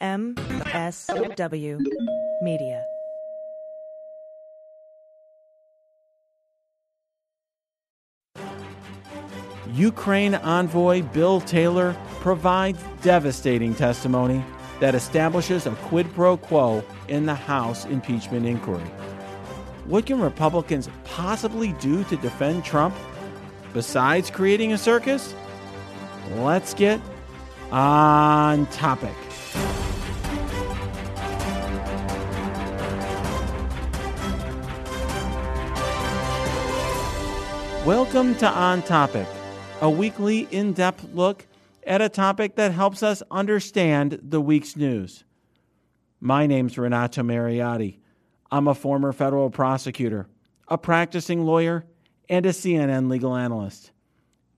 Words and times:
MSW 0.00 1.78
Media. 2.42 2.82
Ukraine 9.74 10.36
envoy 10.36 11.02
Bill 11.02 11.40
Taylor 11.42 11.94
provides 12.20 12.82
devastating 13.02 13.74
testimony 13.74 14.42
that 14.80 14.94
establishes 14.94 15.66
a 15.66 15.72
quid 15.72 16.12
pro 16.14 16.38
quo 16.38 16.82
in 17.08 17.26
the 17.26 17.34
House 17.34 17.84
impeachment 17.84 18.46
inquiry. 18.46 18.80
What 19.84 20.06
can 20.06 20.18
Republicans 20.20 20.88
possibly 21.04 21.74
do 21.74 22.04
to 22.04 22.16
defend 22.16 22.64
Trump 22.64 22.94
besides 23.74 24.30
creating 24.30 24.72
a 24.72 24.78
circus? 24.78 25.34
Let's 26.36 26.72
get 26.72 27.00
on 27.70 28.66
topic. 28.66 29.14
Welcome 37.90 38.36
to 38.36 38.48
On 38.48 38.82
Topic, 38.82 39.26
a 39.80 39.90
weekly 39.90 40.46
in 40.52 40.74
depth 40.74 41.12
look 41.12 41.44
at 41.82 42.00
a 42.00 42.08
topic 42.08 42.54
that 42.54 42.70
helps 42.70 43.02
us 43.02 43.20
understand 43.32 44.20
the 44.22 44.40
week's 44.40 44.76
news. 44.76 45.24
My 46.20 46.46
name's 46.46 46.78
Renato 46.78 47.24
Mariotti. 47.24 47.98
I'm 48.48 48.68
a 48.68 48.76
former 48.76 49.12
federal 49.12 49.50
prosecutor, 49.50 50.28
a 50.68 50.78
practicing 50.78 51.44
lawyer, 51.44 51.84
and 52.28 52.46
a 52.46 52.50
CNN 52.50 53.10
legal 53.10 53.34
analyst. 53.34 53.90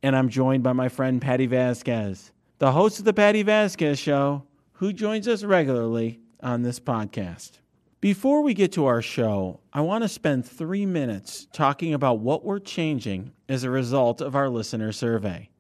And 0.02 0.14
I'm 0.14 0.28
joined 0.28 0.62
by 0.62 0.74
my 0.74 0.91
friend 0.91 1.19
Patti 1.19 1.46
Vasquez, 1.46 2.33
the 2.58 2.72
host 2.72 2.98
of 2.98 3.06
The 3.06 3.14
Patti 3.14 3.42
Vasquez 3.42 3.98
Show, 3.98 4.44
who 4.72 4.92
joins 4.92 5.27
us 5.27 5.42
regularly 5.42 6.20
on 6.42 6.60
this 6.60 6.78
podcast. 6.78 7.61
Before 8.02 8.42
we 8.42 8.52
get 8.52 8.73
to 8.73 8.87
our 8.87 9.01
show, 9.01 9.61
I 9.72 9.81
want 9.83 10.03
to 10.03 10.08
spend 10.08 10.45
three 10.45 10.84
minutes 10.84 11.47
talking 11.53 11.95
about 11.95 12.19
what 12.19 12.44
we're 12.44 12.59
changing 12.59 13.31
as 13.48 13.62
a 13.62 13.70
result 13.70 14.20
of 14.20 14.34
our 14.34 14.48
listener 14.48 14.91
survey. 14.91 15.50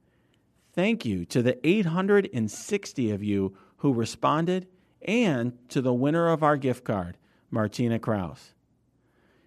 Thank 0.74 1.04
you 1.04 1.24
to 1.26 1.40
the 1.40 1.64
860 1.64 3.12
of 3.12 3.22
you 3.22 3.56
who 3.76 3.92
responded 3.92 4.66
and 5.02 5.56
to 5.68 5.80
the 5.80 5.94
winner 5.94 6.30
of 6.30 6.42
our 6.42 6.56
gift 6.56 6.82
card, 6.82 7.16
Martina 7.52 8.00
Kraus. 8.00 8.54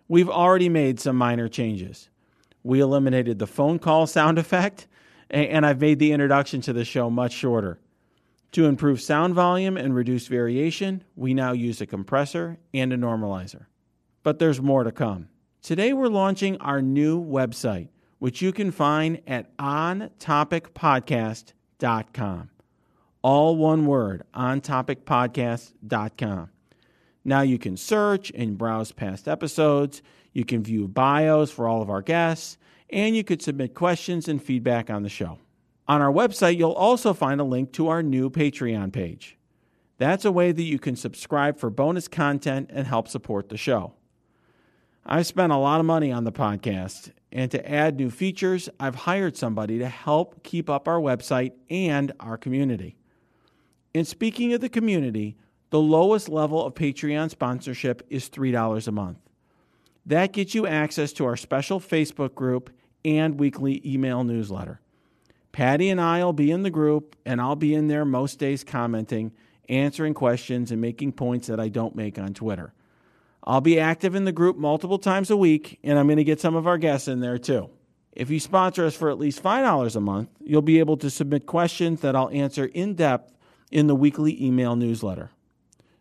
We've 0.08 0.30
already 0.30 0.70
made 0.70 0.98
some 1.02 1.18
minor 1.18 1.50
changes. 1.50 2.09
We 2.64 2.80
eliminated 2.80 3.40
the 3.40 3.46
phone 3.46 3.78
call 3.78 4.08
sound 4.08 4.40
effect, 4.40 4.88
and 5.30 5.66
I've 5.66 5.82
made 5.82 6.00
the 6.00 6.14
introduction 6.14 6.62
to 6.62 6.72
the 6.72 6.86
show 6.86 7.09
much 7.09 7.34
shorter. 7.34 7.78
To 8.56 8.66
improve 8.67 9.02
sound 9.02 9.36
volume 9.36 9.75
and 9.75 9.94
reduce 9.94 10.28
variation, 10.28 11.03
we 11.17 11.34
now 11.34 11.52
use 11.52 11.81
a 11.81 11.86
compressor 11.86 12.58
and 12.73 12.94
a 12.94 12.97
normalizer. 12.97 13.66
But 14.23 14.39
there's 14.39 14.62
more 14.62 14.86
to 14.86 14.94
come. 14.94 15.28
Today 15.62 15.92
we're 15.92 16.08
launching 16.08 16.56
our 16.62 16.81
new 16.81 17.22
website, 17.22 17.89
which 18.20 18.42
you 18.42 18.53
can 18.53 18.72
find 18.72 19.22
at 19.28 19.53
ontopicpodcast.com. 19.58 22.50
All 23.22 23.58
one 23.58 23.86
word, 23.88 24.23
ontopicpodcast.com. 24.34 26.50
Now 27.25 27.42
you 27.42 27.58
can 27.58 27.75
search 27.75 28.31
and 28.34 28.58
browse 28.58 28.94
past 28.94 29.28
episodes, 29.28 30.02
you 30.31 30.45
can 30.45 30.64
view 30.64 30.88
bios 30.88 31.52
for 31.52 31.67
all 31.67 31.81
of 31.81 31.90
our 31.90 32.02
guests, 32.02 32.58
and 32.90 33.17
you 33.17 33.25
could 33.25 33.42
submit 33.42 33.73
questions 33.73 34.30
and 34.30 34.42
feedback 34.42 34.90
on 34.90 35.03
the 35.03 35.09
show. 35.09 35.40
On 35.88 36.02
our 36.02 36.11
website, 36.11 36.58
you'll 36.58 36.72
also 36.72 37.14
find 37.14 37.39
a 37.39 37.44
link 37.44 37.72
to 37.73 37.88
our 37.89 38.02
new 38.02 38.30
Patreon 38.30 38.91
page. 38.91 39.38
That's 39.97 40.25
a 40.25 40.31
way 40.31 40.52
that 40.52 40.64
you 40.64 40.80
can 40.80 40.95
subscribe 40.95 41.58
for 41.58 41.69
bonus 41.69 42.08
content 42.08 42.69
and 42.73 42.88
help 42.88 43.08
support 43.08 43.50
the 43.50 43.58
show. 43.58 43.94
I've 45.06 45.28
spent 45.28 45.53
a 45.53 45.58
lot 45.58 45.80
of 45.80 45.86
money 45.86 46.11
on 46.11 46.23
the 46.23 46.31
podcast, 46.31 47.11
and 47.31 47.52
to 47.52 47.69
add 47.69 47.97
new 47.97 48.09
features, 48.09 48.68
I've 48.79 48.95
hired 48.95 49.38
somebody 49.38 49.78
to 49.78 49.88
help 49.88 50.44
keep 50.44 50.69
up 50.69 50.88
our 50.88 51.00
website 51.00 51.53
and 51.69 52.12
our 52.19 52.38
community. 52.38 52.97
And 53.94 54.07
speaking 54.07 54.53
of 54.53 54.62
the 54.62 54.69
community, 54.69 55.38
the 55.69 55.79
lowest 55.79 56.28
level 56.28 56.66
of 56.66 56.74
Patreon 56.74 57.29
sponsorship 57.29 58.06
is 58.09 58.29
$3 58.29 58.88
a 58.88 58.91
month. 58.91 59.19
That 60.07 60.34
gets 60.34 60.56
you 60.56 60.66
access 60.66 61.13
to 61.13 61.25
our 61.25 61.38
special 61.38 61.79
Facebook 61.79 62.34
group 62.34 62.72
and 63.03 63.40
weekly 63.40 63.81
email 63.85 64.24
newsletter. 64.24 64.81
Patti 65.56 65.90
and 65.90 66.02
I 66.02 66.22
will 66.22 66.34
be 66.34 66.52
in 66.52 66.64
the 66.64 66.70
group, 66.70 67.16
and 67.26 67.40
I'll 67.40 67.56
be 67.56 67.74
in 67.74 67.88
there 67.88 68.04
most 68.04 68.40
days 68.40 68.62
commenting, 68.62 69.32
answering 69.70 70.14
questions, 70.14 70.70
and 70.70 70.82
making 70.82 71.14
points 71.14 71.48
that 71.48 71.62
I 71.62 71.70
don't 71.70 71.96
make 71.96 72.20
on 72.20 72.34
Twitter. 72.34 72.74
I'll 73.42 73.62
be 73.62 73.80
active 73.80 74.16
in 74.16 74.26
the 74.26 74.34
group 74.34 74.58
multiple 74.58 75.00
times 75.00 75.32
a 75.32 75.38
week, 75.38 75.80
and 75.82 75.98
I'm 75.98 76.08
going 76.08 76.18
to 76.18 76.26
get 76.26 76.42
some 76.42 76.58
of 76.58 76.68
our 76.68 76.78
guests 76.78 77.08
in 77.08 77.22
there 77.22 77.38
too. 77.38 77.70
If 78.12 78.30
you 78.30 78.38
sponsor 78.38 78.86
us 78.86 78.98
for 78.98 79.10
at 79.10 79.18
least 79.18 79.42
$5 79.42 79.96
a 79.96 80.00
month, 80.02 80.28
you'll 80.42 80.62
be 80.62 80.80
able 80.80 80.98
to 80.98 81.10
submit 81.10 81.46
questions 81.46 82.02
that 82.02 82.18
I'll 82.18 82.30
answer 82.32 82.66
in 82.66 82.96
depth 82.96 83.32
in 83.72 83.88
the 83.88 83.96
weekly 83.96 84.44
email 84.44 84.76
newsletter. 84.76 85.32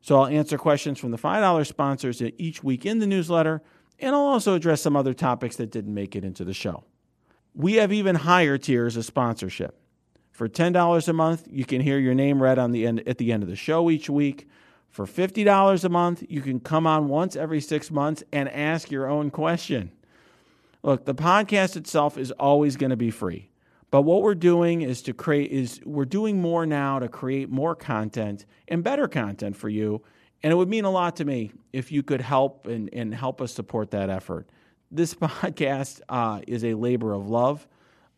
So 0.00 0.18
I'll 0.18 0.26
answer 0.26 0.58
questions 0.58 0.98
from 0.98 1.12
the 1.12 1.16
$5 1.16 1.64
sponsors 1.64 2.20
each 2.38 2.64
week 2.64 2.84
in 2.84 2.98
the 2.98 3.06
newsletter, 3.06 3.62
and 4.00 4.16
I'll 4.16 4.22
also 4.22 4.54
address 4.56 4.80
some 4.80 4.96
other 4.96 5.14
topics 5.14 5.54
that 5.56 5.70
didn't 5.70 5.94
make 5.94 6.16
it 6.16 6.24
into 6.24 6.44
the 6.44 6.54
show. 6.54 6.82
We 7.54 7.74
have 7.74 7.92
even 7.92 8.16
higher 8.16 8.58
tiers 8.58 8.96
of 8.96 9.04
sponsorship. 9.04 9.78
For 10.32 10.48
$10 10.48 11.08
a 11.08 11.12
month, 11.12 11.46
you 11.48 11.64
can 11.64 11.80
hear 11.80 11.98
your 11.98 12.14
name 12.14 12.42
read 12.42 12.58
on 12.58 12.72
the 12.72 12.86
end, 12.86 13.06
at 13.06 13.18
the 13.18 13.30
end 13.30 13.44
of 13.44 13.48
the 13.48 13.54
show 13.54 13.88
each 13.88 14.10
week. 14.10 14.48
For 14.88 15.06
$50 15.06 15.84
a 15.84 15.88
month, 15.88 16.24
you 16.28 16.40
can 16.40 16.58
come 16.58 16.86
on 16.86 17.06
once 17.06 17.36
every 17.36 17.60
six 17.60 17.92
months 17.92 18.24
and 18.32 18.48
ask 18.48 18.90
your 18.90 19.08
own 19.08 19.30
question. 19.30 19.92
Look, 20.82 21.04
the 21.04 21.14
podcast 21.14 21.76
itself 21.76 22.18
is 22.18 22.32
always 22.32 22.76
going 22.76 22.90
to 22.90 22.96
be 22.96 23.10
free. 23.10 23.50
But 23.92 24.02
what 24.02 24.22
we're 24.22 24.34
doing 24.34 24.82
is 24.82 25.02
to 25.02 25.12
create 25.12 25.52
is 25.52 25.80
we're 25.84 26.04
doing 26.04 26.40
more 26.40 26.66
now 26.66 26.98
to 26.98 27.08
create 27.08 27.48
more 27.48 27.76
content 27.76 28.44
and 28.66 28.82
better 28.82 29.06
content 29.06 29.56
for 29.56 29.68
you. 29.68 30.02
And 30.42 30.52
it 30.52 30.56
would 30.56 30.68
mean 30.68 30.84
a 30.84 30.90
lot 30.90 31.14
to 31.16 31.24
me 31.24 31.52
if 31.72 31.92
you 31.92 32.02
could 32.02 32.20
help 32.20 32.66
and, 32.66 32.90
and 32.92 33.14
help 33.14 33.40
us 33.40 33.52
support 33.52 33.92
that 33.92 34.10
effort 34.10 34.48
this 34.90 35.14
podcast 35.14 36.00
uh, 36.08 36.40
is 36.46 36.64
a 36.64 36.74
labor 36.74 37.12
of 37.12 37.28
love, 37.28 37.66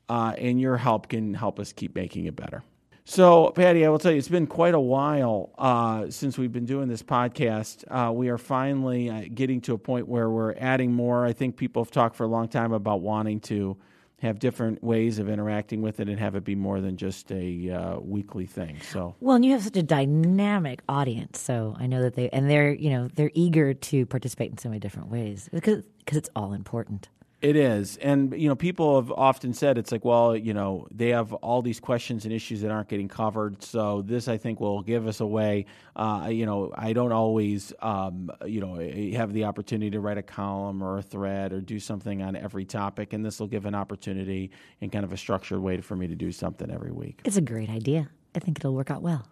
uh, 0.09 0.35
and 0.39 0.61
your 0.61 0.77
help 0.77 1.09
can 1.09 1.35
help 1.35 1.59
us 1.59 1.73
keep 1.73 1.95
making 1.95 2.27
it 2.27 2.37
better. 2.37 2.63
So, 3.09 3.51
Patti, 3.51 3.87
I 3.87 3.89
will 3.89 4.01
tell 4.01 4.11
you, 4.11 4.19
it's 4.19 4.27
been 4.27 4.49
quite 4.49 4.75
a 4.75 4.81
while 4.81 5.51
uh, 5.59 6.11
since 6.11 6.37
we've 6.37 6.51
been 6.51 6.65
doing 6.65 6.89
this 6.89 7.05
podcast. 7.05 7.85
Uh, 7.89 8.11
we 8.13 8.29
are 8.31 8.39
finally 8.39 9.09
uh, 9.09 9.23
getting 9.33 9.61
to 9.61 9.75
a 9.75 9.79
point 9.79 10.09
where 10.09 10.29
we're 10.29 10.55
adding 10.55 10.93
more. 10.93 11.25
I 11.25 11.33
think 11.33 11.57
people 11.57 11.85
have 11.85 11.93
talked 11.93 12.17
for 12.17 12.25
a 12.25 12.29
long 12.29 12.49
time 12.49 12.73
about 12.73 13.03
wanting 13.03 13.39
to 13.43 13.77
have 14.21 14.39
different 14.39 14.83
ways 14.83 15.19
of 15.19 15.29
interacting 15.29 15.83
with 15.83 16.01
it 16.01 16.09
and 16.09 16.19
have 16.19 16.35
it 16.35 16.45
be 16.45 16.55
more 16.55 16.81
than 16.81 16.97
just 16.97 17.31
a 17.31 17.71
uh, 17.71 17.99
weekly 18.01 18.47
thing. 18.47 18.79
So 18.91 19.15
well, 19.21 19.37
and 19.37 19.45
you 19.45 19.53
have 19.53 19.63
such 19.63 19.77
a 19.77 19.83
dynamic 19.83 20.81
audience, 20.89 21.41
so 21.41 21.77
I 21.79 21.87
know 21.87 22.03
that 22.03 22.15
they 22.15 22.31
and 22.31 22.51
they're 22.51 22.73
you 22.73 22.91
know 22.91 23.09
they're 23.15 23.33
eager 23.35 23.75
to 23.75 24.07
participate 24.07 24.51
in 24.51 24.59
so 24.59 24.69
many 24.69 24.81
different 24.81 25.11
ways 25.11 25.49
because 25.53 25.85
because 25.99 26.17
it's 26.17 26.31
all 26.35 26.53
important. 26.53 27.09
It 27.43 27.55
is. 27.55 27.99
And, 27.99 28.33
you 28.41 28.49
know, 28.49 28.55
people 28.55 29.01
have 29.01 29.13
often 29.13 29.53
said 29.53 29.77
it's 29.77 29.93
like, 29.93 30.07
well, 30.07 30.35
you 30.35 30.55
know, 30.55 30.87
they 30.91 31.11
have 31.11 31.35
all 31.35 31.61
these 31.61 31.79
questions 31.79 32.25
and 32.25 32.33
issues 32.33 32.63
that 32.63 32.71
aren't 32.71 32.89
getting 32.89 33.09
covered. 33.09 33.63
So 33.63 34.03
this, 34.03 34.27
I 34.27 34.39
think, 34.39 34.59
will 34.59 34.81
give 34.81 35.07
us 35.07 35.21
a 35.21 35.27
way. 35.27 35.67
Uh, 35.95 36.29
you 36.31 36.47
know, 36.47 36.73
I 36.75 36.95
don't 36.95 37.13
always, 37.13 37.75
um, 37.81 38.31
you 38.47 38.61
know, 38.61 38.77
have 39.19 39.35
the 39.35 39.45
opportunity 39.45 39.91
to 39.91 40.01
write 40.01 40.17
a 40.17 40.23
column 40.23 40.83
or 40.83 40.99
a 40.99 41.03
thread 41.03 41.53
or 41.53 41.61
do 41.61 41.79
something 41.79 42.23
on 42.23 42.37
every 42.37 42.65
topic. 42.65 43.13
And 43.13 43.25
this 43.25 43.39
will 43.39 43.49
give 43.49 43.67
an 43.67 43.75
opportunity 43.75 44.51
and 44.81 44.91
kind 44.91 45.05
of 45.05 45.13
a 45.13 45.17
structured 45.17 45.61
way 45.61 45.81
for 45.83 45.95
me 45.95 46.07
to 46.07 46.15
do 46.15 46.33
something 46.33 46.71
every 46.71 46.93
week. 46.93 47.21
It's 47.27 47.37
a 47.37 47.43
great 47.43 47.69
idea. 47.69 48.09
I 48.35 48.39
think 48.39 48.59
it'll 48.59 48.75
work 48.75 48.91
out 48.91 49.03
well. 49.03 49.27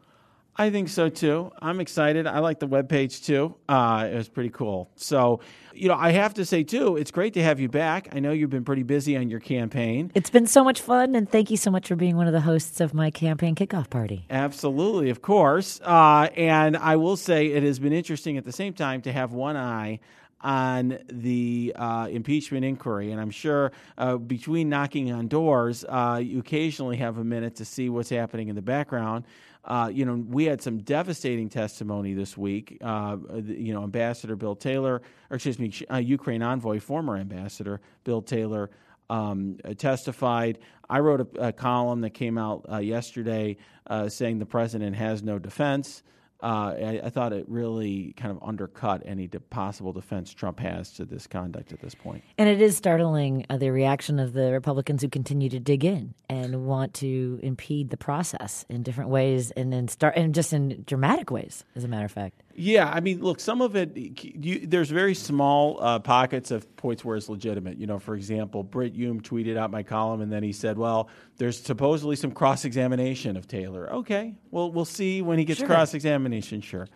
I 0.57 0.71
think 0.71 0.89
so 0.89 1.09
too. 1.09 1.51
I'm 1.61 1.81
excited. 1.81 2.27
I 2.27 2.39
like 2.39 2.61
the 2.61 2.67
web 2.67 2.89
page 2.89 3.23
too. 3.23 3.57
Uh, 3.69 4.09
it 4.13 4.15
was 4.15 4.29
pretty 4.29 4.51
cool. 4.51 4.89
So, 4.95 5.41
you 5.73 5.89
know, 5.89 5.97
I 5.97 6.13
have 6.13 6.35
to 6.35 6.45
say 6.45 6.63
too, 6.63 6.97
it's 6.97 7.11
great 7.11 7.35
to 7.35 7.43
have 7.43 7.59
you 7.59 7.69
back. 7.69 8.09
I 8.13 8.21
know 8.21 8.31
you've 8.31 8.51
been 8.51 8.65
pretty 8.65 8.85
busy 8.85 9.17
on 9.17 9.29
your 9.29 9.41
campaign. 9.41 10.13
It's 10.15 10.31
been 10.31 10.47
so 10.47 10.63
much 10.63 10.81
fun, 10.81 11.17
and 11.17 11.29
thank 11.29 11.51
you 11.51 11.57
so 11.57 11.71
much 11.73 11.89
for 11.89 11.97
being 11.97 12.17
one 12.17 12.29
of 12.29 12.33
the 12.33 12.41
hosts 12.41 12.81
of 12.81 12.95
my 12.95 13.11
campaign 13.11 13.57
kickoff 13.57 13.91
party. 13.91 14.27
Absolutely, 14.31 15.11
of 15.11 15.23
course. 15.23 15.81
Uh, 15.83 16.29
and 16.37 16.77
I 16.77 16.97
will 16.97 17.17
say 17.17 17.47
it 17.47 17.65
has 17.65 17.81
been 17.81 17.93
interesting 17.93 18.39
at 18.39 18.45
the 18.45 18.53
same 18.53 18.75
time 18.75 19.03
to 19.03 19.13
have 19.13 19.33
one 19.33 19.57
eye 19.57 19.99
on 20.41 20.99
the 21.11 21.73
uh, 21.75 22.07
impeachment 22.11 22.65
inquiry. 22.65 23.11
And 23.11 23.21
I'm 23.21 23.31
sure 23.31 23.73
uh, 23.97 24.19
between 24.19 24.69
knocking 24.69 25.11
on 25.11 25.27
doors, 25.27 25.85
uh, 25.89 26.21
you 26.23 26.39
occasionally 26.39 26.99
have 26.99 27.17
a 27.17 27.25
minute 27.25 27.57
to 27.57 27.65
see 27.65 27.89
what's 27.89 28.11
happening 28.11 28.49
in 28.49 28.55
the 28.55 28.63
background. 28.63 29.25
Uh, 29.65 29.91
you 29.93 30.05
know, 30.05 30.15
we 30.29 30.45
had 30.45 30.61
some 30.61 30.79
devastating 30.79 31.49
testimony 31.49 32.13
this 32.13 32.37
week. 32.37 32.79
Uh, 32.83 33.17
you 33.45 33.73
know, 33.73 33.83
Ambassador 33.83 34.37
Bill 34.37 34.55
Taylor, 34.55 35.01
or 35.31 35.37
excuse 35.37 35.59
me, 35.59 35.73
uh, 35.91 35.97
Ukraine 35.97 36.43
envoy, 36.43 36.81
former 36.81 37.17
Ambassador 37.17 37.81
Bill 38.05 38.21
Taylor, 38.21 38.71
um, 39.09 39.59
testified. 39.79 40.59
I 40.89 41.01
wrote 41.01 41.21
a, 41.21 41.49
a, 41.49 41.53
column 41.53 42.03
that 42.03 42.11
came 42.11 42.37
out 42.39 42.67
uh, 42.71 42.79
yesterday 42.79 43.57
uh, 43.87 44.09
saying 44.09 44.39
the 44.39 44.47
president 44.47 44.97
has 44.97 45.23
no 45.23 45.39
defense. 45.39 46.03
Uh, 46.43 46.75
I, 46.77 47.01
I, 47.05 47.11
thought 47.11 47.33
it 47.33 47.47
really 47.49 48.13
kind 48.17 48.31
of 48.31 48.39
undercut 48.43 49.03
any 49.07 49.27
de- 49.27 49.41
possible 49.41 49.93
defense 49.93 50.35
Trump 50.35 50.61
has 50.61 50.93
to 50.93 51.05
this 51.05 51.27
conduct 51.27 51.73
at 51.73 51.81
this 51.81 51.95
point. 51.95 52.23
And 52.37 52.49
it 52.49 52.61
is 52.61 52.77
startling 52.77 53.47
uh, 53.49 53.57
the 53.57 53.71
reaction 53.71 54.19
of 54.19 54.35
the 54.35 54.53
Republicans 54.53 55.03
who 55.03 55.09
continue 55.09 55.49
to 55.49 55.59
dig 55.59 55.85
in 55.85 56.15
and 56.29 56.67
want 56.67 56.93
to 56.95 57.41
impede 57.43 57.91
the 57.91 57.97
process 57.97 58.67
in 58.69 58.83
different 58.83 59.11
ways, 59.11 59.53
and 59.53 59.73
then 59.73 59.89
start 59.89 60.17
and 60.17 60.35
just 60.35 60.53
in 60.53 60.85
dramatic 60.87 61.31
ways, 61.31 61.65
as 61.77 61.85
a 61.85 61.89
matter 61.89 62.05
of 62.05 62.13
fact. 62.13 62.43
Yeah, 62.57 62.89
I 62.89 63.01
mean, 63.01 63.21
look, 63.21 63.41
some 63.41 63.61
of 63.61 63.75
it, 63.75 63.97
you, 63.97 64.65
there's 64.65 64.89
very 64.89 65.15
small 65.15 65.83
uh, 65.83 65.99
pockets 65.99 66.53
of 66.53 66.77
points 66.77 67.05
where 67.05 67.17
it's 67.17 67.29
legitimate. 67.29 67.79
You 67.79 67.89
know, 67.89 67.99
for 67.99 68.15
example, 68.15 68.63
Brit 68.63 68.95
Hume 68.95 69.21
tweeted 69.21 69.57
out 69.57 69.73
my 69.73 69.83
column, 69.83 70.21
and 70.21 70.33
then 70.33 70.45
he 70.45 70.53
said, 70.53 70.79
"Well, 70.79 71.09
there's 71.37 71.61
supposedly 71.61 72.15
some 72.15 72.31
cross-examination 72.31 73.37
of 73.37 73.49
Taylor." 73.49 73.93
Okay, 73.95 74.37
well, 74.53 74.71
we'll 74.71 74.85
see 74.85 75.21
when 75.21 75.37
he 75.37 75.45
gets 75.45 75.59
sure. 75.59 75.67
cross-examination. 75.67 76.61
Sure. 76.61 76.87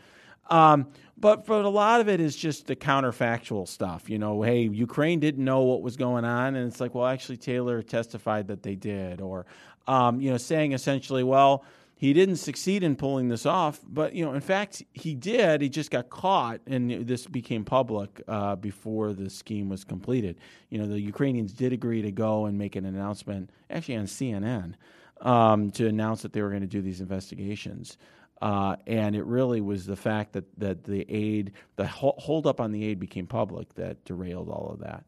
Um, 0.49 0.87
but 1.16 1.44
but 1.44 1.64
a 1.64 1.69
lot 1.69 2.00
of 2.00 2.08
it 2.08 2.20
is 2.20 2.37
just 2.37 2.69
the 2.69 2.76
counterfactual 2.76 3.66
stuff. 3.66 4.08
You 4.08 4.20
know, 4.20 4.43
hey, 4.43 4.61
Ukraine 4.61 5.19
didn't 5.19 5.44
know 5.44 5.62
what 5.62 5.82
was 5.82 5.96
going 5.96 6.25
on, 6.25 6.54
and 6.54 6.70
it's 6.70 6.81
like, 6.81 6.94
well, 6.94 7.06
actually, 7.06 7.37
Taylor 7.38 7.82
testified 7.82 8.46
that 8.46 8.62
they 8.62 8.76
did, 8.76 9.20
or 9.20 9.44
um, 9.88 10.20
you 10.20 10.31
know, 10.31 10.37
saying 10.37 10.70
essentially, 10.70 11.25
well 11.25 11.64
he 12.00 12.12
didn't 12.12 12.36
succeed 12.36 12.84
in 12.84 12.94
pulling 12.94 13.28
this 13.28 13.44
off, 13.44 13.80
but 13.84 14.14
you 14.14 14.24
know, 14.24 14.32
in 14.32 14.40
fact, 14.40 14.84
he 14.92 15.16
did. 15.16 15.60
He 15.60 15.68
just 15.68 15.90
got 15.90 16.08
caught, 16.10 16.60
and 16.64 17.08
this 17.08 17.26
became 17.26 17.64
public 17.64 18.22
uh, 18.28 18.54
before 18.54 19.12
the 19.12 19.28
scheme 19.28 19.68
was 19.68 19.82
completed. 19.82 20.38
You 20.70 20.78
know, 20.78 20.86
the 20.86 21.00
Ukrainians 21.00 21.52
did 21.52 21.72
agree 21.72 22.00
to 22.02 22.12
go 22.12 22.46
and 22.46 22.56
make 22.56 22.76
an 22.76 22.84
announcement, 22.84 23.50
actually 23.68 23.96
on 23.96 24.04
CNN, 24.04 24.74
um, 25.22 25.72
to 25.72 25.88
announce 25.88 26.22
that 26.22 26.32
they 26.32 26.40
were 26.40 26.50
going 26.50 26.60
to 26.60 26.68
do 26.68 26.82
these 26.82 27.00
investigations. 27.00 27.98
Uh, 28.40 28.76
and 28.86 29.16
it 29.16 29.24
really 29.24 29.60
was 29.60 29.84
the 29.84 29.96
fact 29.96 30.34
that, 30.34 30.44
that 30.56 30.84
the 30.84 31.04
aid, 31.08 31.50
the 31.74 31.84
hold 31.88 32.46
up 32.46 32.60
on 32.60 32.70
the 32.70 32.84
aid 32.84 33.00
became 33.00 33.26
public 33.26 33.74
that 33.74 34.04
derailed 34.04 34.48
all 34.48 34.70
of 34.72 34.78
that. 34.78 35.04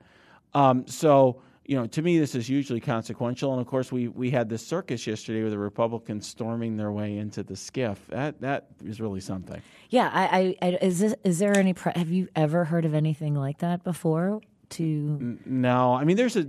Um, 0.54 0.88
so 0.88 1.40
you 1.64 1.76
know, 1.76 1.86
to 1.86 2.02
me, 2.02 2.18
this 2.18 2.34
is 2.34 2.46
hugely 2.46 2.80
consequential. 2.80 3.52
And 3.52 3.60
of 3.60 3.66
course, 3.66 3.92
we, 3.92 4.08
we 4.08 4.30
had 4.30 4.48
this 4.48 4.66
circus 4.66 5.06
yesterday 5.06 5.42
with 5.42 5.52
the 5.52 5.58
Republicans 5.58 6.26
storming 6.26 6.76
their 6.76 6.90
way 6.90 7.18
into 7.18 7.42
the 7.42 7.54
SCIF. 7.54 7.96
That 8.08 8.40
that 8.40 8.66
is 8.84 9.00
really 9.00 9.20
something. 9.20 9.60
Yeah, 9.88 10.10
I, 10.12 10.56
I, 10.62 10.68
I 10.68 10.78
is 10.82 10.98
this, 10.98 11.14
is 11.22 11.38
there 11.38 11.56
any? 11.56 11.74
Pre- 11.74 11.92
have 11.94 12.10
you 12.10 12.28
ever 12.34 12.64
heard 12.64 12.84
of 12.84 12.94
anything 12.94 13.34
like 13.34 13.58
that 13.58 13.84
before? 13.84 14.40
To 14.70 15.38
no, 15.44 15.94
I 15.94 16.04
mean, 16.04 16.16
there's 16.16 16.36
a. 16.36 16.46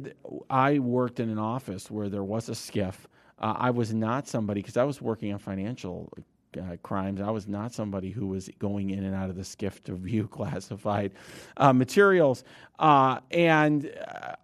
I 0.50 0.80
worked 0.80 1.20
in 1.20 1.30
an 1.30 1.40
office 1.40 1.90
where 1.90 2.08
there 2.08 2.24
was 2.24 2.50
a 2.50 2.54
SCIF. 2.54 2.96
Uh, 3.40 3.56
I 3.58 3.72
was 3.72 3.94
not 3.94 4.28
somebody 4.28 4.62
because 4.62 4.78
I 4.78 4.84
was 4.84 5.02
working 5.02 5.34
on 5.34 5.40
financial 5.40 6.12
uh, 6.58 6.78
crimes. 6.84 7.22
I 7.22 7.30
was 7.30 7.48
not 7.48 7.74
somebody 7.74 8.12
who 8.12 8.28
was 8.28 8.50
going 8.60 8.90
in 8.92 9.04
and 9.04 9.16
out 9.16 9.30
of 9.30 9.36
the 9.36 9.44
SCIF 9.44 9.82
to 9.84 9.96
view 9.96 10.28
classified 10.32 11.12
uh, 11.58 11.74
materials. 11.74 12.44
Uh, 12.80 13.20
and 13.30 13.92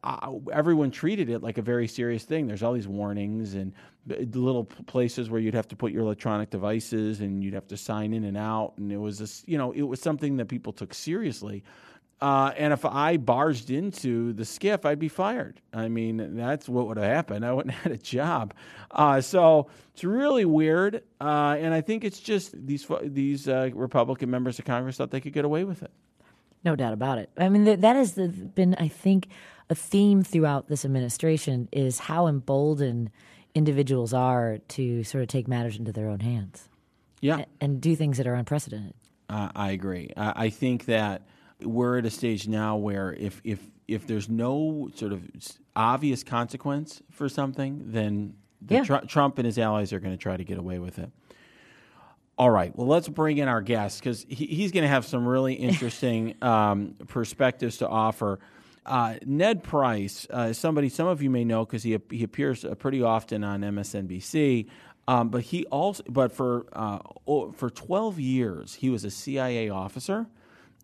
uh, 0.04 0.32
everyone 0.52 0.92
treated 0.92 1.30
it 1.30 1.42
like 1.42 1.58
a 1.58 1.62
very 1.62 1.88
serious 1.88 2.24
thing. 2.24 2.48
There's 2.48 2.64
all 2.64 2.74
these 2.74 2.88
warnings 2.88 3.56
and 3.56 3.74
little 4.08 4.66
places 4.66 5.30
where 5.30 5.42
you'd 5.42 5.54
have 5.54 5.68
to 5.68 5.76
put 5.76 5.92
your 5.92 6.04
electronic 6.04 6.50
devices 6.50 7.22
and 7.22 7.44
you'd 7.44 7.54
have 7.54 7.68
to 7.68 7.78
sign 7.78 8.14
in 8.14 8.24
and 8.24 8.38
out. 8.38 8.74
And 8.78 8.92
it 8.92 8.98
was 8.98 9.20
this, 9.20 9.44
you 9.48 9.58
know, 9.58 9.72
it 9.72 9.82
was 9.82 10.02
something 10.02 10.38
that 10.38 10.48
people 10.48 10.72
took 10.72 10.94
seriously. 10.94 11.64
Uh, 12.20 12.52
and 12.58 12.74
if 12.74 12.84
I 12.84 13.18
barged 13.18 13.70
into 13.70 14.34
the 14.34 14.44
SCIF, 14.44 14.86
I'd 14.86 14.98
be 14.98 15.08
fired. 15.08 15.62
I 15.72 15.88
mean, 15.88 16.36
that's 16.36 16.68
what 16.68 16.88
would 16.88 16.98
have 16.98 17.06
happened. 17.06 17.46
I 17.46 17.54
wouldn't 17.54 17.76
have 17.76 17.84
had 17.92 17.92
a 17.92 17.98
job. 17.98 18.54
Uh, 18.90 19.22
so 19.22 19.70
it's 19.94 20.04
really 20.04 20.46
weird. 20.46 21.04
Uh, 21.22 21.58
and 21.60 21.74
I 21.74 21.82
think 21.82 22.04
it's 22.04 22.20
just 22.20 22.54
these 22.66 22.88
these 23.04 23.48
uh, 23.48 23.70
Republican 23.74 24.32
members 24.32 24.58
of 24.58 24.66
Congress 24.66 24.98
thought 24.98 25.12
they 25.12 25.22
could 25.22 25.34
get 25.34 25.46
away 25.46 25.64
with 25.64 25.84
it. 25.84 25.92
No 26.64 26.76
doubt 26.76 26.94
about 26.94 27.20
it. 27.20 27.30
I 27.38 27.50
mean, 27.50 27.66
that 27.66 27.96
has 27.96 28.14
been, 28.14 28.76
I 28.80 28.88
think, 28.88 29.28
a 29.70 29.76
theme 29.76 30.24
throughout 30.24 30.68
this 30.68 30.86
administration 30.86 31.70
is 31.72 32.00
how 32.00 32.28
emboldened 32.28 33.12
individuals 33.54 34.14
are 34.14 34.58
to 34.70 35.04
sort 35.04 35.22
of 35.22 35.28
take 35.28 35.48
matters 35.48 35.78
into 35.78 35.92
their 35.92 36.10
own 36.10 36.20
hands. 36.20 36.68
Yeah. 37.22 37.46
And, 37.62 37.80
do 37.80 37.96
things 37.96 38.18
that 38.18 38.28
are 38.28 38.34
unprecedented. 38.34 38.94
I 39.30 39.72
agree. 39.72 40.12
I 40.16 40.50
think 40.50 40.86
that 40.86 41.24
we're 41.62 41.98
at 41.98 42.06
a 42.06 42.10
stage 42.10 42.48
now 42.48 42.78
where 42.78 43.14
if 43.14 43.42
if 43.44 43.60
if 43.88 44.06
there's 44.06 44.30
no 44.30 44.90
sort 44.96 45.14
of 45.14 45.24
obvious 45.76 46.24
consequence 46.24 47.02
for 47.12 47.30
something, 47.30 47.84
then 47.86 48.36
yeah. 48.68 48.84
Tr- 48.84 49.06
Trump 49.08 49.38
and 49.38 49.46
his 49.46 49.58
allies 49.58 49.94
are 49.94 50.00
going 50.00 50.14
to 50.14 50.22
try 50.22 50.36
to 50.36 50.44
get 50.44 50.58
away 50.58 50.80
with 50.80 51.00
it. 51.00 51.10
All 52.38 52.52
right. 52.52 52.76
Well, 52.76 52.88
let's 52.88 53.08
bring 53.08 53.38
in 53.40 53.48
our 53.48 53.62
guest 53.62 54.00
because 54.00 54.26
he, 54.28 54.46
he's 54.46 54.72
going 54.72 54.84
to 54.84 54.90
have 54.90 55.06
some 55.06 55.28
really 55.28 55.54
interesting 55.56 56.36
um, 56.42 56.96
perspectives 57.08 57.78
to 57.78 57.88
offer. 57.88 58.40
Uh, 58.86 59.16
Ned 59.26 59.64
Price 59.64 60.28
uh, 60.34 60.48
is 60.50 60.58
somebody 60.58 60.90
some 60.90 61.08
of 61.08 61.22
you 61.22 61.30
may 61.30 61.44
know 61.44 61.66
because 61.66 61.84
he 61.84 61.98
he 62.10 62.24
appears 62.24 62.64
uh, 62.64 62.76
pretty 62.76 63.02
often 63.02 63.44
on 63.44 63.62
MSNBC. 63.62 64.68
Um, 65.10 65.30
but 65.30 65.42
he 65.42 65.66
also, 65.68 66.04
but 66.10 66.32
for 66.34 66.66
uh, 66.74 67.00
for 67.54 67.70
12 67.70 68.20
years, 68.20 68.76
he 68.76 68.90
was 68.90 69.06
a 69.06 69.12
CIA 69.12 69.70
officer. 69.70 70.28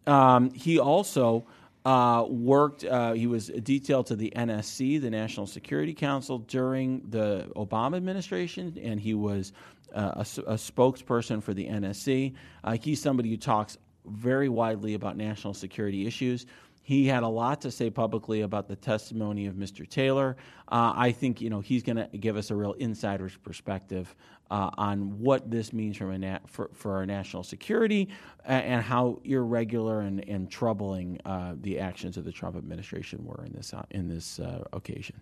Um, 0.06 0.52
he 0.52 0.80
also 0.80 1.46
uh, 1.86 2.26
worked, 2.30 2.86
uh, 2.86 3.14
he 3.14 3.28
was 3.28 3.48
detailed 3.48 4.08
to 4.08 4.16
the 4.16 4.32
NSC, 4.36 5.02
the 5.02 5.10
National 5.10 5.46
Security 5.46 5.94
Council, 5.94 6.40
during 6.40 7.04
the 7.10 7.50
Obama 7.56 7.98
administration, 7.98 8.78
and 8.82 9.00
he 9.00 9.14
was 9.14 9.54
uh, 9.94 10.12
a, 10.16 10.22
a, 10.22 10.56
spokesperson 10.56 11.44
for 11.44 11.54
the 11.54 11.68
NSC. 11.68 12.34
Uh, 12.64 12.78
he's 12.82 13.02
somebody 13.02 13.30
who 13.30 13.38
talks 13.38 13.78
very 14.06 14.50
widely 14.50 14.94
about 14.94 15.18
national 15.18 15.54
security 15.54 16.08
issues. 16.08 16.46
He 16.86 17.08
had 17.08 17.24
a 17.24 17.28
lot 17.30 17.62
to 17.62 17.72
say 17.72 17.90
publicly 17.90 18.42
about 18.42 18.68
the 18.68 18.76
testimony 18.76 19.48
of 19.48 19.56
Mr. 19.56 19.88
Taylor. 19.88 20.36
Uh, 20.68 20.92
I 20.94 21.14
think 21.14 21.40
you 21.40 21.50
know 21.50 21.62
he's 21.62 21.82
going 21.82 21.96
to 21.96 22.10
give 22.18 22.36
us 22.36 22.52
a 22.52 22.56
real 22.56 22.74
insider's 22.74 23.36
perspective 23.38 24.14
uh, 24.52 24.70
on 24.78 25.18
what 25.20 25.50
this 25.50 25.72
means 25.72 25.96
from 25.96 26.20
na- 26.20 26.40
for, 26.46 26.70
for, 26.74 26.98
our 26.98 27.06
national 27.06 27.44
security 27.44 28.10
and, 28.44 28.66
and 28.66 28.84
how 28.84 29.20
irregular 29.24 30.02
and, 30.02 30.28
and 30.28 30.52
troubling 30.52 31.20
uh, 31.24 31.54
the 31.62 31.80
actions 31.80 32.18
of 32.18 32.26
the 32.26 32.34
Trump 32.34 32.58
administration 32.58 33.24
were 33.24 33.46
in 33.46 33.54
this 33.54 33.74
uh, 33.74 33.84
in 33.92 34.10
this 34.10 34.42
uh, 34.42 34.66
occasion. 34.74 35.20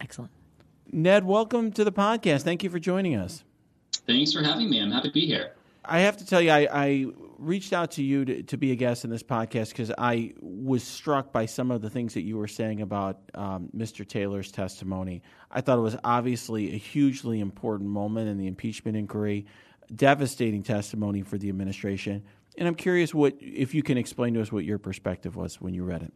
Excellent. 0.00 0.30
Ned, 0.92 1.24
welcome 1.24 1.72
to 1.72 1.82
the 1.82 1.92
podcast. 1.92 2.42
Thank 2.42 2.62
you 2.62 2.70
for 2.70 2.78
joining 2.78 3.16
us. 3.16 3.42
Thanks 4.06 4.32
for 4.32 4.42
having 4.42 4.70
me. 4.70 4.80
I'm 4.80 4.92
happy 4.92 5.08
to 5.08 5.14
be 5.14 5.26
here. 5.26 5.52
I 5.84 6.00
have 6.00 6.16
to 6.18 6.26
tell 6.26 6.40
you, 6.40 6.50
I, 6.50 6.68
I 6.70 7.06
reached 7.42 7.72
out 7.72 7.90
to 7.92 8.02
you 8.02 8.24
to, 8.24 8.42
to, 8.44 8.56
be 8.56 8.72
a 8.72 8.76
guest 8.76 9.04
in 9.04 9.10
this 9.10 9.22
podcast 9.22 9.70
because 9.70 9.92
I 9.98 10.32
was 10.40 10.82
struck 10.82 11.32
by 11.32 11.46
some 11.46 11.70
of 11.70 11.82
the 11.82 11.90
things 11.90 12.14
that 12.14 12.22
you 12.22 12.36
were 12.36 12.48
saying 12.48 12.80
about 12.80 13.18
um, 13.34 13.68
Mr. 13.76 14.06
Taylor's 14.06 14.52
testimony. 14.52 15.22
I 15.50 15.60
thought 15.60 15.78
it 15.78 15.82
was 15.82 15.96
obviously 16.04 16.74
a 16.74 16.76
hugely 16.78 17.40
important 17.40 17.90
moment 17.90 18.28
in 18.28 18.38
the 18.38 18.46
impeachment 18.46 18.96
inquiry, 18.96 19.46
devastating 19.94 20.62
testimony 20.62 21.22
for 21.22 21.38
the 21.38 21.48
administration. 21.48 22.22
And 22.56 22.68
I'm 22.68 22.74
curious 22.74 23.14
what 23.14 23.34
if 23.40 23.74
you 23.74 23.82
can 23.82 23.98
explain 23.98 24.34
to 24.34 24.42
us 24.42 24.52
what 24.52 24.64
your 24.64 24.78
perspective 24.78 25.36
was 25.36 25.60
when 25.60 25.74
you 25.74 25.84
read 25.84 26.02
it. 26.02 26.12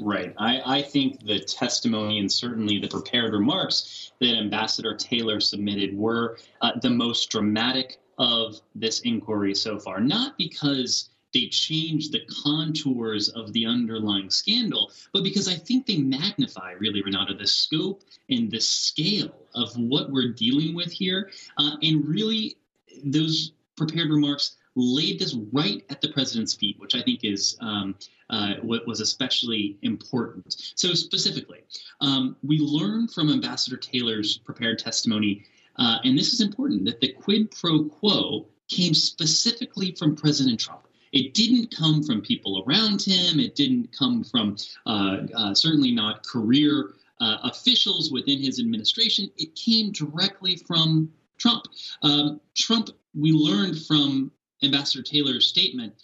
Right. 0.00 0.34
I, 0.38 0.78
I 0.78 0.82
think 0.82 1.24
the 1.24 1.40
testimony 1.40 2.18
and 2.18 2.30
certainly 2.30 2.78
the 2.78 2.88
prepared 2.88 3.32
remarks 3.32 4.12
that 4.20 4.36
Ambassador 4.36 4.94
Taylor 4.94 5.40
submitted 5.40 5.96
were 5.96 6.38
uh, 6.60 6.72
the 6.80 6.90
most 6.90 7.30
dramatic 7.30 7.98
of 8.18 8.60
this 8.74 9.00
inquiry 9.00 9.54
so 9.54 9.78
far, 9.78 10.00
not 10.00 10.36
because 10.36 11.10
they 11.34 11.46
changed 11.46 12.12
the 12.12 12.22
contours 12.42 13.28
of 13.28 13.52
the 13.52 13.66
underlying 13.66 14.30
scandal, 14.30 14.90
but 15.12 15.22
because 15.22 15.46
I 15.46 15.54
think 15.54 15.86
they 15.86 15.98
magnify, 15.98 16.72
really, 16.72 17.02
Renato, 17.02 17.34
the 17.34 17.46
scope 17.46 18.02
and 18.30 18.50
the 18.50 18.60
scale 18.60 19.34
of 19.54 19.72
what 19.76 20.10
we're 20.10 20.32
dealing 20.32 20.74
with 20.74 20.90
here. 20.90 21.30
Uh, 21.58 21.76
and 21.82 22.06
really, 22.06 22.56
those 23.04 23.52
prepared 23.76 24.10
remarks 24.10 24.56
laid 24.74 25.18
this 25.18 25.34
right 25.52 25.84
at 25.90 26.00
the 26.00 26.08
president's 26.08 26.54
feet, 26.54 26.78
which 26.78 26.94
I 26.94 27.02
think 27.02 27.24
is 27.24 27.56
um, 27.60 27.94
uh, 28.30 28.54
what 28.62 28.86
was 28.86 29.00
especially 29.00 29.76
important. 29.82 30.56
So, 30.76 30.94
specifically, 30.94 31.64
um, 32.00 32.36
we 32.42 32.58
learned 32.58 33.12
from 33.12 33.30
Ambassador 33.30 33.76
Taylor's 33.76 34.38
prepared 34.38 34.78
testimony 34.78 35.44
uh, 35.78 35.98
and 36.04 36.18
this 36.18 36.32
is 36.32 36.40
important 36.40 36.84
that 36.84 37.00
the 37.00 37.12
quid 37.12 37.50
pro 37.50 37.84
quo 37.84 38.46
came 38.68 38.94
specifically 38.94 39.92
from 39.92 40.14
President 40.14 40.60
Trump. 40.60 40.86
It 41.12 41.34
didn't 41.34 41.74
come 41.74 42.02
from 42.02 42.20
people 42.20 42.64
around 42.66 43.02
him. 43.02 43.40
It 43.40 43.54
didn't 43.54 43.96
come 43.96 44.24
from 44.24 44.56
uh, 44.86 45.18
uh, 45.34 45.54
certainly 45.54 45.92
not 45.92 46.26
career 46.26 46.94
uh, 47.20 47.38
officials 47.44 48.12
within 48.12 48.40
his 48.40 48.60
administration. 48.60 49.30
It 49.38 49.54
came 49.54 49.92
directly 49.92 50.56
from 50.56 51.10
Trump. 51.38 51.64
Um, 52.02 52.40
Trump, 52.54 52.90
we 53.14 53.32
learned 53.32 53.78
from 53.86 54.30
Ambassador 54.62 55.02
Taylor's 55.02 55.46
statement, 55.46 55.94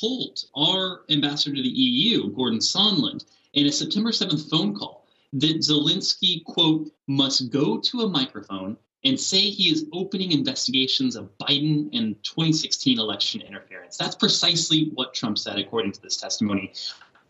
told 0.00 0.44
our 0.56 1.02
ambassador 1.10 1.56
to 1.56 1.62
the 1.62 1.68
EU, 1.68 2.30
Gordon 2.34 2.58
Sondland, 2.58 3.24
in 3.54 3.66
a 3.66 3.72
September 3.72 4.10
7th 4.10 4.48
phone 4.50 4.74
call 4.74 5.06
that 5.32 5.58
Zelensky, 5.58 6.44
quote, 6.44 6.90
must 7.06 7.50
go 7.50 7.78
to 7.78 8.02
a 8.02 8.08
microphone 8.08 8.76
and 9.04 9.18
say 9.18 9.40
he 9.40 9.70
is 9.70 9.86
opening 9.92 10.32
investigations 10.32 11.16
of 11.16 11.30
Biden 11.38 11.88
and 11.96 12.22
2016 12.22 12.98
election 12.98 13.40
interference. 13.40 13.96
That's 13.96 14.14
precisely 14.14 14.90
what 14.94 15.14
Trump 15.14 15.38
said, 15.38 15.58
according 15.58 15.92
to 15.92 16.02
this 16.02 16.16
testimony. 16.16 16.72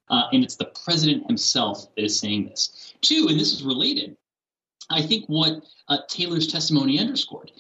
Uh, 0.09 0.25
and 0.33 0.43
it's 0.43 0.57
the 0.57 0.73
president 0.85 1.27
himself 1.29 1.95
that 1.95 2.05
is 2.05 2.19
saying 2.19 2.47
this. 2.47 2.95
Two, 3.01 3.27
and 3.31 3.39
this 3.39 3.53
is 3.53 3.63
related, 3.63 4.17
I 4.91 5.03
think 5.03 5.27
what 5.27 5.63
uh, 5.89 5.99
Taylor's 6.09 6.49
testimony 6.49 6.99
underscored 6.99 7.53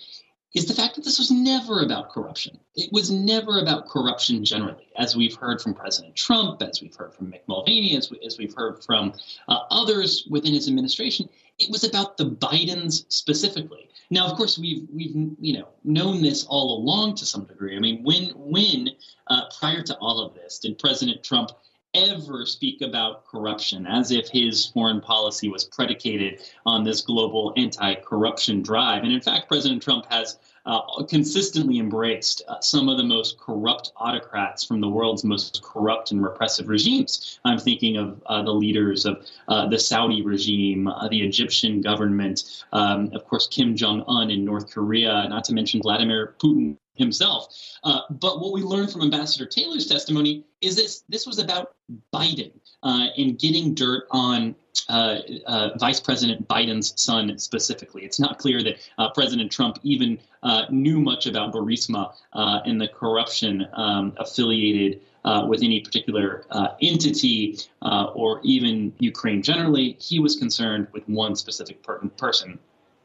is 0.54 0.66
the 0.66 0.74
fact 0.74 0.96
that 0.96 1.04
this 1.04 1.18
was 1.18 1.30
never 1.30 1.82
about 1.82 2.10
corruption. 2.10 2.58
It 2.74 2.92
was 2.92 3.10
never 3.10 3.60
about 3.60 3.88
corruption 3.88 4.44
generally, 4.44 4.88
as 4.96 5.14
we've 5.14 5.36
heard 5.36 5.60
from 5.60 5.74
President 5.74 6.16
Trump, 6.16 6.60
as 6.60 6.82
we've 6.82 6.94
heard 6.94 7.14
from 7.14 7.30
Mick 7.30 7.42
Mulvaney, 7.46 7.96
as, 7.96 8.10
we, 8.10 8.18
as 8.26 8.36
we've 8.36 8.54
heard 8.54 8.82
from 8.84 9.12
uh, 9.46 9.60
others 9.70 10.26
within 10.28 10.52
his 10.52 10.66
administration. 10.66 11.28
It 11.60 11.70
was 11.70 11.84
about 11.84 12.16
the 12.16 12.24
Bidens 12.24 13.04
specifically. 13.08 13.90
Now, 14.10 14.26
of 14.26 14.36
course, 14.36 14.58
we've 14.58 14.88
we've 14.92 15.14
you 15.40 15.58
know 15.58 15.68
known 15.84 16.22
this 16.22 16.44
all 16.46 16.78
along 16.78 17.16
to 17.16 17.26
some 17.26 17.44
degree. 17.44 17.76
I 17.76 17.80
mean, 17.80 18.02
when 18.02 18.30
when 18.34 18.90
uh, 19.28 19.42
prior 19.58 19.82
to 19.82 19.96
all 19.98 20.20
of 20.20 20.34
this, 20.34 20.58
did 20.58 20.78
President 20.78 21.22
Trump 21.22 21.50
ever 21.94 22.46
speak 22.46 22.82
about 22.82 23.26
corruption 23.26 23.86
as 23.86 24.10
if 24.10 24.28
his 24.28 24.66
foreign 24.66 25.00
policy 25.00 25.48
was 25.48 25.64
predicated 25.64 26.40
on 26.64 26.84
this 26.84 27.00
global 27.00 27.52
anti 27.56 27.94
corruption 27.96 28.62
drive. 28.62 29.02
And 29.02 29.12
in 29.12 29.20
fact, 29.20 29.48
President 29.48 29.82
Trump 29.82 30.06
has 30.10 30.38
uh, 30.66 31.02
consistently 31.04 31.78
embraced 31.78 32.42
uh, 32.46 32.60
some 32.60 32.88
of 32.88 32.98
the 32.98 33.02
most 33.02 33.38
corrupt 33.38 33.92
autocrats 33.96 34.64
from 34.64 34.80
the 34.80 34.88
world's 34.88 35.24
most 35.24 35.62
corrupt 35.62 36.12
and 36.12 36.22
repressive 36.22 36.68
regimes. 36.68 37.40
I'm 37.44 37.58
thinking 37.58 37.96
of 37.96 38.22
uh, 38.26 38.42
the 38.42 38.52
leaders 38.52 39.06
of 39.06 39.26
uh, 39.48 39.68
the 39.68 39.78
Saudi 39.78 40.22
regime, 40.22 40.86
uh, 40.86 41.08
the 41.08 41.22
Egyptian 41.22 41.80
government, 41.80 42.64
um, 42.72 43.10
of 43.14 43.26
course, 43.26 43.48
Kim 43.48 43.74
Jong 43.74 44.04
un 44.06 44.30
in 44.30 44.44
North 44.44 44.70
Korea, 44.70 45.26
not 45.28 45.44
to 45.44 45.54
mention 45.54 45.80
Vladimir 45.82 46.34
Putin 46.38 46.76
himself. 46.94 47.46
Uh, 47.82 48.00
but 48.10 48.40
what 48.40 48.52
we 48.52 48.62
learned 48.62 48.92
from 48.92 49.02
Ambassador 49.02 49.46
Taylor's 49.46 49.86
testimony 49.86 50.44
is 50.60 50.76
this 50.76 51.02
this 51.08 51.26
was 51.26 51.38
about 51.38 51.74
Biden 52.12 52.52
uh, 52.82 53.06
and 53.16 53.38
getting 53.38 53.74
dirt 53.74 54.04
on 54.10 54.54
uh, 54.88 55.18
uh 55.46 55.70
Vice 55.78 56.00
President 56.00 56.46
Biden's 56.46 57.00
son 57.00 57.36
specifically. 57.38 58.04
It's 58.04 58.20
not 58.20 58.38
clear 58.38 58.62
that 58.62 58.76
uh, 58.98 59.10
President 59.10 59.50
Trump 59.50 59.78
even 59.82 60.18
uh, 60.42 60.66
knew 60.70 61.00
much 61.00 61.26
about 61.26 61.52
Burisma 61.52 62.12
and 62.32 62.80
the 62.80 62.88
corruption 62.88 63.66
um, 63.72 64.12
affiliated 64.18 65.00
with 65.48 65.62
any 65.62 65.80
particular 65.80 66.44
entity 66.80 67.58
or 67.82 68.40
even 68.44 68.92
Ukraine 68.98 69.42
generally. 69.42 69.96
He 69.98 70.18
was 70.18 70.36
concerned 70.36 70.88
with 70.92 71.08
one 71.08 71.34
specific 71.34 71.82
per- 71.82 71.98
person. 72.16 72.58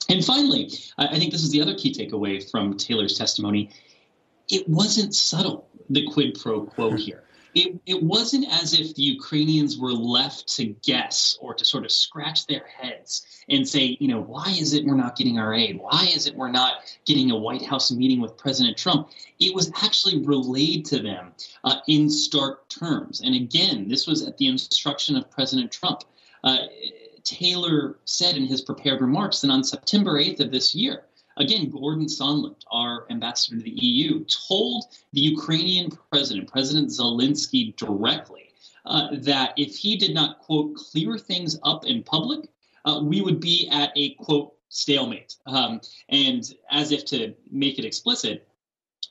And 0.10 0.24
finally, 0.24 0.72
I 0.98 1.18
think 1.18 1.32
this 1.32 1.44
is 1.44 1.52
the 1.52 1.62
other 1.62 1.76
key 1.76 1.94
takeaway 1.94 2.50
from 2.50 2.78
Taylor's 2.78 3.18
testimony. 3.18 3.72
It 4.50 4.68
wasn't 4.68 5.16
subtle, 5.16 5.68
the 5.90 6.08
quid 6.12 6.40
pro 6.40 6.64
quo 6.64 6.92
here. 6.96 7.24
It, 7.56 7.80
it 7.86 8.04
wasn't 8.04 8.52
as 8.52 8.78
if 8.78 8.94
the 8.96 9.02
Ukrainians 9.02 9.78
were 9.78 9.94
left 9.94 10.54
to 10.58 10.66
guess 10.84 11.38
or 11.40 11.54
to 11.54 11.64
sort 11.64 11.86
of 11.86 11.92
scratch 11.92 12.46
their 12.48 12.66
heads 12.68 13.26
and 13.48 13.66
say, 13.66 13.96
you 14.02 14.10
know, 14.10 14.22
why 14.22 14.54
is 14.60 14.74
it 14.74 14.84
we're 14.84 14.98
not 14.98 15.16
getting 15.16 15.40
our 15.40 15.54
aid? 15.54 15.80
Why 15.80 16.06
is 16.14 16.28
it 16.28 16.36
we're 16.36 16.52
not 16.52 16.80
getting 17.06 17.32
a 17.32 17.38
White 17.38 17.66
House 17.66 17.92
meeting 17.92 18.20
with 18.20 18.36
President 18.36 18.78
Trump? 18.78 19.10
It 19.40 19.56
was 19.56 19.72
actually 19.82 20.26
relayed 20.26 20.84
to 20.88 21.02
them 21.02 21.32
uh, 21.64 21.78
in 21.88 22.10
stark 22.10 22.68
terms. 22.68 23.22
And 23.22 23.34
again, 23.34 23.88
this 23.88 24.06
was 24.06 24.28
at 24.28 24.38
the 24.38 24.48
instruction 24.48 25.16
of 25.16 25.32
President 25.32 25.72
Trump. 25.72 26.04
Uh, 26.44 26.58
Taylor 27.26 27.98
said 28.06 28.38
in 28.38 28.46
his 28.46 28.62
prepared 28.62 29.02
remarks 29.02 29.42
that 29.42 29.52
on 29.52 29.64
September 29.64 30.20
8th 30.20 30.40
of 30.40 30.52
this 30.52 30.74
year, 30.74 31.06
again, 31.38 31.70
Gordon 31.70 32.06
Sondland, 32.06 32.62
our 32.72 33.06
ambassador 33.10 33.58
to 33.58 33.64
the 33.64 33.72
EU, 33.72 34.24
told 34.26 34.86
the 35.12 35.22
Ukrainian 35.22 35.90
president, 36.12 36.50
President 36.50 36.90
Zelensky, 36.90 37.76
directly 37.76 38.52
uh, 38.86 39.10
that 39.14 39.54
if 39.58 39.76
he 39.76 39.98
did 39.98 40.14
not, 40.14 40.40
quote, 40.40 40.76
clear 40.76 41.18
things 41.18 41.60
up 41.64 41.86
in 41.86 42.04
public, 42.04 42.50
uh, 42.86 43.02
we 43.04 43.22
would 43.22 43.40
be 43.40 43.68
at 43.70 43.92
a, 43.96 44.12
quote, 44.16 44.54
stalemate. 44.70 45.36
Um, 45.48 45.82
and 46.10 46.44
as 46.70 46.92
if 46.92 47.06
to 47.06 47.34
make 47.50 47.80
it 47.80 47.86
explicit, 47.86 48.48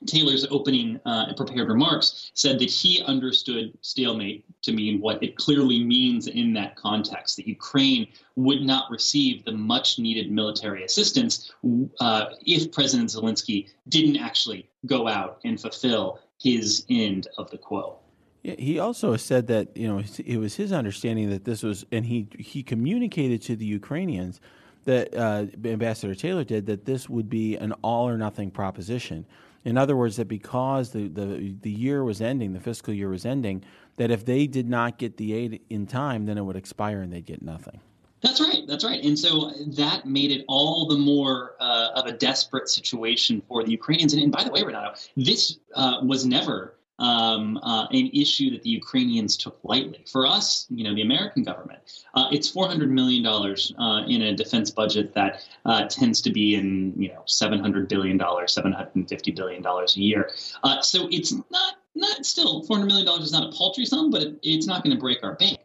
Taylor's 0.05 0.45
opening 0.49 0.99
uh, 1.05 1.33
prepared 1.35 1.69
remarks 1.69 2.31
said 2.33 2.59
that 2.59 2.69
he 2.69 3.01
understood 3.03 3.77
stalemate 3.81 4.45
to 4.63 4.71
mean 4.71 5.01
what 5.01 5.21
it 5.23 5.35
clearly 5.35 5.83
means 5.83 6.27
in 6.27 6.53
that 6.53 6.75
context 6.75 7.37
that 7.37 7.47
Ukraine 7.47 8.07
would 8.35 8.61
not 8.61 8.89
receive 8.91 9.45
the 9.45 9.51
much 9.51 9.99
needed 9.99 10.31
military 10.31 10.83
assistance 10.83 11.51
uh, 11.99 12.25
if 12.45 12.71
President 12.71 13.09
Zelensky 13.09 13.69
didn't 13.89 14.17
actually 14.17 14.69
go 14.85 15.07
out 15.07 15.39
and 15.45 15.59
fulfill 15.59 16.19
his 16.39 16.85
end 16.89 17.27
of 17.37 17.49
the 17.51 17.57
quo. 17.57 17.97
He 18.43 18.77
also 18.77 19.15
said 19.17 19.47
that 19.47 19.75
you 19.75 19.87
know 19.87 20.03
it 20.23 20.37
was 20.37 20.55
his 20.55 20.71
understanding 20.71 21.31
that 21.31 21.45
this 21.45 21.63
was, 21.63 21.83
and 21.91 22.05
he 22.05 22.27
he 22.37 22.61
communicated 22.61 23.41
to 23.43 23.55
the 23.55 23.65
Ukrainians 23.65 24.39
that 24.83 25.15
uh, 25.15 25.45
Ambassador 25.67 26.13
Taylor 26.13 26.43
did 26.43 26.67
that 26.67 26.85
this 26.85 27.09
would 27.09 27.27
be 27.27 27.57
an 27.57 27.73
all 27.81 28.07
or 28.07 28.17
nothing 28.17 28.51
proposition 28.51 29.25
in 29.65 29.77
other 29.77 29.97
words, 29.97 30.15
that 30.17 30.27
because 30.27 30.91
the, 30.91 31.07
the, 31.07 31.55
the 31.61 31.71
year 31.71 32.03
was 32.03 32.21
ending, 32.21 32.53
the 32.53 32.59
fiscal 32.59 32.93
year 32.93 33.09
was 33.09 33.25
ending, 33.25 33.63
that 33.97 34.11
if 34.11 34.23
they 34.23 34.45
did 34.47 34.69
not 34.69 34.97
get 34.97 35.17
the 35.17 35.33
aid 35.33 35.61
in 35.69 35.87
time, 35.87 36.25
then 36.25 36.37
it 36.37 36.43
would 36.43 36.55
expire 36.55 37.01
and 37.01 37.11
they'd 37.11 37.25
get 37.25 37.41
nothing. 37.41 37.79
That's 38.21 38.39
right. 38.39 38.65
That's 38.67 38.83
right. 38.83 39.03
And 39.03 39.17
so 39.17 39.51
that 39.67 40.05
made 40.05 40.31
it 40.31 40.45
all 40.47 40.87
the 40.87 40.97
more 40.97 41.55
uh, 41.59 41.89
of 41.95 42.05
a 42.05 42.11
desperate 42.11 42.69
situation 42.69 43.41
for 43.47 43.63
the 43.63 43.71
Ukrainians. 43.71 44.13
And, 44.13 44.23
and 44.23 44.31
by 44.31 44.43
the 44.43 44.51
way, 44.51 44.63
Renato, 44.63 44.95
this 45.17 45.59
uh, 45.75 45.99
was 46.01 46.25
never 46.25 46.75
um, 46.99 47.57
uh, 47.57 47.87
an 47.91 48.09
issue 48.13 48.51
that 48.51 48.61
the 48.61 48.69
Ukrainians 48.69 49.35
took 49.35 49.59
lightly. 49.63 50.05
For 50.09 50.25
us, 50.25 50.65
you 50.69 50.83
know, 50.83 50.95
the 50.95 51.01
American 51.01 51.43
government, 51.43 51.79
uh, 52.13 52.27
it's 52.31 52.49
four 52.49 52.67
hundred 52.67 52.91
million 52.91 53.23
dollars 53.23 53.73
uh, 53.77 54.03
in 54.07 54.21
a 54.23 54.35
defense 54.35 54.71
budget 54.71 55.13
that 55.13 55.45
uh, 55.65 55.87
tends 55.87 56.21
to 56.21 56.31
be 56.31 56.55
in 56.55 56.93
you 56.95 57.09
know 57.09 57.23
seven 57.25 57.59
hundred 57.59 57.89
billion 57.89 58.17
dollars, 58.17 58.53
seven 58.53 58.71
hundred 58.71 58.95
and 58.95 59.09
fifty 59.09 59.31
billion 59.31 59.61
dollars 59.61 59.97
a 59.97 60.01
year. 60.01 60.31
Uh, 60.63 60.81
so 60.81 61.07
it's 61.11 61.33
not 61.33 61.75
not 61.95 62.25
still 62.25 62.63
four 62.63 62.77
hundred 62.77 62.87
million 62.87 63.05
dollars 63.05 63.25
is 63.25 63.33
not 63.33 63.53
a 63.53 63.57
paltry 63.57 63.85
sum, 63.85 64.09
but 64.09 64.21
it, 64.21 64.39
it's 64.43 64.67
not 64.67 64.83
going 64.83 64.95
to 64.95 64.99
break 64.99 65.23
our 65.23 65.35
bank. 65.35 65.59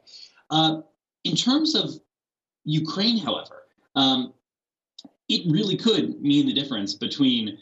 Uh, 0.50 0.80
in 1.24 1.36
terms 1.36 1.74
of 1.74 1.90
Ukraine, 2.64 3.18
however. 3.18 3.56
Um, 3.96 4.34
it 5.28 5.42
really 5.48 5.76
could 5.76 6.20
mean 6.20 6.46
the 6.46 6.52
difference 6.52 6.94
between 6.94 7.56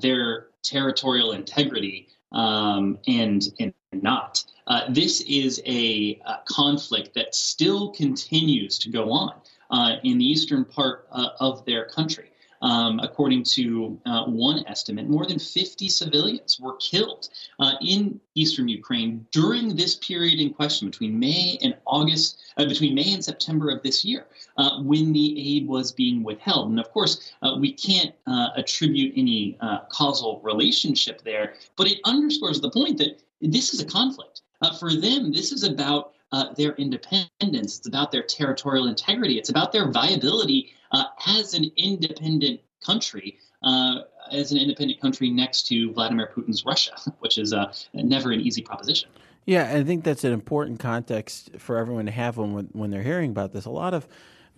their 0.00 0.48
territorial 0.62 1.32
integrity 1.32 2.08
um, 2.32 2.98
and 3.06 3.48
and 3.60 3.72
not. 3.92 4.44
Uh, 4.66 4.82
this 4.90 5.20
is 5.22 5.62
a, 5.64 6.20
a, 6.26 6.38
conflict 6.44 7.14
that 7.14 7.34
still 7.34 7.90
continues 7.92 8.78
to 8.80 8.90
go 8.90 9.12
on 9.12 9.32
uh, 9.70 9.96
in 10.02 10.18
the 10.18 10.24
eastern 10.24 10.64
part 10.64 11.06
uh, 11.12 11.28
of 11.40 11.64
their 11.64 11.86
country. 11.86 12.30
Um, 12.62 13.00
according 13.00 13.44
to 13.44 14.00
uh, 14.06 14.24
one 14.24 14.64
estimate, 14.66 15.08
more 15.08 15.26
than 15.26 15.38
50 15.38 15.88
civilians 15.88 16.58
were 16.58 16.76
killed 16.76 17.28
uh, 17.60 17.72
in 17.80 18.18
eastern 18.34 18.68
Ukraine 18.68 19.26
during 19.30 19.76
this 19.76 19.96
period 19.96 20.40
in 20.40 20.52
question, 20.52 20.88
between 20.88 21.18
May 21.18 21.58
and 21.62 21.76
August, 21.86 22.38
uh, 22.56 22.64
between 22.64 22.94
May 22.94 23.12
and 23.12 23.24
September 23.24 23.70
of 23.70 23.82
this 23.82 24.04
year, 24.04 24.26
uh, 24.56 24.82
when 24.82 25.12
the 25.12 25.56
aid 25.56 25.68
was 25.68 25.92
being 25.92 26.22
withheld. 26.22 26.70
And 26.70 26.80
of 26.80 26.90
course, 26.92 27.32
uh, 27.42 27.56
we 27.58 27.72
can't 27.72 28.14
uh, 28.26 28.48
attribute 28.56 29.12
any 29.16 29.58
causal 29.90 30.40
relationship 30.42 31.22
there, 31.22 31.54
but 31.76 31.86
it 31.86 31.98
underscores 32.04 32.60
the 32.60 32.70
point 32.70 32.98
that 32.98 33.22
this 33.40 33.74
is 33.74 33.80
a 33.80 33.84
conflict. 33.84 34.42
for 34.80 34.94
them, 34.94 35.30
this 35.30 35.52
is 35.52 35.62
about 35.62 36.12
uh, 36.32 36.52
their 36.54 36.72
independence. 36.74 37.78
It's 37.78 37.86
about 37.86 38.10
their 38.10 38.22
territorial 38.22 38.88
integrity. 38.88 39.38
It's 39.38 39.50
about 39.50 39.72
their 39.72 39.90
viability 39.90 40.72
uh, 40.92 41.04
as 41.26 41.54
an 41.54 41.70
independent 41.76 42.60
country, 42.84 43.38
uh, 43.62 44.00
as 44.32 44.52
an 44.52 44.58
independent 44.58 45.00
country 45.00 45.30
next 45.30 45.66
to 45.68 45.92
Vladimir 45.92 46.30
Putin's 46.34 46.64
Russia, 46.64 46.96
which 47.20 47.38
is 47.38 47.52
uh, 47.52 47.72
never 47.94 48.32
an 48.32 48.40
easy 48.40 48.62
proposition. 48.62 49.08
Yeah, 49.44 49.72
I 49.72 49.84
think 49.84 50.02
that's 50.02 50.24
an 50.24 50.32
important 50.32 50.80
context 50.80 51.50
for 51.58 51.78
everyone 51.78 52.06
to 52.06 52.12
have 52.12 52.36
when 52.36 52.68
when 52.72 52.90
they're 52.90 53.02
hearing 53.02 53.30
about 53.30 53.52
this. 53.52 53.64
A 53.64 53.70
lot 53.70 53.94
of 53.94 54.08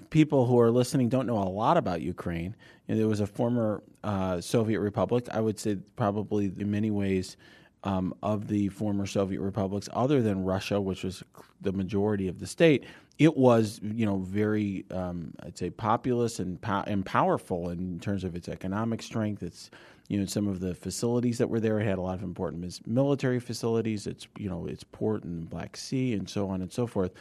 people 0.08 0.46
who 0.46 0.58
are 0.58 0.70
listening 0.70 1.10
don't 1.10 1.26
know 1.26 1.38
a 1.38 1.44
lot 1.44 1.76
about 1.76 2.00
Ukraine. 2.00 2.56
You 2.87 2.94
know, 2.94 3.00
there 3.00 3.08
was 3.08 3.20
a 3.20 3.26
former 3.26 3.82
uh, 4.02 4.40
Soviet 4.40 4.80
republic. 4.80 5.26
I 5.30 5.40
would 5.40 5.58
say 5.58 5.76
probably 5.96 6.46
in 6.56 6.70
many 6.70 6.90
ways 6.90 7.37
um, 7.85 8.14
of 8.23 8.49
the 8.49 8.68
former 8.68 9.06
Soviet 9.06 9.40
republics, 9.40 9.88
other 9.92 10.23
than 10.23 10.44
Russia, 10.44 10.80
which 10.80 11.04
was 11.04 11.23
the 11.61 11.73
majority 11.73 12.28
of 12.28 12.40
the 12.40 12.47
state, 12.47 12.85
it 13.18 13.37
was 13.37 13.80
you 13.82 14.06
know 14.06 14.18
very 14.18 14.85
um, 14.90 15.35
I'd 15.42 15.58
say 15.58 15.70
populous 15.70 16.38
and 16.38 16.61
po- 16.61 16.85
and 16.87 17.04
powerful 17.04 17.70
in 17.70 17.99
terms 18.00 18.25
of 18.25 18.37
its 18.37 18.49
economic 18.49 19.02
strength. 19.02 19.42
It's 19.42 19.70
you 20.08 20.18
know 20.18 20.26
some 20.26 20.47
of 20.47 20.61
the 20.61 20.75
facilities 20.75 21.38
that 21.38 21.49
were 21.49 21.61
there. 21.61 21.80
Had 21.80 21.99
a 21.99 22.02
lot 22.02 22.14
of 22.14 22.23
important 22.23 22.80
military 22.87 23.40
facilities. 23.40 24.06
It's 24.06 24.28
you 24.38 24.49
know 24.49 24.66
its 24.66 24.85
port 24.85 25.25
in 25.25 25.40
the 25.40 25.47
Black 25.47 25.76
Sea 25.76 26.14
and 26.14 26.28
so 26.28 26.49
on 26.49 26.62
and 26.62 26.73
so 26.73 26.87
forth. 26.87 27.12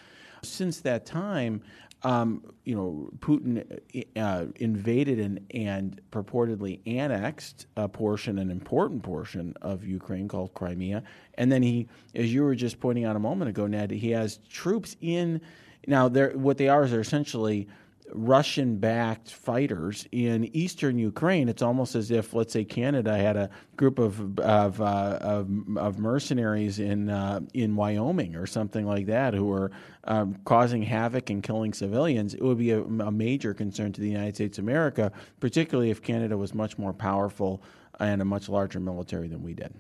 Since 0.44 0.82
that 0.82 1.06
time, 1.06 1.64
um, 2.04 2.44
you 2.64 2.76
know, 2.76 3.10
Putin 3.20 3.80
uh, 4.16 4.46
invaded 4.58 5.20
and, 5.20 5.40
and 5.52 6.00
purportedly 6.12 6.80
annexed 6.86 7.66
a 7.76 7.90
portion, 7.90 8.38
an 8.38 8.52
important 8.52 9.04
portion 9.04 9.54
of 9.62 9.84
Ukraine 9.84 10.28
called 10.28 10.54
Crimea. 10.54 11.04
And 11.36 11.52
then 11.52 11.64
he, 11.64 11.88
as 12.14 12.32
you 12.34 12.44
were 12.44 12.56
just 12.56 12.80
pointing 12.80 13.06
out 13.06 13.16
a 13.16 13.20
moment 13.20 13.50
ago, 13.50 13.68
Ned, 13.68 13.92
he 13.92 14.12
has 14.12 14.40
troops 14.50 14.96
in. 15.02 15.42
Now, 15.88 16.08
what 16.10 16.58
they 16.58 16.70
are 16.70 16.84
is 16.84 16.92
they're 16.92 17.00
essentially 17.00 17.68
Russian 18.14 18.78
backed 18.78 19.32
fighters 19.32 20.08
in 20.12 20.46
eastern 20.56 20.98
Ukraine. 20.98 21.50
It's 21.50 21.62
almost 21.62 21.96
as 21.96 22.10
if, 22.10 22.34
let's 22.34 22.54
say, 22.54 22.64
Canada 22.64 23.18
had 23.18 23.36
a 23.36 23.50
group 23.76 24.00
of 24.00 24.40
of, 24.40 24.82
uh, 24.82 25.18
of, 25.22 25.50
of, 25.78 26.00
mercenaries 26.00 26.80
in 26.80 27.10
uh, 27.10 27.42
in 27.54 27.76
Wyoming 27.76 28.36
or 28.36 28.46
something 28.46 28.86
like 28.86 29.08
that 29.08 29.34
who 29.34 29.52
are 29.52 29.72
um, 30.06 30.40
causing 30.46 30.82
havoc 30.82 31.30
and 31.30 31.44
killing 31.44 31.74
civilians. 31.74 32.34
It 32.34 32.42
would 32.42 32.58
be 32.58 32.72
a, 32.72 32.82
a, 32.82 33.12
major 33.12 33.54
concern 33.54 33.92
to 33.94 34.02
the 34.02 34.10
United 34.10 34.36
States 34.36 34.58
of 34.58 34.64
America, 34.64 35.12
particularly 35.40 35.90
if 35.90 36.02
Canada 36.02 36.38
was 36.38 36.54
much 36.54 36.78
more 36.78 36.94
powerful 36.94 37.62
and 38.00 38.22
a 38.22 38.26
much 38.26 38.48
larger 38.48 38.80
military 38.80 39.28
than 39.28 39.44
we 39.44 39.54
did. 39.54 39.74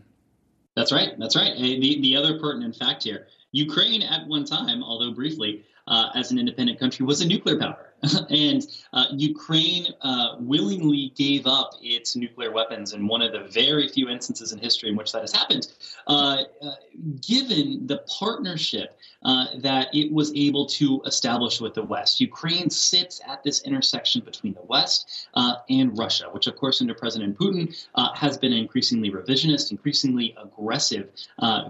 That's 0.75 0.91
right. 0.91 1.17
That's 1.17 1.36
right. 1.36 1.55
The, 1.57 2.01
the 2.01 2.15
other 2.15 2.39
pertinent 2.39 2.75
fact 2.75 3.03
here 3.03 3.27
Ukraine, 3.51 4.03
at 4.03 4.27
one 4.27 4.46
time, 4.46 4.84
although 4.84 5.12
briefly, 5.12 5.63
uh, 5.88 6.10
as 6.15 6.31
an 6.31 6.38
independent 6.38 6.79
country, 6.79 7.05
was 7.05 7.22
a 7.22 7.27
nuclear 7.27 7.57
power. 7.57 7.87
and 8.30 8.68
uh, 8.94 9.06
Ukraine 9.12 9.88
uh, 10.01 10.36
willingly 10.39 11.12
gave 11.16 11.48
up 11.48 11.72
its 11.82 12.16
nuclear 12.16 12.51
weapons 12.51 12.94
in 12.94 13.08
one 13.08 13.22
of 13.22 13.32
the 13.32 13.39
very 13.39 13.88
few 13.88 14.08
instances 14.08 14.51
in 14.51 14.60
history 14.60 14.89
in 14.89 14.96
which 14.96 15.12
that 15.12 15.22
has 15.22 15.32
happened, 15.32 15.68
uh, 16.08 16.44
uh 16.62 16.72
given 17.22 17.86
the 17.88 18.00
partnership 18.20 18.98
uh, 19.24 19.46
that 19.58 19.88
it 19.94 20.12
was 20.12 20.32
able 20.36 20.66
to 20.66 21.01
establish 21.06 21.60
with 21.60 21.74
the 21.74 21.84
West. 21.84 22.20
Ukraine 22.22 22.70
sits 22.70 23.20
at 23.27 23.44
this 23.44 23.62
intersection 23.63 24.22
between 24.22 24.54
the 24.54 24.62
West 24.63 25.27
uh, 25.34 25.56
and 25.70 25.98
Russia, 25.98 26.25
which, 26.32 26.48
of 26.48 26.56
course, 26.56 26.82
under 26.82 26.94
President 26.94 27.38
Putin, 27.38 27.75
has 28.16 28.38
been 28.38 28.54
increasingly 28.54 29.10
revisionist, 29.12 29.72
increasingly 29.72 30.36
aggressive 30.42 31.10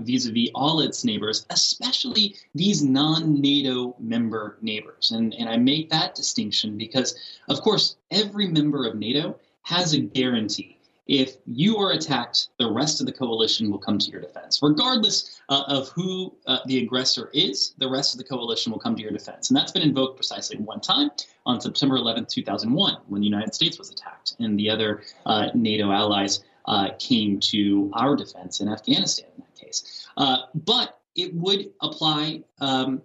vis 0.02 0.26
a 0.28 0.32
vis 0.32 0.50
all 0.56 0.82
its 0.82 1.04
neighbors, 1.04 1.46
especially 1.50 2.36
these 2.54 2.84
non 2.84 3.40
NATO 3.42 3.96
member 4.00 4.58
neighbors. 4.62 5.12
And, 5.12 5.34
and 5.36 5.50
I 5.50 5.58
make 5.58 5.90
that 5.90 6.17
distinction 6.18 6.78
because, 6.78 7.16
of 7.48 7.62
course, 7.62 7.96
every 8.12 8.48
member 8.48 8.86
of 8.86 8.96
NATO 8.96 9.40
has 9.64 9.94
a 9.94 10.00
guarantee. 10.00 10.78
If 11.08 11.38
you 11.46 11.78
are 11.78 11.92
attacked, 11.92 12.50
the 12.60 12.70
rest 12.70 13.00
of 13.00 13.06
the 13.06 13.14
coalition 13.14 13.72
will 13.72 13.80
come 13.80 13.98
to 13.98 14.12
your 14.12 14.20
defense. 14.20 14.60
Regardless 14.62 15.40
uh, 15.48 15.64
of 15.68 15.88
who 15.90 16.36
uh, 16.46 16.60
the 16.66 16.84
aggressor 16.84 17.30
is, 17.34 17.74
the 17.78 17.90
rest 17.90 18.14
of 18.14 18.18
the 18.18 18.26
coalition 18.26 18.72
will 18.72 18.80
come 18.80 18.96
to 18.96 19.02
your 19.02 19.12
defense. 19.12 19.50
And 19.50 19.56
that's 19.56 19.72
been 19.72 19.84
invoked 19.84 20.18
precisely 20.18 20.58
one 20.58 20.82
time 20.82 21.10
on 21.46 21.62
September 21.62 21.96
11, 21.96 22.26
2001, 22.26 22.98
when 23.08 23.22
the 23.22 23.28
United 23.28 23.56
States 23.56 23.80
was 23.80 23.90
attacked 23.90 24.36
and 24.40 24.60
the 24.60 24.70
other 24.70 25.04
uh, 25.26 25.48
NATO 25.54 25.92
allies 25.92 26.44
uh, 26.66 26.90
came 27.00 27.40
to 27.40 27.90
our 27.94 28.16
defense 28.16 28.60
in 28.60 28.68
Afghanistan 28.68 29.30
in 29.38 29.44
that 29.44 29.66
case. 29.66 30.08
Uh, 30.18 30.40
but 30.54 31.00
it 31.16 31.34
would 31.34 31.72
apply 31.82 32.44
um, 32.60 33.02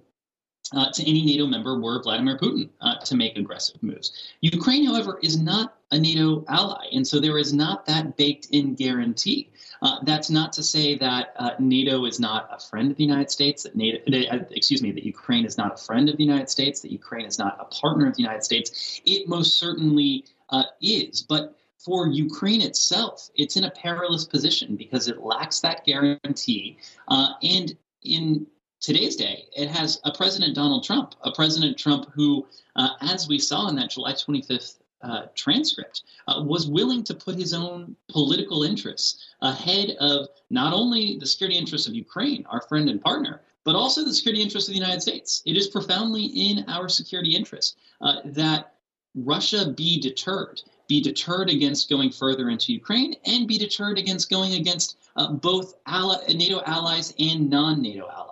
uh, 0.75 0.91
to 0.93 1.03
any 1.09 1.25
NATO 1.25 1.47
member 1.47 1.79
were 1.81 2.03
Vladimir 2.03 2.39
Putin 2.39 2.71
uh, 2.81 2.99
to 2.99 3.17
make 3.17 3.37
aggressive 3.37 3.83
moves. 3.83 4.13
Ukraine, 4.41 4.87
however, 4.87 5.19
is 5.23 5.37
not 5.37 5.75
a 5.91 5.99
NATO 5.99 6.45
ally, 6.49 6.87
and 6.93 7.07
so 7.07 7.21
there 7.21 7.39
is 7.39 7.53
not 7.53 7.85
that 7.87 8.17
baked 8.17 8.49
in 8.53 8.75
guarantee. 8.75 9.51
Uh, 9.83 9.99
that's 10.05 10.31
not 10.31 10.53
to 10.55 10.63
say 10.63 10.97
that 10.97 11.35
uh, 11.37 11.51
NATO 11.59 12.07
is 12.07 12.19
not 12.21 12.49
a 12.51 12.59
friend 12.59 12.91
of 12.91 12.97
the 12.97 13.05
United 13.05 13.31
States, 13.31 13.65
that 13.65 13.77
NATO, 13.77 13.99
uh, 14.31 14.45
excuse 14.51 14.83
me, 14.83 14.93
that 14.93 15.05
Ukraine 15.05 15.45
is 15.45 15.59
not 15.59 15.75
a 15.75 15.77
friend 15.77 16.09
of 16.09 16.17
the 16.17 16.25
United 16.25 16.49
States, 16.49 16.81
that 16.81 16.93
Ukraine 16.93 17.27
is 17.27 17.39
not 17.39 17.59
a 17.61 17.65
partner 17.65 18.07
of 18.07 18.17
the 18.17 18.23
United 18.23 18.45
States. 18.45 19.01
It 19.05 19.29
most 19.29 19.59
certainly 19.59 20.25
uh, 20.51 20.65
is, 20.81 21.23
but 21.23 21.59
for 21.79 22.07
Ukraine 22.07 22.63
itself, 22.63 23.29
it's 23.35 23.57
in 23.57 23.65
a 23.65 23.71
perilous 23.71 24.25
position 24.25 24.77
because 24.77 25.09
it 25.09 25.21
lacks 25.21 25.61
that 25.61 25.85
guarantee. 25.85 26.79
And 27.09 27.77
in 28.03 28.47
today's 28.83 29.15
day, 29.17 29.47
it 29.57 29.69
has 29.71 30.01
a 30.05 30.13
President 30.13 30.55
Donald 30.55 30.85
Trump, 30.85 31.15
a 31.23 31.33
President 31.33 31.79
Trump 31.79 32.11
who, 32.13 32.47
uh, 32.77 32.91
as 33.01 33.29
we 33.29 33.39
saw 33.39 33.69
in 33.69 33.77
that 33.77 33.91
July 33.91 34.13
25th 34.13 34.81
uh, 35.03 35.27
transcript, 35.35 36.03
uh, 36.29 36.43
was 36.45 36.67
willing 36.67 37.03
to 37.05 37.15
put 37.15 37.37
his 37.37 37.55
own 37.55 37.97
political 38.09 38.65
interests 38.65 39.25
ahead 39.41 39.97
of 40.01 40.29
not 40.51 40.73
only 40.73 41.17
the 41.19 41.27
security 41.27 41.57
interests 41.57 41.87
of 41.89 41.95
Ukraine, 41.95 42.45
our 42.51 42.61
friend 42.63 42.89
and 42.89 43.01
partner, 43.01 43.41
but 43.65 43.77
also 43.77 44.05
the 44.05 44.13
security 44.13 44.43
interests 44.43 44.69
of 44.69 44.75
the 44.75 44.81
United 44.81 45.01
States. 45.01 45.43
It 45.47 45.57
is 45.57 45.69
profoundly 45.69 46.25
in 46.25 46.65
our 46.69 46.89
security 46.89 47.37
interest 47.37 47.79
uh, 48.01 48.17
that 48.25 48.75
Russia 49.15 49.71
be 49.77 50.01
deterred, 50.01 50.61
be 50.89 51.01
deterred 51.01 51.51
against 51.51 51.89
going 51.89 52.11
further 52.11 52.51
into 52.51 52.73
Ukraine, 52.73 53.15
and 53.27 53.47
be 53.47 53.59
deterred 53.59 53.99
against 53.99 54.29
going 54.29 54.55
against 54.55 54.97
uh, 55.15 55.33
both 55.33 55.75
ally, 55.87 56.17
NATO 56.35 56.63
allies 56.67 57.15
and 57.21 57.49
non 57.49 57.81
NATO 57.81 58.09
allies 58.09 58.32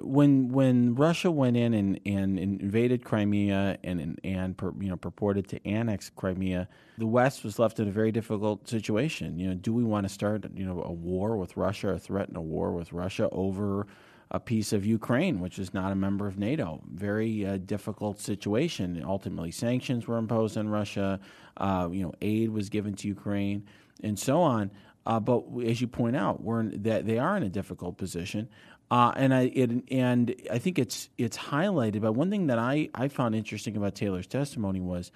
when 0.00 0.48
when 0.48 0.94
Russia 0.94 1.30
went 1.30 1.56
in 1.56 1.74
and, 1.74 2.00
and 2.06 2.38
invaded 2.38 3.04
Crimea 3.04 3.78
and 3.84 4.00
and, 4.00 4.20
and 4.24 4.56
you 4.80 4.88
know 4.88 4.96
purported 4.96 5.48
to 5.48 5.66
annex 5.66 6.10
Crimea, 6.10 6.68
the 6.96 7.06
West 7.06 7.44
was 7.44 7.58
left 7.58 7.78
in 7.78 7.88
a 7.88 7.90
very 7.90 8.10
difficult 8.10 8.68
situation. 8.68 9.38
You 9.38 9.48
know, 9.48 9.54
do 9.54 9.72
we 9.72 9.84
want 9.84 10.06
to 10.06 10.12
start 10.12 10.46
you 10.54 10.64
know 10.64 10.82
a 10.82 10.92
war 10.92 11.36
with 11.36 11.56
Russia 11.56 11.90
or 11.90 11.98
threaten 11.98 12.36
a 12.36 12.42
war 12.42 12.72
with 12.72 12.92
Russia 12.92 13.28
over 13.32 13.86
a 14.30 14.40
piece 14.40 14.72
of 14.72 14.86
Ukraine, 14.86 15.40
which 15.40 15.58
is 15.58 15.74
not 15.74 15.92
a 15.92 15.94
member 15.94 16.26
of 16.26 16.38
NATO? 16.38 16.80
Very 16.90 17.44
uh, 17.44 17.58
difficult 17.58 18.18
situation. 18.18 19.02
Ultimately, 19.06 19.50
sanctions 19.50 20.06
were 20.06 20.16
imposed 20.16 20.56
on 20.56 20.70
Russia. 20.70 21.20
Uh, 21.58 21.90
you 21.92 22.02
know, 22.02 22.14
aid 22.22 22.48
was 22.48 22.70
given 22.70 22.94
to 22.94 23.08
Ukraine, 23.08 23.66
and 24.02 24.18
so 24.18 24.40
on. 24.40 24.70
Uh, 25.04 25.18
but 25.18 25.44
as 25.64 25.80
you 25.80 25.88
point 25.88 26.16
out, 26.16 26.42
we're 26.42 26.60
in, 26.60 26.82
that 26.82 27.06
they 27.06 27.18
are 27.18 27.36
in 27.36 27.42
a 27.42 27.48
difficult 27.48 27.98
position. 27.98 28.48
Uh, 28.90 29.12
and 29.16 29.32
I 29.32 29.42
it, 29.44 29.70
and 29.90 30.34
I 30.50 30.58
think 30.58 30.78
it's 30.78 31.08
it's 31.16 31.38
highlighted. 31.38 32.02
But 32.02 32.12
one 32.12 32.30
thing 32.30 32.48
that 32.48 32.58
I, 32.58 32.90
I 32.94 33.08
found 33.08 33.34
interesting 33.34 33.76
about 33.76 33.94
Taylor's 33.94 34.26
testimony 34.26 34.80
was 34.80 35.10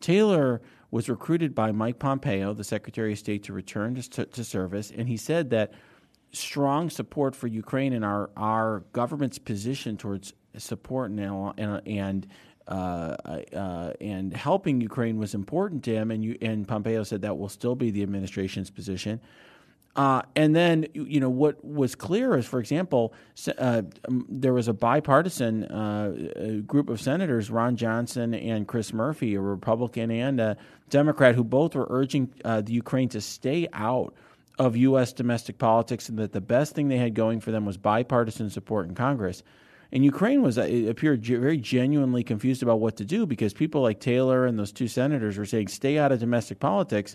Taylor 0.00 0.60
was 0.90 1.08
recruited 1.08 1.54
by 1.54 1.72
Mike 1.72 1.98
Pompeo, 1.98 2.52
the 2.52 2.64
Secretary 2.64 3.12
of 3.12 3.18
State, 3.18 3.44
to 3.44 3.54
return 3.54 3.94
to, 3.94 4.26
to 4.26 4.44
service, 4.44 4.92
and 4.94 5.08
he 5.08 5.16
said 5.16 5.50
that 5.50 5.72
strong 6.32 6.90
support 6.90 7.34
for 7.34 7.46
Ukraine 7.46 7.92
and 7.92 8.04
our 8.04 8.30
our 8.36 8.84
government's 8.92 9.38
position 9.38 9.96
towards 9.96 10.34
support 10.58 11.10
and 11.10 11.20
and, 11.58 11.82
and 11.86 12.26
uh, 12.68 13.16
uh, 13.52 13.92
and 14.00 14.34
helping 14.34 14.80
Ukraine 14.80 15.18
was 15.18 15.34
important 15.34 15.84
to 15.84 15.94
him, 15.94 16.10
and 16.10 16.22
you, 16.22 16.38
and 16.40 16.66
Pompeo 16.66 17.02
said 17.02 17.22
that 17.22 17.36
will 17.36 17.48
still 17.48 17.74
be 17.74 17.90
the 17.90 18.02
administration's 18.02 18.70
position. 18.70 19.20
Uh, 19.94 20.22
and 20.34 20.56
then, 20.56 20.86
you 20.94 21.20
know, 21.20 21.28
what 21.28 21.62
was 21.62 21.94
clear 21.94 22.34
is, 22.36 22.46
for 22.46 22.58
example, 22.58 23.12
uh, 23.58 23.82
um, 24.08 24.26
there 24.28 24.54
was 24.54 24.66
a 24.66 24.72
bipartisan 24.72 25.64
uh, 25.64 26.62
group 26.66 26.88
of 26.88 26.98
senators, 26.98 27.50
Ron 27.50 27.76
Johnson 27.76 28.32
and 28.32 28.66
Chris 28.66 28.94
Murphy, 28.94 29.34
a 29.34 29.40
Republican 29.40 30.10
and 30.10 30.40
a 30.40 30.56
Democrat, 30.88 31.34
who 31.34 31.44
both 31.44 31.74
were 31.74 31.86
urging 31.90 32.32
uh, 32.42 32.62
the 32.62 32.72
Ukraine 32.72 33.10
to 33.10 33.20
stay 33.20 33.68
out 33.74 34.14
of 34.58 34.76
U.S. 34.76 35.12
domestic 35.12 35.58
politics 35.58 36.08
and 36.08 36.18
that 36.18 36.32
the 36.32 36.40
best 36.40 36.74
thing 36.74 36.88
they 36.88 36.98
had 36.98 37.14
going 37.14 37.40
for 37.40 37.50
them 37.50 37.66
was 37.66 37.76
bipartisan 37.76 38.48
support 38.48 38.88
in 38.88 38.94
Congress. 38.94 39.42
And 39.92 40.06
Ukraine 40.06 40.40
was, 40.40 40.56
uh, 40.56 40.86
appeared 40.88 41.22
very 41.22 41.58
genuinely 41.58 42.24
confused 42.24 42.62
about 42.62 42.80
what 42.80 42.96
to 42.96 43.04
do 43.04 43.26
because 43.26 43.52
people 43.52 43.82
like 43.82 44.00
Taylor 44.00 44.46
and 44.46 44.58
those 44.58 44.72
two 44.72 44.88
senators 44.88 45.36
were 45.36 45.44
saying, 45.44 45.68
stay 45.68 45.98
out 45.98 46.12
of 46.12 46.18
domestic 46.18 46.60
politics. 46.60 47.14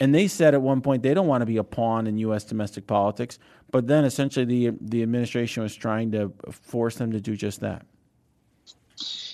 And 0.00 0.14
they 0.14 0.28
said 0.28 0.54
at 0.54 0.62
one 0.62 0.80
point 0.80 1.02
they 1.02 1.12
don't 1.12 1.26
want 1.26 1.42
to 1.42 1.46
be 1.46 1.58
a 1.58 1.64
pawn 1.64 2.06
in 2.06 2.16
U.S. 2.18 2.44
domestic 2.44 2.86
politics, 2.86 3.38
but 3.70 3.86
then 3.86 4.04
essentially 4.04 4.46
the 4.46 4.76
the 4.80 5.02
administration 5.02 5.62
was 5.62 5.74
trying 5.74 6.10
to 6.12 6.32
force 6.50 6.96
them 6.96 7.12
to 7.12 7.20
do 7.20 7.36
just 7.36 7.60
that. 7.60 7.84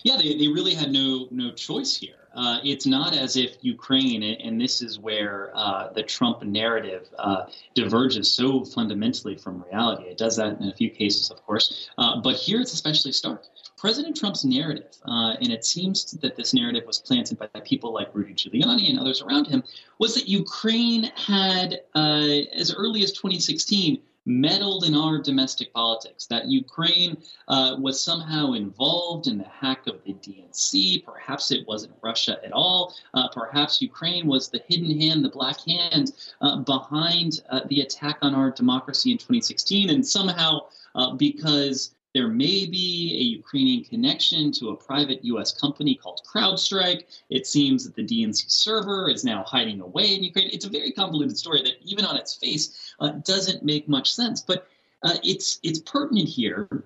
Yeah, 0.06 0.18
they, 0.18 0.38
they 0.38 0.46
really 0.46 0.72
had 0.72 0.92
no 0.92 1.26
no 1.32 1.50
choice 1.50 1.96
here. 1.96 2.28
Uh, 2.32 2.60
it's 2.62 2.86
not 2.86 3.16
as 3.16 3.36
if 3.36 3.56
Ukraine, 3.62 4.22
and 4.22 4.60
this 4.60 4.80
is 4.80 5.00
where 5.00 5.50
uh, 5.52 5.92
the 5.94 6.02
Trump 6.04 6.44
narrative 6.44 7.08
uh, 7.18 7.46
diverges 7.74 8.32
so 8.32 8.64
fundamentally 8.64 9.34
from 9.36 9.64
reality. 9.68 10.04
It 10.04 10.16
does 10.16 10.36
that 10.36 10.60
in 10.60 10.68
a 10.68 10.74
few 10.74 10.90
cases, 10.90 11.32
of 11.32 11.44
course, 11.44 11.90
uh, 11.98 12.20
but 12.20 12.36
here 12.36 12.60
it's 12.60 12.72
especially 12.72 13.10
stark. 13.10 13.46
President 13.76 14.16
Trump's 14.16 14.44
narrative, 14.44 14.94
uh, 15.06 15.34
and 15.40 15.50
it 15.50 15.64
seems 15.64 16.12
that 16.12 16.36
this 16.36 16.54
narrative 16.54 16.84
was 16.86 17.00
planted 17.00 17.36
by 17.36 17.48
people 17.64 17.92
like 17.92 18.14
Rudy 18.14 18.32
Giuliani 18.32 18.88
and 18.88 19.00
others 19.00 19.22
around 19.22 19.48
him, 19.48 19.64
was 19.98 20.14
that 20.14 20.28
Ukraine 20.28 21.10
had, 21.16 21.80
uh, 21.96 22.46
as 22.54 22.72
early 22.72 23.02
as 23.02 23.10
2016, 23.10 23.98
meddled 24.26 24.84
in 24.84 24.94
our 24.94 25.18
domestic 25.18 25.72
politics, 25.72 26.26
that 26.26 26.46
Ukraine 26.46 27.16
uh, 27.48 27.76
was 27.78 28.00
somehow 28.00 28.52
involved 28.52 29.28
in 29.28 29.38
the 29.38 29.44
hack 29.44 29.86
of 29.86 30.02
the 30.04 30.14
DNC. 30.14 31.04
Perhaps 31.04 31.52
it 31.52 31.66
wasn't 31.66 31.94
Russia 32.02 32.38
at 32.44 32.52
all. 32.52 32.94
Uh, 33.14 33.28
perhaps 33.28 33.80
Ukraine 33.80 34.26
was 34.26 34.48
the 34.48 34.62
hidden 34.68 35.00
hand, 35.00 35.24
the 35.24 35.30
black 35.30 35.60
hand 35.60 36.12
uh, 36.40 36.56
behind 36.58 37.42
uh, 37.50 37.60
the 37.68 37.80
attack 37.80 38.18
on 38.22 38.34
our 38.34 38.50
democracy 38.50 39.12
in 39.12 39.18
2016. 39.18 39.90
And 39.90 40.06
somehow, 40.06 40.66
uh, 40.94 41.14
because 41.14 41.94
there 42.16 42.28
may 42.28 42.64
be 42.64 43.14
a 43.20 43.24
Ukrainian 43.38 43.84
connection 43.84 44.50
to 44.52 44.70
a 44.70 44.76
private 44.76 45.22
U.S. 45.26 45.52
company 45.52 45.94
called 45.94 46.22
CrowdStrike. 46.26 47.02
It 47.28 47.46
seems 47.46 47.84
that 47.84 47.94
the 47.94 48.06
DNC 48.06 48.50
server 48.50 49.10
is 49.10 49.22
now 49.22 49.44
hiding 49.44 49.82
away 49.82 50.14
in 50.14 50.24
Ukraine. 50.24 50.48
It's 50.50 50.64
a 50.64 50.70
very 50.70 50.92
convoluted 50.92 51.36
story 51.36 51.60
that, 51.64 51.74
even 51.82 52.06
on 52.06 52.16
its 52.16 52.34
face, 52.34 52.94
uh, 53.00 53.10
doesn't 53.32 53.62
make 53.62 53.86
much 53.86 54.14
sense. 54.14 54.40
But 54.40 54.66
uh, 55.02 55.18
it's 55.22 55.60
it's 55.62 55.80
pertinent 55.80 56.30
here 56.30 56.84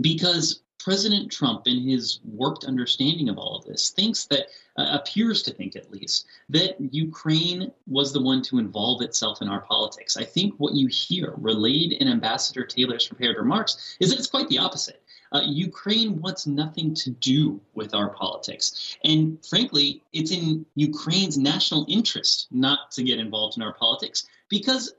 because 0.00 0.62
President 0.78 1.32
Trump, 1.32 1.66
in 1.66 1.80
his 1.80 2.20
warped 2.24 2.64
understanding 2.64 3.28
of 3.28 3.38
all 3.38 3.56
of 3.56 3.64
this, 3.64 3.90
thinks 3.90 4.26
that, 4.26 4.46
uh, 4.76 4.98
appears 5.00 5.42
to 5.42 5.52
think 5.52 5.74
at 5.74 5.90
least, 5.90 6.26
that 6.48 6.76
Ukraine 6.92 7.72
was 7.86 8.12
the 8.12 8.22
one 8.22 8.42
to 8.42 8.58
involve 8.58 9.02
itself 9.02 9.42
in 9.42 9.48
our 9.48 9.62
politics. 9.62 10.16
I 10.16 10.24
think 10.24 10.54
what 10.58 10.74
you 10.74 10.86
hear 10.86 11.34
relayed 11.38 11.92
in 11.92 12.08
Ambassador 12.08 12.64
Taylor's 12.64 13.06
prepared 13.06 13.36
remarks 13.36 13.96
is 14.00 14.10
that 14.10 14.18
it's 14.18 14.28
quite 14.28 14.48
the 14.48 14.58
opposite. 14.58 15.02
Uh, 15.32 15.42
Ukraine 15.44 16.20
wants 16.20 16.46
nothing 16.46 16.94
to 16.94 17.10
do 17.10 17.60
with 17.74 17.94
our 17.94 18.10
politics. 18.10 18.96
And 19.04 19.44
frankly, 19.44 20.02
it's 20.12 20.30
in 20.30 20.64
Ukraine's 20.76 21.36
national 21.36 21.84
interest 21.88 22.46
not 22.52 22.92
to 22.92 23.02
get 23.02 23.18
involved 23.18 23.56
in 23.56 23.62
our 23.62 23.74
politics 23.74 24.26
because, 24.48 24.94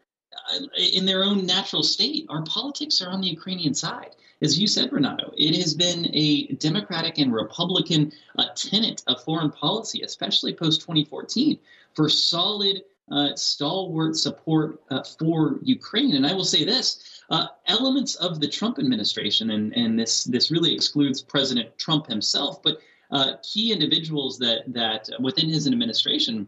uh, 0.53 0.59
in 0.93 1.05
their 1.05 1.23
own 1.23 1.45
natural 1.45 1.83
state, 1.83 2.25
our 2.29 2.43
politics 2.43 3.01
are 3.01 3.09
on 3.09 3.21
the 3.21 3.29
Ukrainian 3.29 3.73
side 3.73 4.15
as 4.41 4.59
you 4.59 4.67
said, 4.67 4.91
Renato, 4.91 5.33
it 5.37 5.55
has 5.55 5.73
been 5.73 6.09
a 6.13 6.47
Democratic 6.53 7.17
and 7.17 7.33
Republican 7.33 8.11
uh, 8.37 8.45
tenet 8.55 9.03
of 9.07 9.23
foreign 9.23 9.51
policy, 9.51 10.01
especially 10.01 10.53
post 10.53 10.81
2014, 10.81 11.57
for 11.95 12.07
solid, 12.07 12.83
uh, 13.11 13.35
stalwart 13.35 14.15
support 14.15 14.81
uh, 14.91 15.03
for 15.03 15.59
Ukraine. 15.63 16.15
And 16.15 16.27
I 16.27 16.33
will 16.33 16.45
say 16.45 16.65
this 16.65 17.21
uh, 17.29 17.47
elements 17.67 18.15
of 18.15 18.39
the 18.39 18.47
Trump 18.47 18.79
administration, 18.79 19.51
and, 19.51 19.73
and 19.75 19.99
this, 19.99 20.25
this 20.25 20.51
really 20.51 20.73
excludes 20.73 21.21
President 21.21 21.77
Trump 21.77 22.07
himself, 22.07 22.61
but 22.61 22.77
uh, 23.11 23.33
key 23.41 23.71
individuals 23.71 24.37
that, 24.39 24.63
that 24.67 25.09
within 25.19 25.49
his 25.49 25.67
administration 25.67 26.47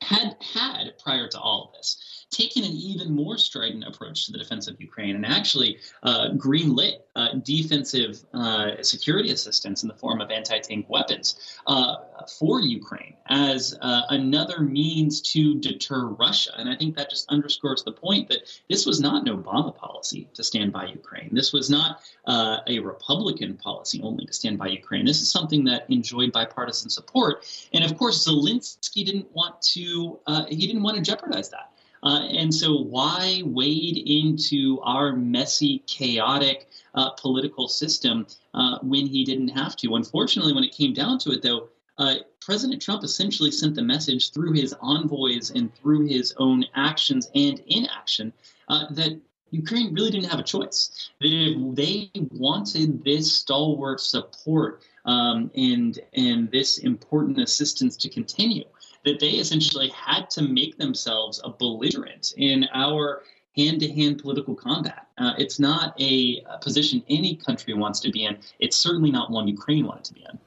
had 0.00 0.36
had 0.40 0.98
prior 1.02 1.28
to 1.28 1.38
all 1.38 1.64
of 1.64 1.72
this 1.74 2.02
taken 2.30 2.64
an 2.64 2.70
even 2.70 3.14
more 3.14 3.36
strident 3.36 3.84
approach 3.84 4.26
to 4.26 4.32
the 4.32 4.38
defense 4.38 4.68
of 4.68 4.80
Ukraine 4.80 5.16
and 5.16 5.26
actually 5.26 5.78
uh, 6.02 6.30
greenlit 6.36 7.00
uh, 7.16 7.34
defensive 7.42 8.24
uh, 8.32 8.82
security 8.82 9.32
assistance 9.32 9.82
in 9.82 9.88
the 9.88 9.94
form 9.94 10.20
of 10.20 10.30
anti 10.30 10.58
tank 10.60 10.88
weapons 10.88 11.58
uh, 11.66 11.96
for 12.38 12.60
Ukraine 12.60 13.14
as 13.28 13.76
uh, 13.80 14.02
another 14.10 14.60
means 14.60 15.20
to 15.32 15.58
deter 15.58 16.06
Russia. 16.06 16.52
And 16.56 16.68
I 16.68 16.76
think 16.76 16.96
that 16.96 17.10
just 17.10 17.28
underscores 17.30 17.82
the 17.82 17.92
point 17.92 18.28
that 18.28 18.60
this 18.68 18.86
was 18.86 19.00
not 19.00 19.26
an 19.26 19.36
Obama 19.36 19.76
policy 19.76 20.28
to 20.34 20.44
stand 20.44 20.72
by 20.72 20.86
Ukraine. 20.86 21.30
This 21.32 21.52
was 21.52 21.68
not 21.68 22.00
uh, 22.26 22.58
a 22.68 22.78
Republican 22.78 23.56
policy 23.56 24.00
only 24.02 24.26
to 24.26 24.32
stand 24.32 24.56
by 24.58 24.68
Ukraine. 24.68 25.04
This 25.04 25.20
is 25.20 25.30
something 25.30 25.64
that 25.64 25.86
enjoyed 25.90 26.30
bipartisan 26.30 26.90
support. 26.90 27.44
And 27.72 27.84
of 27.84 27.98
course, 27.98 28.26
Zelensky 28.26 29.04
didn't 29.04 29.30
want 29.32 29.60
to, 29.74 30.20
he 30.48 30.66
didn't 30.66 30.82
want 30.82 30.96
to 30.96 31.02
jeopardize 31.02 31.50
that. 31.50 31.69
Uh, 32.02 32.26
and 32.30 32.54
so, 32.54 32.76
why 32.76 33.42
wade 33.44 33.98
into 34.06 34.80
our 34.82 35.12
messy, 35.14 35.82
chaotic 35.86 36.68
uh, 36.94 37.10
political 37.10 37.68
system 37.68 38.26
uh, 38.54 38.78
when 38.82 39.06
he 39.06 39.24
didn't 39.24 39.48
have 39.48 39.76
to? 39.76 39.94
Unfortunately, 39.94 40.52
when 40.52 40.64
it 40.64 40.72
came 40.72 40.94
down 40.94 41.18
to 41.18 41.30
it, 41.30 41.42
though, 41.42 41.68
uh, 41.98 42.14
President 42.40 42.80
Trump 42.80 43.04
essentially 43.04 43.50
sent 43.50 43.74
the 43.74 43.82
message 43.82 44.32
through 44.32 44.52
his 44.52 44.74
envoys 44.80 45.50
and 45.50 45.74
through 45.74 46.06
his 46.06 46.34
own 46.38 46.64
actions 46.74 47.30
and 47.34 47.62
inaction 47.66 48.32
uh, 48.68 48.86
that 48.90 49.20
Ukraine 49.50 49.92
really 49.92 50.10
didn't 50.10 50.30
have 50.30 50.40
a 50.40 50.44
choice. 50.44 51.10
That 51.20 51.28
if 51.30 51.74
they 51.74 52.10
wanted 52.30 53.04
this 53.04 53.32
stalwart 53.36 54.00
support 54.00 54.82
um, 55.04 55.50
and 55.54 55.98
and 56.14 56.50
this 56.50 56.78
important 56.78 57.38
assistance 57.38 57.96
to 57.98 58.08
continue, 58.08 58.64
that 59.04 59.20
they 59.20 59.30
essentially 59.30 59.88
had 59.88 60.28
to 60.30 60.42
make 60.42 60.76
themselves 60.78 61.40
a 61.44 61.50
belligerent 61.50 62.34
in 62.36 62.66
our 62.74 63.22
hand 63.56 63.80
to 63.80 63.92
hand 63.92 64.20
political 64.20 64.54
combat. 64.54 65.06
Uh, 65.18 65.32
it's 65.38 65.58
not 65.58 66.00
a, 66.00 66.42
a, 66.48 66.58
position 66.58 67.02
any 67.08 67.34
country 67.36 67.74
wants 67.74 68.00
to 68.00 68.10
be 68.10 68.24
in. 68.24 68.38
It's 68.58 68.76
certainly 68.76 69.10
not 69.10 69.30
one 69.30 69.48
Ukraine 69.48 69.86
wanted 69.86 70.04
to 70.04 70.14
be 70.14 70.20
in. 70.30 70.38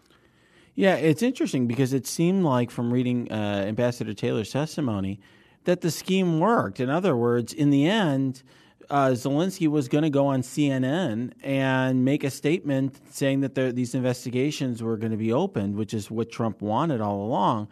Yeah, 0.76 0.96
it's 0.96 1.22
interesting 1.22 1.68
because 1.68 1.94
it 1.94 2.08
seemed 2.08 2.44
like 2.44 2.72
from 2.72 2.92
reading 2.92 3.32
uh, 3.32 3.66
Ambassador 3.68 4.14
Taylor's 4.14 4.52
testimony 4.52 5.20
that 5.66 5.82
the 5.82 5.92
scheme 5.92 6.40
worked. 6.40 6.80
In 6.80 6.90
other 6.90 7.16
words, 7.16 7.54
in 7.54 7.70
the 7.70 7.88
end, 7.88 8.42
uh, 8.90 9.10
Zelensky 9.10 9.68
was 9.68 9.88
going 9.88 10.04
to 10.04 10.10
go 10.10 10.28
on 10.28 10.42
CNN 10.42 11.34
and 11.44 12.04
make 12.04 12.24
a 12.24 12.30
statement 12.30 13.00
saying 13.12 13.42
that 13.42 13.56
there, 13.56 13.72
these 13.72 13.96
investigations 13.96 14.82
were 14.82 14.98
going 14.98 15.12
to 15.12 15.18
be 15.18 15.32
opened, 15.32 15.76
which 15.76 15.94
is 15.94 16.10
what 16.10 16.32
Trump 16.32 16.62
wanted 16.62 17.02
all 17.02 17.24
along. 17.24 17.68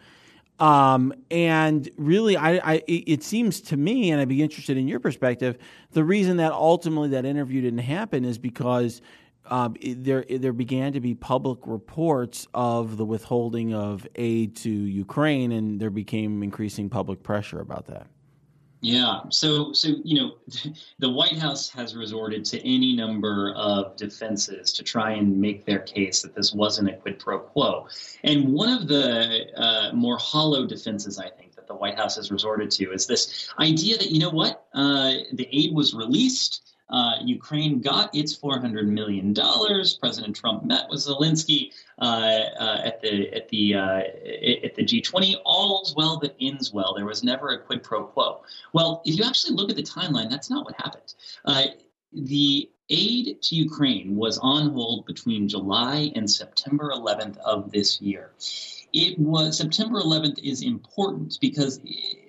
Um, 0.62 1.12
and 1.28 1.90
really, 1.96 2.36
I, 2.36 2.74
I, 2.74 2.82
it 2.86 3.24
seems 3.24 3.60
to 3.62 3.76
me, 3.76 4.12
and 4.12 4.20
I'd 4.20 4.28
be 4.28 4.44
interested 4.44 4.76
in 4.76 4.86
your 4.86 5.00
perspective, 5.00 5.58
the 5.90 6.04
reason 6.04 6.36
that 6.36 6.52
ultimately 6.52 7.08
that 7.08 7.24
interview 7.24 7.62
didn't 7.62 7.80
happen 7.80 8.24
is 8.24 8.38
because 8.38 9.02
um, 9.46 9.74
there 9.82 10.24
there 10.30 10.52
began 10.52 10.92
to 10.92 11.00
be 11.00 11.16
public 11.16 11.58
reports 11.66 12.46
of 12.54 12.96
the 12.96 13.04
withholding 13.04 13.74
of 13.74 14.06
aid 14.14 14.54
to 14.58 14.70
Ukraine, 14.70 15.50
and 15.50 15.80
there 15.80 15.90
became 15.90 16.44
increasing 16.44 16.88
public 16.88 17.24
pressure 17.24 17.58
about 17.58 17.86
that. 17.86 18.06
Yeah. 18.82 19.20
So, 19.30 19.72
so 19.72 19.94
you 20.02 20.20
know, 20.20 20.72
the 20.98 21.08
White 21.08 21.38
House 21.38 21.70
has 21.70 21.94
resorted 21.94 22.44
to 22.46 22.58
any 22.66 22.96
number 22.96 23.54
of 23.54 23.96
defenses 23.96 24.72
to 24.72 24.82
try 24.82 25.12
and 25.12 25.40
make 25.40 25.64
their 25.64 25.78
case 25.78 26.20
that 26.22 26.34
this 26.34 26.52
wasn't 26.52 26.90
a 26.90 26.94
quid 26.94 27.20
pro 27.20 27.38
quo. 27.38 27.86
And 28.24 28.52
one 28.52 28.70
of 28.70 28.88
the 28.88 29.46
uh, 29.56 29.92
more 29.94 30.18
hollow 30.18 30.66
defenses, 30.66 31.20
I 31.20 31.30
think, 31.30 31.54
that 31.54 31.68
the 31.68 31.76
White 31.76 31.96
House 31.96 32.16
has 32.16 32.32
resorted 32.32 32.72
to 32.72 32.92
is 32.92 33.06
this 33.06 33.48
idea 33.60 33.96
that 33.98 34.10
you 34.10 34.18
know 34.18 34.30
what, 34.30 34.66
uh, 34.74 35.12
the 35.32 35.48
aid 35.52 35.72
was 35.72 35.94
released. 35.94 36.71
Uh, 36.92 37.14
Ukraine 37.24 37.80
got 37.80 38.14
its 38.14 38.36
$400 38.36 38.86
million. 38.86 39.34
President 39.98 40.36
Trump 40.36 40.64
met 40.64 40.88
with 40.90 41.00
Zelensky 41.00 41.72
uh, 41.98 42.04
uh, 42.04 42.82
at 42.84 43.00
the 43.00 43.32
at 43.34 43.48
the 43.48 43.74
uh, 43.74 43.98
at 44.64 44.74
the 44.74 44.84
G20. 44.84 45.36
All's 45.46 45.94
well 45.96 46.18
that 46.18 46.36
ends 46.38 46.70
well. 46.72 46.94
There 46.94 47.06
was 47.06 47.24
never 47.24 47.48
a 47.48 47.58
quid 47.58 47.82
pro 47.82 48.04
quo. 48.04 48.42
Well, 48.74 49.02
if 49.06 49.16
you 49.16 49.24
actually 49.24 49.54
look 49.54 49.70
at 49.70 49.76
the 49.76 49.82
timeline, 49.82 50.28
that's 50.28 50.50
not 50.50 50.66
what 50.66 50.74
happened. 50.76 51.14
Uh, 51.46 51.64
the 52.12 52.68
aid 52.90 53.40
to 53.40 53.54
Ukraine 53.54 54.14
was 54.14 54.36
on 54.38 54.72
hold 54.72 55.06
between 55.06 55.48
July 55.48 56.12
and 56.14 56.30
September 56.30 56.92
11th 56.94 57.38
of 57.38 57.72
this 57.72 58.02
year. 58.02 58.32
It 58.92 59.18
was 59.18 59.56
September 59.56 59.98
11th 59.98 60.38
is 60.42 60.60
important 60.60 61.38
because 61.40 61.80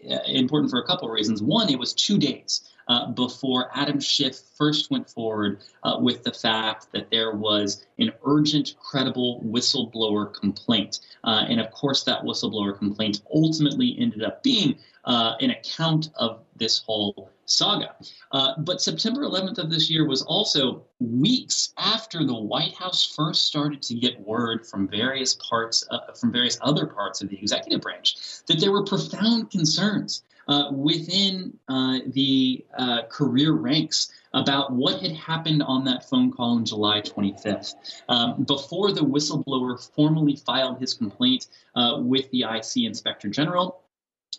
uh, 0.10 0.19
important 0.28 0.71
for 0.71 0.80
a 0.80 0.88
couple 0.88 1.10
of 1.10 1.13
reasons. 1.13 1.41
One, 1.41 1.69
it 1.69 1.78
was 1.78 1.93
two 1.93 2.17
days 2.17 2.62
uh, 2.87 3.11
before 3.11 3.69
Adam 3.73 3.99
Schiff 3.99 4.37
first 4.57 4.91
went 4.91 5.09
forward 5.09 5.59
uh, 5.83 5.97
with 5.99 6.23
the 6.23 6.33
fact 6.33 6.87
that 6.93 7.09
there 7.09 7.31
was 7.31 7.85
an 7.99 8.11
urgent, 8.25 8.75
credible 8.79 9.41
whistleblower 9.45 10.33
complaint. 10.33 10.99
Uh, 11.23 11.45
and 11.47 11.59
of 11.59 11.71
course, 11.71 12.03
that 12.03 12.23
whistleblower 12.23 12.77
complaint 12.77 13.21
ultimately 13.33 13.95
ended 13.99 14.23
up 14.23 14.43
being 14.43 14.77
uh, 15.05 15.33
an 15.41 15.51
account 15.51 16.09
of 16.15 16.39
this 16.55 16.79
whole 16.85 17.29
saga. 17.45 17.95
Uh, 18.31 18.53
but 18.59 18.81
September 18.81 19.21
11th 19.21 19.57
of 19.57 19.69
this 19.69 19.89
year 19.89 20.07
was 20.07 20.21
also 20.21 20.83
weeks 20.99 21.73
after 21.77 22.25
the 22.25 22.33
White 22.33 22.73
House 22.73 23.05
first 23.05 23.45
started 23.45 23.81
to 23.83 23.95
get 23.95 24.19
word 24.21 24.65
from 24.65 24.87
various 24.87 25.35
parts, 25.35 25.85
uh, 25.91 26.13
from 26.13 26.31
various 26.31 26.57
other 26.61 26.85
parts 26.85 27.21
of 27.21 27.29
the 27.29 27.37
executive 27.37 27.81
branch, 27.81 28.15
that 28.47 28.59
there 28.59 28.71
were 28.71 28.83
profound 28.83 29.51
concerns 29.51 30.23
uh, 30.47 30.69
within 30.71 31.58
uh, 31.67 31.99
the 32.08 32.65
uh, 32.77 33.03
career 33.10 33.53
ranks 33.53 34.12
about 34.34 34.71
what 34.71 35.01
had 35.01 35.12
happened 35.12 35.62
on 35.63 35.84
that 35.86 36.10
phone 36.10 36.32
call 36.32 36.56
on 36.56 36.65
July 36.65 37.01
25th. 37.01 37.75
Um, 38.10 38.43
before 38.43 38.91
the 38.91 39.01
whistleblower 39.01 39.79
formally 39.95 40.36
filed 40.36 40.79
his 40.79 40.93
complaint 40.93 41.47
uh, 41.75 41.97
with 41.99 42.29
the 42.32 42.43
IC 42.43 42.86
Inspector 42.86 43.27
General, 43.29 43.84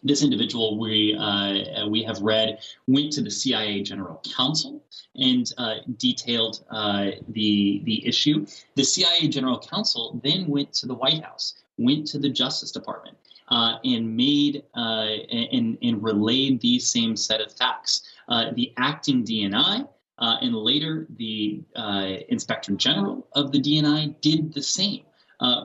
this 0.02 0.22
individual 0.22 0.78
we 0.78 1.16
uh, 1.18 1.88
we 1.88 2.02
have 2.02 2.20
read 2.20 2.58
went 2.86 3.12
to 3.12 3.22
the 3.22 3.30
CIA 3.30 3.82
General 3.82 4.20
Counsel 4.36 4.82
and 5.16 5.50
uh, 5.56 5.76
detailed 5.98 6.64
uh, 6.70 7.12
the 7.28 7.80
the 7.84 8.06
issue. 8.06 8.46
The 8.74 8.84
CIA 8.84 9.28
General 9.28 9.58
Counsel 9.58 10.20
then 10.22 10.46
went 10.46 10.72
to 10.74 10.86
the 10.86 10.94
White 10.94 11.24
House, 11.24 11.54
went 11.78 12.06
to 12.08 12.18
the 12.18 12.28
Justice 12.28 12.70
Department, 12.70 13.16
uh, 13.48 13.76
and 13.84 14.16
made 14.16 14.62
uh, 14.74 15.06
and, 15.30 15.78
and 15.82 16.02
relayed 16.02 16.60
these 16.60 16.88
same 16.88 17.16
set 17.16 17.40
of 17.40 17.52
facts. 17.52 18.02
Uh, 18.28 18.52
the 18.54 18.72
acting 18.78 19.24
DNI 19.24 19.86
uh, 20.18 20.36
and 20.40 20.54
later 20.54 21.06
the 21.16 21.62
uh, 21.76 22.14
Inspector 22.28 22.72
General 22.76 23.26
of 23.32 23.52
the 23.52 23.60
DNI 23.60 24.20
did 24.20 24.52
the 24.52 24.62
same. 24.62 25.02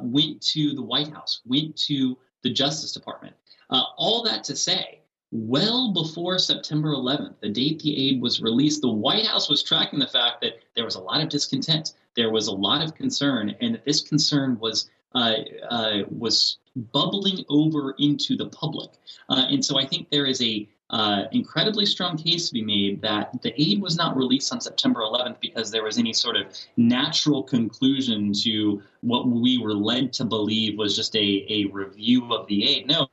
Went 0.02 0.42
to 0.42 0.74
the 0.74 0.82
White 0.82 1.14
House, 1.14 1.42
went 1.46 1.78
to 1.78 2.18
the 2.44 2.52
Justice 2.52 2.92
Department. 2.92 3.34
all 3.70 4.24
that 4.24 4.44
to 4.46 4.56
say, 4.56 5.00
well 5.32 5.94
before 5.94 6.38
September 6.38 6.90
11th, 6.90 7.36
the 7.40 7.50
date 7.50 7.80
the 7.80 8.10
aid 8.10 8.22
was 8.22 8.42
released, 8.42 8.82
the 8.82 8.90
White 8.90 9.26
House 9.26 9.48
was 9.48 9.64
tracking 9.64 10.00
the 10.00 10.08
fact 10.08 10.42
that 10.42 10.60
there 10.76 10.84
was 10.84 10.96
a 10.96 11.00
lot 11.02 11.22
of 11.22 11.30
discontent. 11.30 11.94
There 12.16 12.32
was 12.32 12.48
a 12.48 12.52
lot 12.52 12.84
of 12.84 12.96
concern, 12.96 13.56
and 13.62 13.76
that 13.76 13.86
this 13.86 14.02
concern 14.02 14.58
was 14.60 14.90
was 15.14 16.58
bubbling 16.94 17.44
over 17.50 17.96
into 18.00 18.38
the 18.38 18.48
public. 18.48 18.90
Uh, 19.30 19.46
and 19.50 19.64
so 19.64 19.78
I 19.78 19.86
think 19.86 20.10
there 20.10 20.26
is 20.26 20.42
a 20.42 20.68
uh, 20.92 21.26
incredibly 21.32 21.86
strong 21.86 22.18
case 22.18 22.48
to 22.48 22.54
be 22.54 22.64
made 22.64 23.02
that 23.02 23.42
the 23.44 23.54
aid 23.62 23.80
was 23.80 23.96
not 23.96 24.18
released 24.18 24.52
on 24.52 24.60
September 24.60 25.02
11th 25.02 25.40
because 25.40 25.70
there 25.70 25.84
was 25.84 26.00
any 26.00 26.14
sort 26.14 26.36
of 26.36 26.48
natural 26.78 27.44
conclusion 27.44 28.34
to 28.34 28.82
what 29.02 29.28
we 29.28 29.60
were 29.60 29.74
led 29.74 30.12
to 30.14 30.26
believe 30.26 30.78
was 30.78 30.96
just 30.96 31.16
a, 31.16 31.46
a 31.50 31.66
review 31.66 32.34
of 32.34 32.48
the 32.48 32.68
aid. 32.68 32.88
No, 32.88 33.08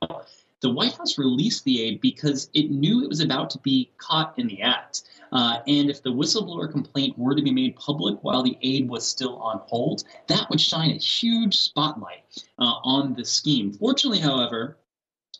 the 0.61 0.71
White 0.71 0.95
House 0.95 1.19
released 1.19 1.65
the 1.65 1.83
aid 1.83 2.01
because 2.01 2.49
it 2.55 2.71
knew 2.71 3.03
it 3.03 3.09
was 3.09 3.21
about 3.21 3.51
to 3.51 3.59
be 3.59 3.91
caught 3.99 4.39
in 4.39 4.47
the 4.47 4.63
act. 4.63 5.03
Uh, 5.33 5.59
and 5.67 5.91
if 5.91 6.03
the 6.03 6.13
whistleblower 6.13 6.71
complaint 6.71 7.19
were 7.19 7.35
to 7.35 7.43
be 7.43 7.53
made 7.53 7.77
public 7.77 8.23
while 8.23 8.43
the 8.43 8.59
aid 8.63 8.89
was 8.89 9.07
still 9.07 9.37
on 9.37 9.61
hold, 9.67 10.05
that 10.29 10.49
would 10.51 10.61
shine 10.61 10.91
a 10.91 10.99
huge 10.99 11.57
spotlight 11.57 12.23
uh, 12.59 12.75
on 12.85 13.15
the 13.15 13.25
scheme. 13.25 13.73
Fortunately, 13.73 14.21
however, 14.21 14.79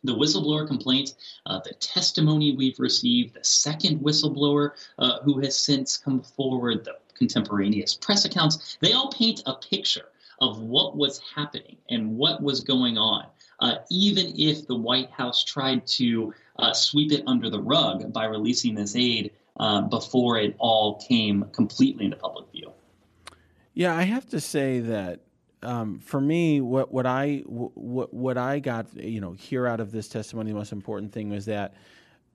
the 0.05 0.15
whistleblower 0.15 0.67
complaint, 0.67 1.15
uh, 1.47 1.61
the 1.65 1.75
testimony 1.75 2.55
we've 2.55 2.79
received, 2.79 3.35
the 3.35 3.45
second 3.45 4.01
whistleblower 4.01 4.71
uh, 4.99 5.21
who 5.21 5.41
has 5.41 5.57
since 5.57 5.97
come 5.97 6.23
forward, 6.23 6.85
the 6.85 6.97
contemporaneous 7.15 7.95
press 7.95 8.25
accounts, 8.25 8.79
they 8.81 8.93
all 8.93 9.11
paint 9.11 9.43
a 9.47 9.55
picture 9.55 10.07
of 10.41 10.61
what 10.61 10.97
was 10.97 11.21
happening 11.35 11.77
and 11.89 12.17
what 12.17 12.43
was 12.43 12.61
going 12.61 12.99
on. 12.99 13.27
Uh, 13.61 13.77
even 13.91 14.39
if 14.39 14.67
the 14.67 14.77
White 14.77 15.11
House 15.11 15.43
tried 15.43 15.87
to 15.87 16.35
uh, 16.59 16.75
sweep 16.75 17.11
it 17.11 17.25
under 17.27 17.49
the 17.49 17.61
rug 17.61 18.13
by 18.13 18.27
releasing 18.27 18.75
this 18.75 18.95
aid 18.95 19.33
uh, 19.59 19.83
before 19.83 20.39
it 20.39 20.55
all 20.59 21.01
came 21.01 21.45
completely 21.53 22.05
into 22.07 22.17
public 22.17 22.51
view. 22.53 22.73
Yeah, 23.75 23.95
I 23.95 24.03
have 24.03 24.27
to 24.31 24.41
say 24.41 24.81
that 24.81 25.21
um, 25.63 25.99
for 25.99 26.21
me, 26.21 26.61
what 26.61 26.93
what 26.93 27.07
I 27.07 27.43
what 27.47 28.13
what 28.13 28.39
I 28.39 28.59
got 28.59 28.95
you 28.97 29.21
know 29.21 29.33
here 29.33 29.67
out 29.67 29.81
of 29.81 29.93
this 29.93 30.09
testimony, 30.09 30.53
the 30.53 30.59
most 30.59 30.73
important 30.73 31.13
thing 31.13 31.31
was 31.31 31.47
that 31.47 31.75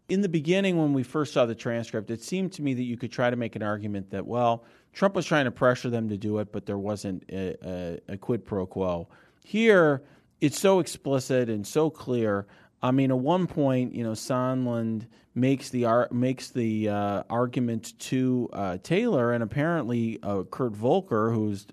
in 0.10 0.22
the 0.22 0.30
beginning, 0.30 0.78
when 0.78 0.92
we 0.92 1.04
first 1.04 1.34
saw 1.34 1.46
the 1.46 1.56
transcript, 1.56 2.12
it 2.12 2.22
seemed 2.22 2.52
to 2.54 2.62
me 2.62 2.74
that 2.74 2.84
you 2.84 2.98
could 2.98 3.12
try 3.12 3.30
to 3.30 3.38
make 3.38 3.56
an 3.56 3.64
argument 3.64 4.10
that 4.12 4.26
well, 4.26 4.66
Trump 4.94 5.16
was 5.16 5.26
trying 5.26 5.46
to 5.46 5.52
pressure 5.52 5.90
them 5.90 6.10
to 6.10 6.18
do 6.18 6.40
it, 6.40 6.52
but 6.52 6.66
there 6.66 6.78
wasn't 6.78 7.24
a, 7.32 7.56
a, 7.64 8.14
a 8.14 8.18
quid 8.18 8.44
pro 8.44 8.66
quo. 8.66 9.08
Here, 9.46 10.04
it's 10.42 10.60
so 10.60 10.80
explicit 10.80 11.50
and 11.50 11.66
so 11.66 11.90
clear. 11.90 12.46
I 12.84 12.92
mean, 12.92 13.12
at 13.12 13.20
one 13.20 13.48
point, 13.48 13.94
you 13.94 14.04
know, 14.04 14.12
Sondland 14.12 15.06
makes 15.34 15.70
the 15.70 15.86
ar- 15.86 16.10
makes 16.12 16.50
the 16.50 16.90
uh, 16.90 17.24
argument 17.30 17.98
to 18.00 18.50
uh, 18.52 18.78
Taylor, 18.82 19.32
and 19.34 19.44
apparently 19.44 20.20
uh, 20.24 20.44
Kurt 20.44 20.74
Volker, 20.74 21.32
who's 21.32 21.68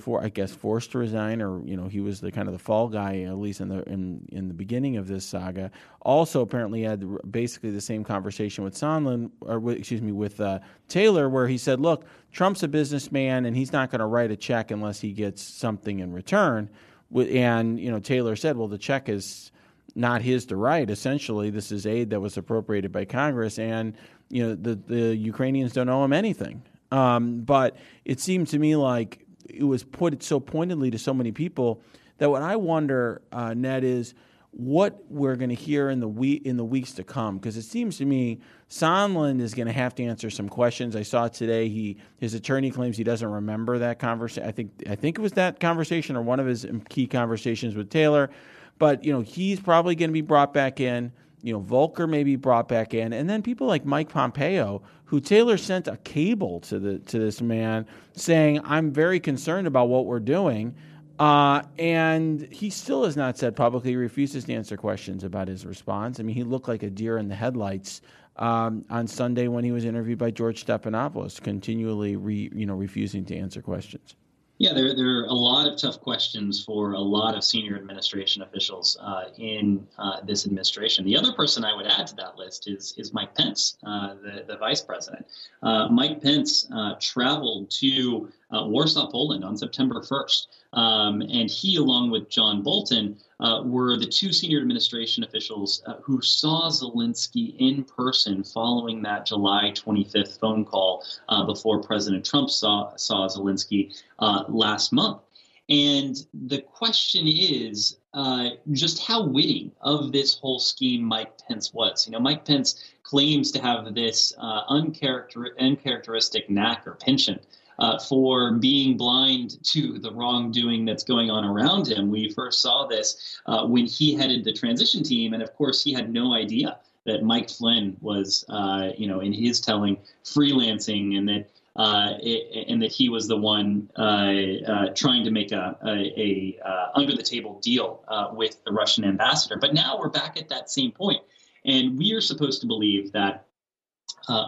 for 0.00 0.22
I 0.22 0.30
guess 0.30 0.52
forced 0.52 0.92
to 0.92 0.98
resign, 0.98 1.42
or 1.42 1.62
you 1.64 1.76
know, 1.76 1.86
he 1.86 2.00
was 2.00 2.20
the 2.20 2.32
kind 2.32 2.48
of 2.48 2.52
the 2.52 2.58
fall 2.58 2.88
guy 2.88 3.22
at 3.22 3.36
least 3.36 3.60
in 3.60 3.68
the 3.68 3.82
in 3.88 4.26
in 4.32 4.48
the 4.48 4.54
beginning 4.54 4.96
of 4.96 5.06
this 5.06 5.24
saga. 5.24 5.70
Also, 6.00 6.40
apparently 6.40 6.82
had 6.82 7.04
basically 7.30 7.70
the 7.70 7.80
same 7.80 8.02
conversation 8.02 8.64
with 8.64 8.74
Sondland, 8.74 9.30
or 9.42 9.70
excuse 9.70 10.02
me, 10.02 10.12
with 10.12 10.40
uh, 10.40 10.60
Taylor, 10.88 11.28
where 11.28 11.46
he 11.46 11.58
said, 11.58 11.78
"Look, 11.78 12.06
Trump's 12.32 12.62
a 12.62 12.68
businessman, 12.68 13.44
and 13.44 13.54
he's 13.54 13.72
not 13.72 13.90
going 13.90 14.00
to 14.00 14.06
write 14.06 14.30
a 14.30 14.36
check 14.36 14.70
unless 14.70 15.00
he 15.00 15.12
gets 15.12 15.42
something 15.42 16.00
in 16.00 16.12
return." 16.12 16.70
And 17.14 17.78
you 17.78 17.90
know, 17.90 18.00
Taylor 18.00 18.34
said, 18.34 18.56
"Well, 18.56 18.68
the 18.68 18.78
check 18.78 19.10
is." 19.10 19.50
Not 19.94 20.22
his 20.22 20.46
to 20.46 20.56
write. 20.56 20.90
Essentially, 20.90 21.50
this 21.50 21.70
is 21.70 21.86
aid 21.86 22.10
that 22.10 22.20
was 22.20 22.36
appropriated 22.36 22.92
by 22.92 23.04
Congress, 23.04 23.58
and 23.58 23.94
you 24.28 24.42
know 24.42 24.54
the 24.54 24.74
the 24.74 25.16
Ukrainians 25.16 25.72
don't 25.72 25.88
owe 25.88 26.04
him 26.04 26.12
anything. 26.12 26.62
Um, 26.90 27.40
but 27.40 27.76
it 28.04 28.20
seemed 28.20 28.48
to 28.48 28.58
me 28.58 28.76
like 28.76 29.24
it 29.48 29.64
was 29.64 29.82
put 29.82 30.22
so 30.22 30.40
pointedly 30.40 30.90
to 30.90 30.98
so 30.98 31.14
many 31.14 31.32
people 31.32 31.82
that 32.18 32.30
what 32.30 32.42
I 32.42 32.56
wonder, 32.56 33.22
uh, 33.32 33.54
Ned, 33.54 33.84
is 33.84 34.14
what 34.56 35.02
we're 35.10 35.34
going 35.34 35.48
to 35.48 35.56
hear 35.56 35.90
in 35.90 35.98
the 35.98 36.08
week 36.08 36.42
in 36.44 36.56
the 36.56 36.64
weeks 36.64 36.92
to 36.92 37.02
come 37.02 37.38
because 37.38 37.56
it 37.56 37.62
seems 37.62 37.98
to 37.98 38.04
me 38.04 38.38
Sondland 38.70 39.40
is 39.40 39.52
going 39.52 39.66
to 39.66 39.72
have 39.72 39.96
to 39.96 40.04
answer 40.04 40.30
some 40.30 40.48
questions. 40.48 40.94
I 40.94 41.02
saw 41.02 41.26
today 41.26 41.68
he 41.68 41.96
his 42.18 42.34
attorney 42.34 42.70
claims 42.70 42.96
he 42.96 43.02
doesn't 43.02 43.28
remember 43.28 43.78
that 43.78 43.98
conversation. 43.98 44.48
I 44.48 44.52
think 44.52 44.70
I 44.88 44.94
think 44.94 45.18
it 45.18 45.22
was 45.22 45.32
that 45.32 45.58
conversation 45.58 46.16
or 46.16 46.22
one 46.22 46.38
of 46.38 46.46
his 46.46 46.66
key 46.88 47.08
conversations 47.08 47.74
with 47.74 47.90
Taylor. 47.90 48.30
But 48.78 49.04
you 49.04 49.12
know, 49.12 49.20
he's 49.20 49.60
probably 49.60 49.94
going 49.94 50.10
to 50.10 50.14
be 50.14 50.20
brought 50.20 50.52
back 50.52 50.80
in. 50.80 51.12
You 51.42 51.52
know, 51.52 51.60
Volker 51.60 52.06
may 52.06 52.24
be 52.24 52.36
brought 52.36 52.68
back 52.68 52.94
in, 52.94 53.12
and 53.12 53.28
then 53.28 53.42
people 53.42 53.66
like 53.66 53.84
Mike 53.84 54.08
Pompeo, 54.08 54.82
who 55.04 55.20
Taylor 55.20 55.58
sent 55.58 55.88
a 55.88 55.98
cable 55.98 56.60
to 56.60 56.78
the 56.78 56.98
to 57.00 57.18
this 57.18 57.40
man 57.40 57.86
saying, 58.14 58.60
"I'm 58.64 58.92
very 58.92 59.20
concerned 59.20 59.66
about 59.66 59.88
what 59.88 60.06
we're 60.06 60.20
doing." 60.20 60.74
Uh, 61.18 61.62
and 61.78 62.48
he 62.50 62.70
still 62.70 63.04
has 63.04 63.16
not 63.16 63.38
said 63.38 63.54
publicly 63.54 63.90
he 63.90 63.96
refuses 63.96 64.44
to 64.44 64.52
answer 64.52 64.76
questions 64.76 65.22
about 65.22 65.46
his 65.46 65.64
response. 65.64 66.18
I 66.18 66.24
mean, 66.24 66.34
he 66.34 66.42
looked 66.42 66.66
like 66.66 66.82
a 66.82 66.90
deer 66.90 67.18
in 67.18 67.28
the 67.28 67.36
headlights 67.36 68.00
um, 68.36 68.84
on 68.90 69.06
Sunday 69.06 69.46
when 69.48 69.64
he 69.64 69.70
was 69.70 69.84
interviewed 69.84 70.18
by 70.18 70.30
George 70.30 70.64
Stephanopoulos, 70.64 71.40
continually 71.40 72.16
re, 72.16 72.50
you 72.54 72.66
know 72.66 72.74
refusing 72.74 73.24
to 73.26 73.36
answer 73.36 73.62
questions. 73.62 74.16
Yeah, 74.58 74.72
there, 74.72 74.94
there 74.94 75.18
are 75.18 75.24
a 75.24 75.34
lot 75.34 75.66
of 75.66 75.76
tough 75.76 76.00
questions 76.00 76.62
for 76.62 76.92
a 76.92 77.00
lot 77.00 77.34
of 77.34 77.42
senior 77.42 77.74
administration 77.74 78.42
officials 78.42 78.96
uh, 79.00 79.24
in 79.36 79.84
uh, 79.98 80.20
this 80.22 80.46
administration. 80.46 81.04
The 81.04 81.16
other 81.16 81.32
person 81.32 81.64
I 81.64 81.74
would 81.74 81.86
add 81.86 82.06
to 82.08 82.16
that 82.16 82.36
list 82.36 82.68
is 82.68 82.94
is 82.96 83.12
Mike 83.12 83.34
Pence, 83.34 83.78
uh, 83.84 84.14
the, 84.22 84.44
the 84.46 84.56
vice 84.56 84.80
president. 84.80 85.26
Uh, 85.60 85.88
Mike 85.88 86.22
Pence 86.22 86.68
uh, 86.72 86.94
traveled 87.00 87.68
to 87.72 88.30
uh, 88.52 88.66
Warsaw, 88.66 89.10
Poland 89.10 89.44
on 89.44 89.56
September 89.56 90.00
1st. 90.00 90.46
Um, 90.72 91.22
and 91.22 91.50
he, 91.50 91.76
along 91.76 92.10
with 92.10 92.28
John 92.28 92.62
Bolton, 92.62 93.16
uh, 93.40 93.62
were 93.64 93.96
the 93.96 94.06
two 94.06 94.32
senior 94.32 94.60
administration 94.60 95.24
officials 95.24 95.82
uh, 95.86 95.94
who 96.02 96.20
saw 96.20 96.70
Zelensky 96.70 97.56
in 97.58 97.84
person 97.84 98.42
following 98.42 99.02
that 99.02 99.26
July 99.26 99.72
25th 99.74 100.38
phone 100.38 100.64
call 100.64 101.04
uh, 101.28 101.44
before 101.44 101.82
President 101.82 102.24
Trump 102.24 102.50
saw, 102.50 102.94
saw 102.96 103.28
Zelensky 103.28 103.94
uh, 104.18 104.44
last 104.48 104.92
month. 104.92 105.20
And 105.68 106.16
the 106.34 106.60
question 106.60 107.26
is 107.26 107.96
uh, 108.12 108.50
just 108.72 109.02
how 109.02 109.24
witty 109.24 109.72
of 109.80 110.12
this 110.12 110.38
whole 110.38 110.58
scheme 110.58 111.02
Mike 111.02 111.32
Pence 111.38 111.72
was. 111.72 112.06
You 112.06 112.12
know, 112.12 112.20
Mike 112.20 112.44
Pence 112.44 112.84
claims 113.02 113.50
to 113.52 113.60
have 113.60 113.94
this 113.94 114.34
uh, 114.38 114.66
uncharacter- 114.66 115.58
uncharacteristic 115.58 116.50
knack 116.50 116.86
or 116.86 116.92
penchant 116.94 117.42
uh, 117.78 117.98
for 117.98 118.52
being 118.52 118.96
blind 118.96 119.62
to 119.64 119.98
the 119.98 120.12
wrongdoing 120.12 120.84
that's 120.84 121.04
going 121.04 121.30
on 121.30 121.44
around 121.44 121.88
him. 121.88 122.10
We 122.10 122.32
first 122.32 122.60
saw 122.60 122.86
this 122.86 123.38
uh, 123.46 123.66
when 123.66 123.86
he 123.86 124.14
headed 124.14 124.44
the 124.44 124.52
transition 124.52 125.02
team, 125.02 125.34
and 125.34 125.42
of 125.42 125.54
course, 125.54 125.82
he 125.82 125.92
had 125.92 126.12
no 126.12 126.34
idea 126.34 126.78
that 127.06 127.22
Mike 127.22 127.50
Flynn 127.50 127.96
was, 128.00 128.44
uh, 128.48 128.90
you 128.96 129.06
know, 129.06 129.20
in 129.20 129.32
his 129.32 129.60
telling, 129.60 129.98
freelancing, 130.24 131.16
and 131.18 131.28
that. 131.28 131.50
Uh, 131.76 132.16
it, 132.22 132.68
and 132.68 132.80
that 132.80 132.92
he 132.92 133.08
was 133.08 133.26
the 133.26 133.36
one 133.36 133.90
uh, 133.98 134.30
uh, 134.64 134.86
trying 134.94 135.24
to 135.24 135.32
make 135.32 135.50
a, 135.50 135.76
a, 135.84 136.56
a 136.62 136.90
under 136.94 137.16
the 137.16 137.22
table 137.22 137.58
deal 137.58 138.04
with 138.32 138.62
the 138.62 138.70
Russian 138.70 139.04
ambassador. 139.04 139.56
But 139.56 139.74
now 139.74 139.98
we're 139.98 140.08
back 140.08 140.36
at 140.36 140.48
that 140.50 140.70
same 140.70 140.92
point, 140.92 141.20
and 141.64 141.98
we 141.98 142.12
are 142.12 142.20
supposed 142.20 142.60
to 142.60 142.68
believe 142.68 143.10
that 143.10 143.48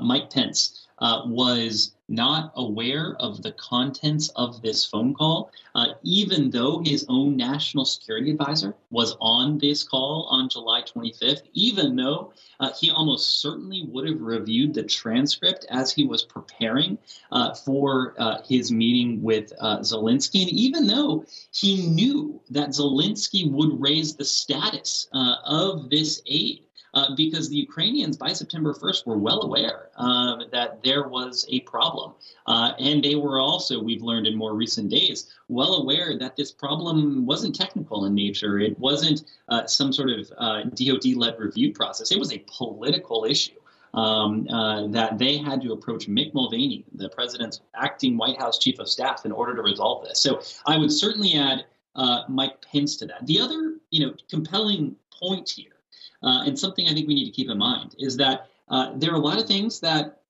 Mike 0.02 0.30
Pence 0.30 0.86
was 1.00 1.96
not 2.09 2.52
aware 2.56 3.16
of 3.18 3.42
the 3.42 3.52
contents 3.52 4.28
of 4.37 4.62
this 4.62 4.85
phone 4.85 5.14
call, 5.14 5.50
uh, 5.74 5.87
even 6.02 6.50
though 6.50 6.80
his 6.85 7.04
own 7.09 7.37
national 7.37 7.85
security 7.85 8.30
advisor 8.30 8.74
was 8.90 9.16
on 9.20 9.59
this 9.59 9.82
call 9.82 10.26
on 10.30 10.48
July 10.48 10.82
25th, 10.82 11.42
even 11.52 11.96
though 11.96 12.32
uh, 12.61 12.70
he 12.78 12.90
almost 12.90 13.40
certainly 13.40 13.85
would 13.88 14.09
have 14.09 14.20
reviewed 14.20 14.72
the 14.72 14.82
transcript 14.82 15.66
as 15.70 15.92
he 15.92 16.04
was 16.04 16.22
preparing 16.22 16.96
uh, 17.32 17.54
for 17.54 18.14
uh, 18.18 18.40
his 18.42 18.70
meeting 18.70 19.22
with 19.22 19.52
uh, 19.61 19.78
Zelensky, 19.80 20.42
and 20.42 20.50
even 20.50 20.87
though 20.87 21.24
he 21.52 21.88
knew 21.88 22.40
that 22.50 22.70
Zelensky 22.70 23.50
would 23.50 23.80
raise 23.80 24.14
the 24.14 24.24
status 24.24 25.09
uh, 25.12 25.37
of 25.44 25.90
this 25.90 26.22
aid 26.26 26.65
uh, 26.96 27.14
because 27.14 27.50
the 27.50 27.56
Ukrainians 27.56 28.16
by 28.16 28.32
September 28.32 28.72
1st 28.72 29.06
were 29.06 29.18
well 29.18 29.42
aware 29.42 29.90
uh, 29.96 30.38
that 30.50 30.82
there 30.82 31.09
was 31.09 31.46
a 31.50 31.61
problem. 31.61 32.14
Uh, 32.46 32.72
and 32.78 33.04
they 33.04 33.14
were 33.14 33.38
also, 33.38 33.80
we've 33.80 34.02
learned 34.02 34.26
in 34.26 34.35
more 34.35 34.54
recent 34.54 34.88
days, 34.88 35.30
well 35.48 35.74
aware 35.74 36.18
that 36.18 36.37
this 36.37 36.50
problem 36.50 37.26
wasn't 37.26 37.54
technical 37.54 38.06
in 38.06 38.14
nature. 38.14 38.59
It 38.59 38.78
wasn't 38.78 39.24
uh, 39.50 39.66
some 39.66 39.92
sort 39.92 40.09
of 40.09 40.30
DoD 40.74 41.06
uh, 41.06 41.18
led 41.18 41.38
review 41.38 41.74
process, 41.74 42.11
it 42.11 42.18
was 42.18 42.32
a 42.32 42.42
political 42.48 43.24
issue. 43.24 43.52
Um, 43.94 44.46
uh, 44.48 44.88
that 44.88 45.18
they 45.18 45.38
had 45.38 45.62
to 45.62 45.72
approach 45.72 46.06
Mick 46.06 46.35
Mulvaney, 46.35 46.85
the 46.92 47.09
president's 47.09 47.62
acting 47.74 48.18
White 48.18 48.37
House 48.37 48.59
chief 48.59 48.78
of 48.78 48.90
staff, 48.90 49.24
in 49.24 49.32
order 49.32 49.54
to 49.56 49.62
resolve 49.62 50.04
this. 50.04 50.20
So 50.20 50.42
I 50.66 50.76
would 50.76 50.92
certainly 50.92 51.32
add 51.35 51.64
uh, 51.94 52.24
Mike 52.28 52.61
Pence 52.61 52.96
to 52.98 53.06
that. 53.06 53.26
The 53.26 53.40
other, 53.40 53.76
you 53.88 54.04
know, 54.04 54.14
compelling 54.28 54.96
point 55.18 55.48
here 55.48 55.75
uh, 56.22 56.44
and 56.46 56.59
something 56.59 56.87
I 56.88 56.94
think 56.94 57.09
we 57.09 57.14
need 57.14 57.26
to 57.26 57.33
keep 57.33 57.50
in 57.50 57.59
mind 57.59 57.94
is 57.98 58.16
that 58.16 58.48
uh, 58.68 58.92
there 58.96 59.12
are 59.12 59.16
a 59.16 59.20
lot 59.20 59.40
of 59.40 59.46
things 59.46 59.81
that 59.81 60.20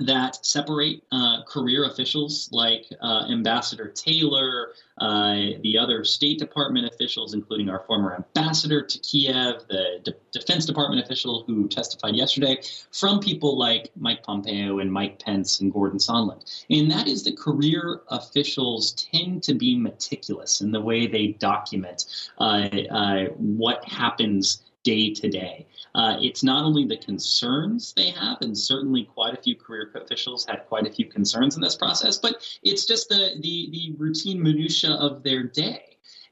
that 0.00 0.44
separate 0.44 1.02
uh, 1.12 1.42
career 1.44 1.84
officials 1.84 2.48
like 2.50 2.86
uh, 3.00 3.26
Ambassador 3.30 3.88
Taylor, 3.88 4.72
uh, 4.98 5.34
the 5.62 5.78
other 5.78 6.04
State 6.04 6.38
Department 6.38 6.92
officials, 6.92 7.32
including 7.32 7.68
our 7.68 7.84
former 7.86 8.14
ambassador 8.14 8.82
to 8.82 8.98
Kiev, 9.00 9.66
the 9.68 10.00
De- 10.02 10.14
Defense 10.32 10.66
Department 10.66 11.04
official 11.04 11.44
who 11.46 11.68
testified 11.68 12.16
yesterday, 12.16 12.60
from 12.90 13.20
people 13.20 13.56
like 13.56 13.90
Mike 13.96 14.22
Pompeo 14.24 14.80
and 14.80 14.92
Mike 14.92 15.20
Pence 15.20 15.60
and 15.60 15.72
Gordon 15.72 15.98
Sondland. 15.98 16.44
And 16.70 16.90
that 16.90 17.06
is 17.06 17.22
that 17.24 17.38
career 17.38 18.00
officials 18.08 18.92
tend 18.92 19.44
to 19.44 19.54
be 19.54 19.78
meticulous 19.78 20.60
in 20.60 20.72
the 20.72 20.80
way 20.80 21.06
they 21.06 21.28
document 21.28 22.06
uh, 22.38 22.68
uh, 22.90 23.24
what 23.36 23.84
happens 23.84 24.62
day 24.84 25.12
to 25.12 25.28
day. 25.28 25.66
Uh, 25.94 26.16
it's 26.20 26.42
not 26.42 26.64
only 26.64 26.84
the 26.84 26.96
concerns 26.96 27.92
they 27.94 28.10
have, 28.10 28.38
and 28.42 28.56
certainly 28.56 29.04
quite 29.04 29.34
a 29.34 29.42
few 29.42 29.56
career 29.56 29.90
officials 29.94 30.44
had 30.44 30.66
quite 30.68 30.86
a 30.86 30.92
few 30.92 31.06
concerns 31.06 31.56
in 31.56 31.62
this 31.62 31.74
process, 31.74 32.18
but 32.18 32.36
it's 32.62 32.84
just 32.84 33.08
the 33.08 33.32
the, 33.40 33.68
the 33.72 33.94
routine 33.98 34.42
minutia 34.42 34.92
of 34.92 35.22
their 35.22 35.42
day. 35.42 35.82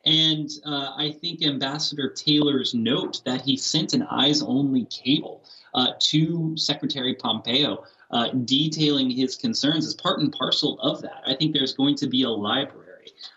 And 0.05 0.51
uh, 0.67 0.95
I 0.97 1.13
think 1.21 1.43
Ambassador 1.43 2.11
Taylor's 2.11 2.75
note 2.75 3.23
that 3.25 3.43
he 3.43 3.57
sent 3.57 3.95
an 3.95 4.03
eyes 4.03 4.43
only 4.43 4.85
cable 4.87 5.45
uh, 5.75 5.93
to 6.11 6.57
Secretary 6.57 7.15
Pompeo 7.15 7.85
uh, 8.11 8.29
detailing 8.45 9.11
his 9.11 9.37
concerns 9.37 9.87
is 9.87 9.95
part 9.95 10.19
and 10.21 10.33
parcel 10.33 10.79
of 10.81 11.03
that. 11.03 11.23
I 11.27 11.35
think 11.35 11.55
there's 11.55 11.75
going 11.75 11.95
to 11.97 12.09
be 12.09 12.25
a 12.25 12.31
library 12.31 12.92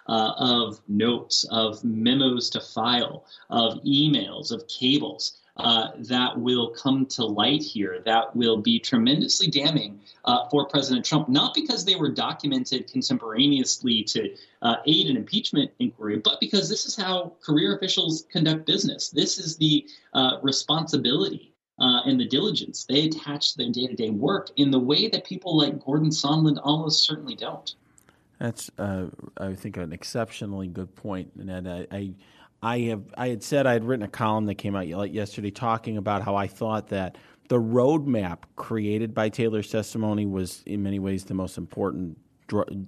uh, 0.08 0.34
of 0.38 0.80
notes, 0.88 1.46
of 1.52 1.84
memos 1.84 2.50
to 2.52 2.62
file, 2.62 3.26
of 3.50 3.74
emails, 3.84 4.52
of 4.52 4.68
cables. 4.68 5.40
Uh, 5.58 5.92
that 6.00 6.38
will 6.38 6.72
come 6.72 7.06
to 7.06 7.24
light 7.24 7.62
here 7.62 8.02
that 8.04 8.36
will 8.36 8.58
be 8.58 8.78
tremendously 8.78 9.48
damning 9.48 9.98
uh, 10.26 10.50
for 10.50 10.66
President 10.66 11.06
Trump, 11.06 11.30
not 11.30 11.54
because 11.54 11.86
they 11.86 11.96
were 11.96 12.12
documented 12.12 12.92
contemporaneously 12.92 14.04
to 14.04 14.36
uh, 14.64 14.76
aid 14.86 15.08
an 15.10 15.16
impeachment 15.16 15.72
inquiry, 15.80 16.18
but 16.18 16.42
because 16.42 16.68
this 16.68 16.86
is 16.86 16.94
how 16.94 17.32
career 17.42 17.74
officials 17.74 18.26
conduct 18.30 18.66
business. 18.66 19.10
This 19.10 19.38
is 19.38 19.56
the 19.56 19.88
uh, 20.14 20.40
responsibility 20.42 21.54
uh, 21.80 22.02
and 22.06 22.20
the 22.20 22.28
diligence 22.28 22.86
they 22.86 23.06
attach 23.06 23.52
to 23.52 23.58
their 23.60 23.72
day 23.72 23.88
to 23.88 23.96
day 23.96 24.10
work 24.10 24.50
in 24.58 24.72
the 24.72 24.80
way 24.80 25.08
that 25.08 25.26
people 25.26 25.58
like 25.58 25.84
Gordon 25.84 26.10
Sondland 26.10 26.60
almost 26.64 27.06
certainly 27.06 27.36
don't. 27.36 27.76
That's, 28.40 28.70
uh, 28.78 29.08
I 29.38 29.54
think, 29.54 29.78
an 29.78 29.94
exceptionally 29.94 30.68
good 30.68 30.96
point, 30.96 31.36
Ned. 31.36 31.68
I, 31.68 31.88
I, 31.96 32.14
I 32.62 32.80
have, 32.80 33.04
I 33.18 33.30
had 33.30 33.44
said 33.44 33.68
I 33.68 33.74
had 33.74 33.86
written 33.86 34.04
a 34.04 34.10
column 34.10 34.46
that 34.48 34.56
came 34.56 34.76
out 34.76 34.88
yesterday 34.88 35.52
talking 35.52 35.98
about 35.98 36.24
how 36.24 36.36
I 36.36 36.48
thought 36.48 36.90
that 36.90 37.18
the 37.48 37.60
roadmap 37.60 38.40
created 38.56 39.14
by 39.14 39.30
Taylor's 39.30 39.70
testimony 39.70 40.26
was, 40.26 40.64
in 40.66 40.84
many 40.84 41.00
ways, 41.00 41.26
the 41.26 41.34
most 41.34 41.58
important 41.58 42.18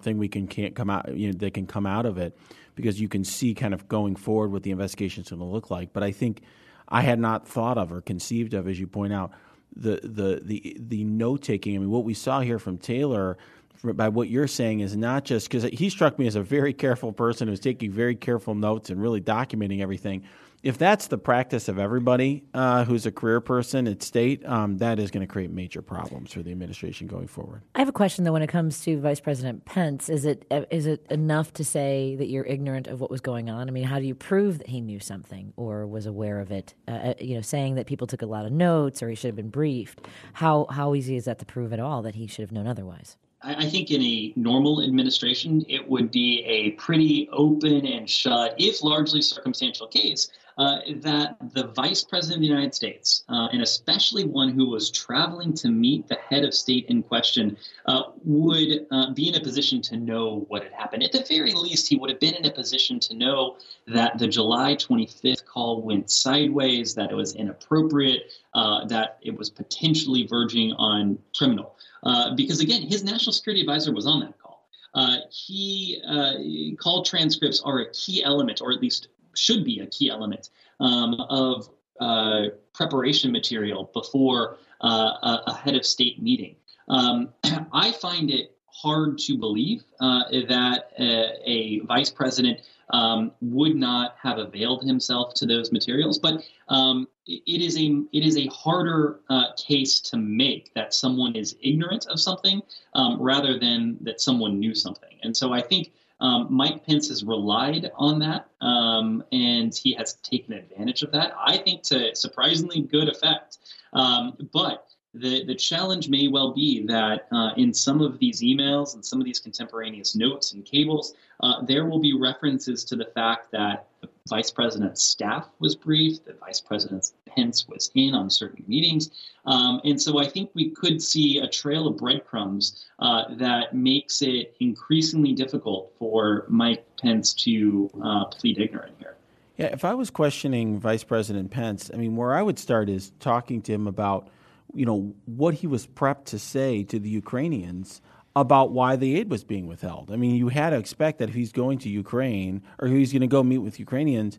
thing 0.01 0.17
we 0.17 0.27
can 0.27 0.47
can't 0.47 0.75
come 0.75 0.89
out, 0.89 1.15
you 1.15 1.31
know, 1.31 1.38
that 1.38 1.53
can 1.53 1.67
come 1.67 1.86
out 1.86 2.05
of 2.05 2.17
it, 2.17 2.38
because 2.75 2.99
you 2.99 3.07
can 3.07 3.23
see 3.23 3.53
kind 3.53 3.73
of 3.73 3.88
going 3.88 4.15
forward 4.15 4.51
what 4.51 4.63
the 4.63 4.71
investigation 4.71 5.23
is 5.23 5.29
going 5.29 5.39
to 5.39 5.45
look 5.45 5.71
like. 5.71 5.93
But 5.93 6.03
I 6.03 6.12
think 6.12 6.41
I 6.88 7.01
had 7.01 7.19
not 7.19 7.47
thought 7.47 7.77
of 7.77 7.91
or 7.91 8.01
conceived 8.01 8.53
of, 8.53 8.67
as 8.67 8.79
you 8.79 8.88
point 8.88 9.13
out, 9.13 9.31
the 9.75 9.99
the 10.03 10.41
the 10.43 10.77
the 10.79 11.03
note 11.03 11.43
taking. 11.43 11.75
I 11.75 11.79
mean, 11.79 11.89
what 11.89 12.03
we 12.03 12.13
saw 12.13 12.39
here 12.39 12.57
from 12.57 12.77
Taylor 12.77 13.38
by 13.83 14.09
what 14.09 14.29
you're 14.29 14.47
saying 14.47 14.79
is 14.79 14.95
not 14.95 15.25
just 15.25 15.49
because 15.49 15.63
he 15.63 15.89
struck 15.89 16.17
me 16.17 16.27
as 16.27 16.35
a 16.35 16.41
very 16.41 16.73
careful 16.73 17.11
person 17.11 17.47
who's 17.47 17.59
taking 17.59 17.91
very 17.91 18.15
careful 18.15 18.55
notes 18.55 18.89
and 18.89 19.01
really 19.01 19.21
documenting 19.21 19.81
everything. 19.81 20.23
If 20.63 20.79
that's 20.79 21.07
the 21.07 21.19
practice 21.19 21.67
of 21.67 21.77
everybody 21.77 22.43
uh, 22.53 22.83
who's 22.83 23.05
a 23.05 23.11
career 23.11 23.39
person 23.39 23.87
at 23.87 24.01
state, 24.01 24.43
um, 24.43 24.79
that 24.79 24.97
is 24.97 25.11
going 25.11 25.25
to 25.25 25.31
create 25.31 25.51
major 25.51 25.83
problems 25.83 26.33
for 26.33 26.41
the 26.41 26.51
administration 26.51 27.05
going 27.05 27.27
forward. 27.27 27.61
I 27.75 27.79
have 27.79 27.87
a 27.87 27.93
question 27.93 28.23
though. 28.23 28.33
When 28.33 28.41
it 28.41 28.47
comes 28.47 28.81
to 28.81 28.99
Vice 28.99 29.19
President 29.19 29.65
Pence, 29.65 30.09
is 30.09 30.25
it 30.25 30.51
is 30.71 30.87
it 30.87 31.05
enough 31.11 31.53
to 31.53 31.63
say 31.63 32.15
that 32.17 32.27
you're 32.27 32.43
ignorant 32.43 32.87
of 32.87 32.99
what 32.99 33.11
was 33.11 33.21
going 33.21 33.51
on? 33.51 33.69
I 33.69 33.71
mean, 33.71 33.83
how 33.83 33.99
do 33.99 34.05
you 34.05 34.15
prove 34.15 34.57
that 34.57 34.67
he 34.67 34.81
knew 34.81 34.99
something 34.99 35.53
or 35.57 35.85
was 35.85 36.07
aware 36.07 36.39
of 36.39 36.51
it? 36.51 36.73
Uh, 36.87 36.91
uh 36.91 37.13
you 37.19 37.35
know, 37.35 37.41
saying 37.41 37.75
that 37.75 37.85
people 37.85 38.07
took 38.07 38.23
a 38.23 38.25
lot 38.25 38.45
of 38.45 38.51
notes 38.51 39.03
or 39.03 39.09
he 39.09 39.15
should 39.15 39.27
have 39.27 39.35
been 39.35 39.49
briefed. 39.49 40.07
How 40.33 40.65
how 40.71 40.95
easy 40.95 41.17
is 41.17 41.25
that 41.25 41.37
to 41.39 41.45
prove 41.45 41.71
at 41.71 41.79
all 41.79 42.01
that 42.01 42.15
he 42.15 42.25
should 42.25 42.41
have 42.41 42.51
known 42.51 42.67
otherwise? 42.67 43.15
I 43.41 43.65
think 43.65 43.91
in 43.91 44.02
a 44.02 44.34
normal 44.36 44.82
administration, 44.82 45.63
it 45.69 45.88
would 45.88 46.12
be 46.12 46.43
a 46.43 46.71
pretty 46.71 47.30
open 47.32 47.86
and 47.86 48.10
shut, 48.10 48.56
if 48.58 48.82
largely 48.82 49.21
circumstantial 49.21 49.88
case, 49.88 50.32
uh, 50.58 50.80
that 50.95 51.38
the 51.54 51.67
vice 51.67 52.04
president 52.04 52.38
of 52.38 52.41
the 52.41 52.47
United 52.47 52.73
States, 52.73 53.23
uh, 53.30 53.47
and 53.52 53.62
especially 53.62 54.26
one 54.26 54.50
who 54.50 54.67
was 54.67 54.89
traveling 54.89 55.54
to 55.54 55.69
meet 55.69 56.08
the 56.08 56.17
head 56.30 56.43
of 56.43 56.52
state 56.52 56.88
in 56.88 57.04
question, 57.04 57.56
uh, 57.86 58.04
would 58.23 58.88
uh, 58.89 59.13
be 59.13 59.30
in 59.30 59.36
a 59.36 59.39
position 59.39 59.84
to 59.84 59.97
know 59.97 60.45
what 60.47 60.63
had 60.63 60.73
happened. 60.73 61.04
At 61.04 61.12
the 61.12 61.23
very 61.30 61.54
least, 61.54 61.88
he 61.88 61.95
would 61.95 62.10
have 62.10 62.19
been 62.19 62.34
in 62.34 62.45
a 62.45 62.52
position 62.52 63.00
to 63.02 63.13
know 63.13 63.58
that 63.86 64.17
the 64.17 64.28
July 64.28 64.76
25th 64.76 65.45
call 65.45 65.84
went 65.84 66.10
sideways, 66.10 66.95
that 66.95 67.12
it 67.12 67.15
was 67.15 67.36
inappropriate, 67.36 68.32
uh, 68.56 68.86
that 68.86 69.19
it 69.21 69.38
was 69.38 69.52
potentially 69.52 70.26
verging 70.26 70.73
on 70.73 71.19
criminal. 71.38 71.76
Uh, 72.08 72.34
because 72.36 72.62
again, 72.62 72.82
his 72.82 73.04
national 73.04 73.34
security 73.34 73.60
advisor 73.60 73.93
was 73.93 74.08
on 74.08 74.22
that 74.22 74.39
call. 74.39 74.65
Uh, 74.93 75.17
he 75.30 76.02
uh, 76.08 76.34
call 76.82 77.04
transcripts 77.04 77.62
are 77.62 77.80
a 77.80 77.91
key 77.91 78.24
element, 78.24 78.62
or 78.62 78.72
at 78.72 78.82
least 78.82 79.10
should 79.36 79.65
be 79.65 79.82
a 79.82 79.88
key 79.88 80.10
element 80.10 80.50
um, 80.80 81.15
of 81.30 81.70
uh, 82.00 82.46
preparation 82.74 83.32
material 83.32 83.91
before 83.93 84.58
uh, 84.82 85.41
a 85.48 85.54
head 85.54 85.76
of 85.76 85.86
state 85.86 86.22
meeting. 86.22 86.56
Um, 86.88 87.30
I 87.74 87.91
find 87.91 88.32
it 88.32 88.56
hard 88.67 89.17
to 89.20 89.38
believe 89.38 89.84
that 90.00 90.91
a 90.98 91.80
vice 91.86 92.10
president 92.10 92.62
um, 92.91 93.32
would 93.41 93.76
not 93.76 94.15
have 94.21 94.38
availed 94.38 94.84
himself 94.84 95.34
to 95.36 95.45
those 95.45 95.71
materials. 95.71 96.19
But 96.19 96.43
um, 96.69 97.08
it 97.26 97.62
is 97.62 97.78
a 97.78 98.04
it 98.13 98.26
is 98.26 98.38
a 98.38 98.47
harder 98.47 99.19
uh, 99.30 99.54
case 99.58 100.00
to 100.02 100.17
make 100.17 100.73
that 100.73 100.93
someone 100.93 101.36
is 101.36 101.56
ignorant 101.62 102.08
of 102.08 102.19
something 102.19 102.62
um, 102.93 103.21
rather 103.21 103.60
than 103.60 103.97
that 104.02 104.21
someone 104.21 104.60
knew 104.60 104.73
something. 104.73 105.17
And 105.23 105.36
so 105.36 105.54
I 105.54 105.62
think 105.62 105.91
um, 106.19 106.47
Mike 106.50 106.86
Pence 106.86 107.10
has 107.10 107.23
relied 107.23 107.91
on 107.95 108.19
that, 108.19 108.50
um, 108.62 109.23
and 109.32 109.73
he 109.76 109.93
has 109.93 110.15
taken 110.15 110.54
advantage 110.54 111.04
of 111.04 111.12
that. 111.12 111.34
I 111.39 111.58
think 111.58 111.84
to 111.84 112.15
surprisingly 112.15 112.82
good 112.82 113.08
effect. 113.08 113.60
Um, 113.93 114.36
but 114.52 114.87
the, 115.19 115.43
the 115.45 115.56
challenge 115.56 116.10
may 116.10 116.27
well 116.27 116.53
be 116.53 116.86
that 116.88 117.27
uh, 117.32 117.51
in 117.58 117.73
some 117.73 118.01
of 118.01 118.19
these 118.19 118.41
emails 118.41 118.95
and 118.95 119.06
some 119.06 119.19
of 119.19 119.25
these 119.25 119.39
contemporaneous 119.39 120.15
notes 120.15 120.53
and 120.53 120.65
cables, 120.65 121.15
uh, 121.41 121.63
there 121.63 121.86
will 121.86 121.99
be 121.99 122.13
references 122.13 122.84
to 122.86 122.95
the 122.95 123.06
fact 123.06 123.51
that 123.51 123.88
the 124.01 124.10
vice 124.27 124.51
president's 124.51 125.03
staff 125.03 125.47
was 125.60 125.75
briefed, 125.75 126.25
that 126.25 126.39
vice 126.39 126.60
president 126.60 127.12
Pence 127.25 127.67
was 127.67 127.91
in 127.95 128.13
on 128.13 128.30
certain 128.30 128.63
meetings. 128.67 129.12
Um, 129.45 129.80
and 129.84 130.01
so 130.01 130.19
I 130.19 130.27
think 130.27 130.49
we 130.53 130.71
could 130.71 131.01
see 131.01 131.39
a 131.39 131.47
trail 131.47 131.88
of 131.88 131.97
breadcrumbs 131.97 132.86
uh, 132.99 133.36
that 133.36 133.75
makes 133.75 134.21
it 134.21 134.56
increasingly 134.60 135.34
difficult 135.34 135.93
for 135.97 136.45
Mike 136.49 136.86
Pence 136.97 137.34
to 137.36 137.89
uh, 138.03 138.25
plead 138.25 138.60
ignorant 138.60 138.95
here. 138.99 139.15
Yeah, 139.58 139.67
if 139.67 139.84
I 139.84 139.95
was 139.95 140.12
questioning 140.12 140.80
Vice 140.80 141.03
President 141.03 141.49
Pence, 141.49 141.89
I 141.91 141.97
mean, 141.97 142.15
where 142.15 142.36
I 142.36 142.43
would 142.43 142.60
start 142.60 142.89
is 142.89 143.12
talking 143.19 143.62
to 143.63 143.73
him 143.73 143.88
about 143.88 144.30
you 144.77 144.85
know, 144.85 145.15
what 145.25 145.55
he 145.55 145.65
was 145.65 145.87
prepped 145.87 146.25
to 146.25 146.37
say 146.37 146.83
to 146.83 146.99
the 146.99 147.09
Ukrainians 147.09 147.99
about 148.35 148.71
why 148.71 148.95
the 148.95 149.17
aid 149.17 149.27
was 149.27 149.43
being 149.43 149.65
withheld. 149.65 150.11
I 150.11 150.17
mean, 150.17 150.35
you 150.35 150.49
had 150.49 150.69
to 150.69 150.77
expect 150.77 151.17
that 151.17 151.29
if 151.29 151.35
he's 151.35 151.51
going 151.51 151.79
to 151.79 151.89
Ukraine 151.89 152.61
or 152.77 152.87
he's 152.87 153.11
going 153.11 153.21
to 153.21 153.27
go 153.27 153.41
meet 153.41 153.57
with 153.57 153.79
Ukrainians 153.79 154.37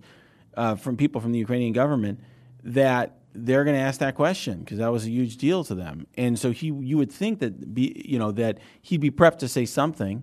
uh, 0.56 0.76
from 0.76 0.96
people 0.96 1.20
from 1.20 1.32
the 1.32 1.40
Ukrainian 1.40 1.72
government, 1.72 2.20
that 2.62 3.18
they're 3.34 3.64
going 3.64 3.74
to 3.74 3.82
ask 3.82 3.98
that 3.98 4.14
question 4.14 4.60
because 4.60 4.78
that 4.78 4.92
was 4.92 5.06
a 5.06 5.10
huge 5.10 5.38
deal 5.38 5.64
to 5.64 5.74
them. 5.74 6.06
And 6.16 6.38
so 6.38 6.52
he, 6.52 6.66
you 6.66 6.96
would 6.98 7.10
think 7.10 7.40
that 7.40 7.74
be, 7.74 8.00
you 8.06 8.20
know, 8.20 8.30
that 8.32 8.58
he'd 8.80 9.00
be 9.00 9.10
prepped 9.10 9.38
to 9.38 9.48
say 9.48 9.66
something, 9.66 10.22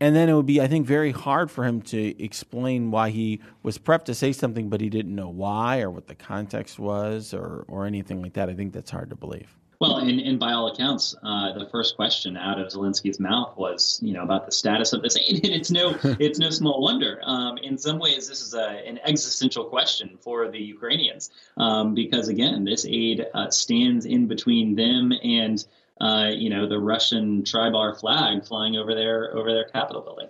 and 0.00 0.14
then 0.14 0.28
it 0.28 0.34
would 0.34 0.46
be, 0.46 0.60
I 0.60 0.66
think, 0.66 0.86
very 0.86 1.12
hard 1.12 1.50
for 1.50 1.64
him 1.64 1.80
to 1.82 2.22
explain 2.22 2.90
why 2.90 3.10
he 3.10 3.40
was 3.62 3.78
prepped 3.78 4.04
to 4.06 4.14
say 4.14 4.32
something, 4.32 4.68
but 4.68 4.80
he 4.80 4.88
didn't 4.88 5.14
know 5.14 5.28
why 5.28 5.80
or 5.80 5.90
what 5.90 6.08
the 6.08 6.14
context 6.14 6.78
was 6.78 7.32
or, 7.32 7.64
or 7.68 7.86
anything 7.86 8.22
like 8.22 8.34
that. 8.34 8.48
I 8.48 8.54
think 8.54 8.72
that's 8.72 8.90
hard 8.90 9.10
to 9.10 9.16
believe. 9.16 9.56
Well, 9.80 9.98
and, 9.98 10.20
and 10.20 10.38
by 10.38 10.52
all 10.52 10.68
accounts, 10.68 11.14
uh, 11.22 11.52
the 11.58 11.68
first 11.70 11.96
question 11.96 12.36
out 12.36 12.60
of 12.60 12.68
Zelensky's 12.68 13.20
mouth 13.20 13.56
was, 13.56 13.98
you 14.02 14.12
know, 14.12 14.22
about 14.22 14.46
the 14.46 14.52
status 14.52 14.92
of 14.92 15.02
this 15.02 15.16
aid, 15.16 15.44
and 15.44 15.52
it's 15.52 15.70
no, 15.70 15.96
it's 16.18 16.38
no 16.38 16.50
small 16.50 16.80
wonder. 16.80 17.20
Um, 17.22 17.58
in 17.58 17.76
some 17.76 17.98
ways, 17.98 18.28
this 18.28 18.40
is 18.40 18.54
a, 18.54 18.86
an 18.86 18.98
existential 19.04 19.64
question 19.64 20.16
for 20.20 20.48
the 20.50 20.58
Ukrainians, 20.58 21.30
um, 21.56 21.94
because 21.94 22.28
again, 22.28 22.64
this 22.64 22.86
aid 22.88 23.26
uh, 23.34 23.50
stands 23.50 24.06
in 24.06 24.26
between 24.26 24.74
them 24.74 25.12
and 25.22 25.64
uh, 26.00 26.30
you 26.32 26.50
know, 26.50 26.68
the 26.68 26.78
Russian 26.78 27.42
tribar 27.42 27.98
flag 27.98 28.44
flying 28.44 28.76
over 28.76 28.94
their 28.94 29.34
over 29.34 29.52
their 29.52 29.64
Capitol 29.64 30.02
building. 30.02 30.28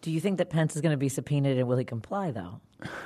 Do 0.00 0.10
you 0.10 0.20
think 0.20 0.38
that 0.38 0.50
Pence 0.50 0.74
is 0.74 0.82
going 0.82 0.92
to 0.92 0.98
be 0.98 1.08
subpoenaed 1.08 1.58
and 1.58 1.68
will 1.68 1.76
he 1.76 1.84
comply 1.84 2.30
though, 2.30 2.60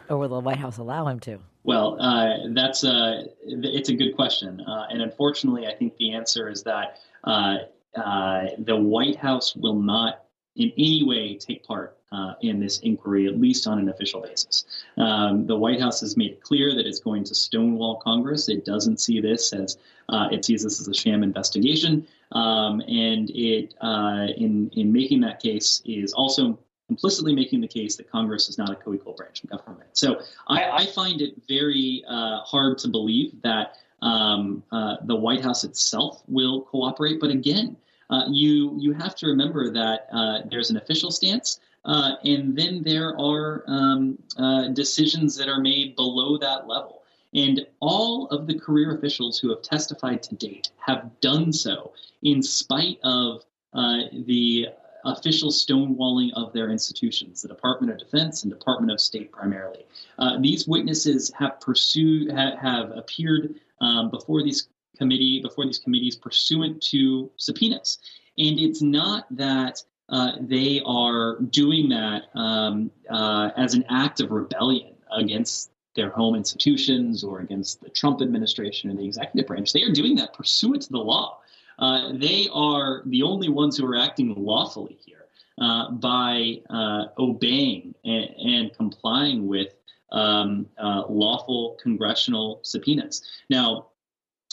or 0.09 0.17
will 0.17 0.29
the 0.29 0.41
White 0.41 0.57
House 0.57 0.79
allow 0.79 1.07
him 1.09 1.21
to? 1.21 1.39
Well, 1.65 1.99
uh, 2.01 2.49
that's 2.55 2.85
a 2.85 3.25
it's 3.43 3.89
a 3.89 3.95
good 3.95 4.15
question, 4.15 4.61
uh, 4.61 4.87
and 4.91 5.03
unfortunately, 5.03 5.67
I 5.67 5.75
think 5.75 5.97
the 5.97 6.13
answer 6.15 6.49
is 6.49 6.63
that 6.63 7.01
uh, 7.25 7.57
uh, 7.97 8.47
the 8.59 8.77
White 8.77 9.17
House 9.17 9.57
will 9.57 9.75
not 9.75 10.26
in 10.57 10.73
any 10.77 11.03
way 11.05 11.37
take 11.37 11.65
part 11.65 11.97
uh, 12.13 12.35
in 12.41 12.61
this 12.61 12.79
inquiry, 12.81 13.27
at 13.27 13.39
least 13.41 13.67
on 13.67 13.79
an 13.79 13.89
official 13.89 14.21
basis. 14.21 14.65
Um, 14.97 15.47
the 15.47 15.57
White 15.57 15.81
House 15.81 16.01
has 16.01 16.17
made 16.17 16.33
it 16.33 16.43
clear 16.43 16.75
that 16.75 16.87
it's 16.87 17.01
going 17.01 17.25
to 17.25 17.35
stonewall 17.35 17.97
Congress. 17.97 18.49
It 18.49 18.65
doesn't 18.65 19.01
see 19.01 19.21
this 19.21 19.53
as 19.53 19.79
uh, 20.09 20.29
it 20.31 20.45
sees 20.45 20.63
this 20.63 20.81
as 20.81 20.89
a 20.89 20.95
sham 20.95 21.23
investigation, 21.23 22.07
um, 22.33 22.81
and 22.81 23.31
it 23.31 23.75
uh, 23.81 24.27
in 24.37 24.71
in 24.75 24.93
making 24.93 25.21
that 25.23 25.41
case 25.41 25.83
is 25.85 26.13
also 26.13 26.59
implicitly 26.89 27.35
making 27.35 27.61
the 27.61 27.69
case 27.69 27.97
that 27.97 28.11
Congress 28.11 28.49
is 28.49 28.59
not 28.59 28.71
a 28.71 28.77
co-equal 28.77 29.13
branch 29.13 29.43
of 29.43 29.51
government. 29.51 29.91
So 29.93 30.21
I, 30.47 30.71
I 30.71 30.87
find 30.87 31.21
it 31.21 31.35
very 31.49 32.05
uh, 32.09 32.41
hard 32.43 32.79
to 32.79 32.89
believe 32.89 33.43
that 33.43 33.79
um, 34.03 34.63
uh, 34.71 34.97
the 35.03 35.17
White 35.17 35.43
House 35.43 35.65
itself 35.65 36.23
will 36.29 36.63
cooperate. 36.63 37.19
But 37.21 37.31
again, 37.31 37.77
uh, 38.11 38.25
you 38.29 38.77
you 38.79 38.93
have 38.93 39.15
to 39.17 39.27
remember 39.27 39.71
that 39.73 40.09
uh, 40.13 40.39
there's 40.51 40.71
an 40.71 40.77
official 40.77 41.11
stance, 41.11 41.61
uh, 41.85 42.13
and 42.25 42.57
then 42.57 42.83
there 42.83 43.19
are 43.19 43.65
um, 43.67 44.19
uh, 44.37 44.69
decisions 44.69 45.37
that 45.37 45.49
are 45.49 45.61
made 45.61 45.97
below 45.97 46.39
that 46.39 46.67
level. 46.67 47.03
And 47.35 47.67
all 47.81 48.29
of 48.29 48.47
the 48.47 48.59
career 48.59 48.95
officials 48.97 49.39
who 49.39 49.51
have 49.51 49.63
testified 49.63 50.23
to 50.25 50.35
date 50.37 50.71
have 50.79 51.21
done 51.21 51.53
so 51.53 51.93
in 52.23 52.43
spite 52.43 52.99
of 53.03 53.43
uh, 53.75 53.99
the 54.27 54.69
official 55.05 55.51
stonewalling 55.51 56.31
of 56.35 56.53
their 56.53 56.71
institutions, 56.71 57.43
the 57.43 57.49
Department 57.49 57.93
of 57.93 57.99
Defense 57.99 58.43
and 58.43 58.53
Department 58.53 58.91
of 58.91 59.01
State 59.01 59.31
primarily. 59.33 59.87
Uh, 60.19 60.39
these 60.41 60.67
witnesses 60.67 61.33
have 61.39 61.61
pursued, 61.61 62.33
ha- 62.33 62.57
have 62.61 62.91
appeared 62.91 63.57
um, 63.81 64.11
before 64.11 64.43
these 64.43 64.69
committee 64.97 65.41
before 65.41 65.65
these 65.65 65.79
committees 65.79 66.17
pursuant 66.17 66.83
to 66.85 67.31
subpoenas. 67.37 67.99
And 68.39 68.59
it's 68.59 68.83
not 68.83 69.27
that 69.37 69.83
uh, 70.09 70.33
they 70.41 70.81
are 70.85 71.41
doing 71.51 71.89
that 71.89 72.25
um, 72.35 72.91
uh, 73.11 73.51
as 73.57 73.75
an 73.75 73.85
act 73.89 74.21
of 74.21 74.31
rebellion 74.31 74.95
against 75.11 75.71
their 75.95 76.11
home 76.11 76.35
institutions 76.35 77.25
or 77.25 77.41
against 77.41 77.81
the 77.81 77.91
Trump 77.91 78.21
administration 78.21 78.91
or 78.91 78.95
the 78.95 79.05
executive 79.05 79.47
branch. 79.47 79.73
They 79.73 79.83
are 79.83 79.93
doing 79.93 80.15
that 80.17 80.35
pursuant 80.35 80.83
to 80.83 80.93
the 80.93 80.99
law. 80.99 81.41
Uh, 81.79 82.13
they 82.15 82.49
are 82.53 83.03
the 83.07 83.23
only 83.23 83.49
ones 83.49 83.77
who 83.77 83.87
are 83.87 83.97
acting 83.97 84.35
lawfully 84.37 84.99
here 85.05 85.27
uh, 85.61 85.91
by 85.91 86.61
uh, 86.71 87.07
obeying 87.19 87.95
and, 88.05 88.31
and, 88.39 88.75
complying 88.75 89.47
with 89.47 89.75
um, 90.13 90.67
uh, 90.79 91.05
lawful 91.09 91.77
congressional 91.83 92.61
subpoenas. 92.63 93.23
Now, 93.51 93.89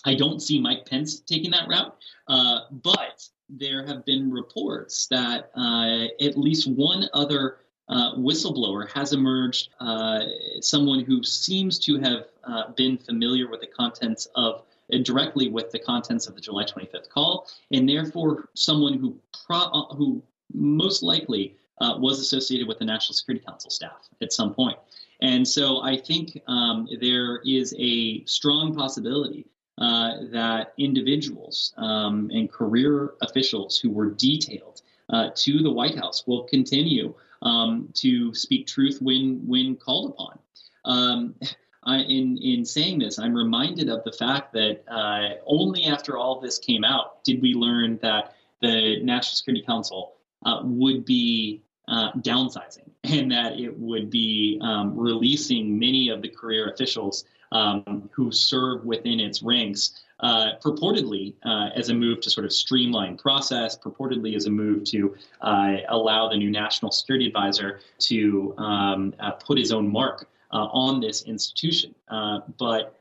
I 0.06 0.16
don't 0.16 0.42
see 0.42 0.60
Mike 0.60 0.86
Pence 0.86 1.20
taking 1.20 1.52
that 1.52 1.68
route, 1.68 1.96
uh, 2.28 2.62
but 2.72 3.28
there 3.50 3.86
have 3.86 4.06
been 4.06 4.32
reports 4.32 5.08
that 5.08 5.52
uh, 5.56 6.06
at 6.24 6.38
least 6.38 6.68
one 6.68 7.08
other 7.14 7.58
uh, 7.90 8.16
whistleblower 8.16 8.90
has 8.92 9.14
emerged, 9.14 9.70
uh, 9.80 10.22
someone 10.62 11.04
who 11.04 11.24
seems 11.24 11.78
to 11.80 12.00
have 12.00 12.28
uh, 12.46 12.72
been 12.72 12.98
familiar 12.98 13.50
with 13.50 13.62
the 13.62 13.68
contents 13.68 14.28
of 14.36 14.64
uh, 14.94 14.98
directly 15.04 15.50
with 15.50 15.72
the 15.72 15.80
contents 15.80 16.28
of 16.28 16.36
the 16.36 16.42
July 16.42 16.64
25th 16.64 17.10
call, 17.10 17.48
and 17.72 17.88
therefore 17.88 18.50
someone 18.56 18.98
who 19.00 19.18
pro- 19.46 19.86
who 19.96 20.24
most 20.54 21.04
likely 21.04 21.56
was 22.00 22.22
associated 22.22 22.66
with 22.66 22.80
the 22.80 22.86
National 22.86 23.14
Security 23.14 23.44
Council 23.46 23.70
staff 23.70 24.08
at 24.22 24.32
some 24.32 24.54
point. 24.54 24.78
And 25.20 25.46
so 25.46 25.82
I 25.82 25.98
think 25.98 26.42
um, 26.48 26.88
there 27.02 27.42
is 27.46 27.76
a 27.78 28.24
strong 28.24 28.74
possibility 28.74 29.46
uh, 29.78 30.18
that 30.32 30.74
individuals 30.78 31.74
um, 31.78 32.30
and 32.34 32.52
career 32.52 33.14
officials 33.22 33.80
who 33.80 33.90
were 33.90 34.12
detailed 34.12 34.82
uh, 35.10 35.30
to 35.36 35.64
the 35.64 35.72
White 35.72 35.98
House 35.98 36.26
will 36.28 36.44
continue 36.44 37.14
um, 37.42 37.90
to 37.96 38.34
speak 38.34 38.68
truth 38.68 39.00
when 39.02 39.46
when 39.46 39.76
called 39.76 40.12
upon. 40.12 40.40
Um, 40.86 41.36
I, 41.84 42.00
in 42.00 42.38
in 42.38 42.66
saying 42.66 43.00
this, 43.00 43.20
I'm 43.20 43.34
reminded 43.34 43.90
of 43.90 44.04
the 44.04 44.12
fact 44.12 44.54
that 44.54 44.84
uh, 44.88 45.42
only 45.46 45.86
after 45.86 46.18
all 46.18 46.40
this 46.40 46.58
came 46.58 46.84
out 46.84 47.24
did 47.24 47.42
we 47.42 47.54
learn 47.54 48.00
that 48.02 48.36
the 48.62 49.02
National 49.04 49.36
Security 49.36 49.66
Council 49.66 50.14
uh, 50.46 50.62
would 50.64 51.04
be 51.04 51.62
uh, 51.88 52.12
downsizing 52.14 52.90
and 53.04 53.32
that 53.32 53.60
it 53.60 53.78
would 53.78 54.10
be 54.10 54.60
um, 54.62 54.98
releasing 54.98 55.78
many 55.78 56.10
of 56.10 56.22
the 56.22 56.30
career 56.30 56.70
officials 56.70 57.26
um, 57.54 58.10
who 58.12 58.32
serve 58.32 58.84
within 58.84 59.20
its 59.20 59.42
ranks, 59.42 60.04
uh, 60.20 60.54
purportedly 60.62 61.36
uh, 61.46 61.70
as 61.76 61.90
a 61.90 61.94
move 61.94 62.20
to 62.22 62.30
sort 62.30 62.46
of 62.46 62.52
streamline 62.52 63.16
process, 63.16 63.78
purportedly 63.78 64.36
as 64.36 64.48
a 64.48 64.50
move 64.50 64.84
to 64.86 65.16
uh, 65.42 65.78
allow 65.90 66.28
the 66.30 66.36
new 66.36 66.50
national 66.50 66.92
security 66.92 67.28
advisor 67.28 67.80
to 68.00 68.54
um, 68.58 69.14
uh, 69.20 69.32
put 69.32 69.58
his 69.58 69.72
own 69.72 69.90
mark 69.90 70.28
uh, 70.52 70.68
on 70.72 71.00
this 71.00 71.24
institution. 71.24 71.94
Uh, 72.10 72.40
but 72.58 73.00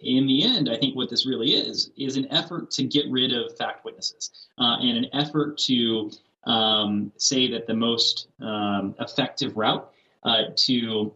in 0.00 0.26
the 0.26 0.42
end, 0.42 0.68
I 0.70 0.76
think 0.76 0.96
what 0.96 1.10
this 1.10 1.26
really 1.26 1.54
is 1.54 1.90
is 1.96 2.16
an 2.16 2.30
effort 2.32 2.70
to 2.72 2.84
get 2.84 3.04
rid 3.10 3.32
of 3.32 3.56
fact 3.56 3.84
witnesses 3.84 4.30
and 4.58 4.98
an 4.98 5.06
effort 5.12 5.58
to 5.58 6.10
um, 6.44 7.10
say 7.16 7.50
that 7.50 7.66
the 7.66 7.74
most 7.74 8.28
um, 8.40 8.94
effective 9.00 9.56
route 9.56 9.90
to 10.56 11.14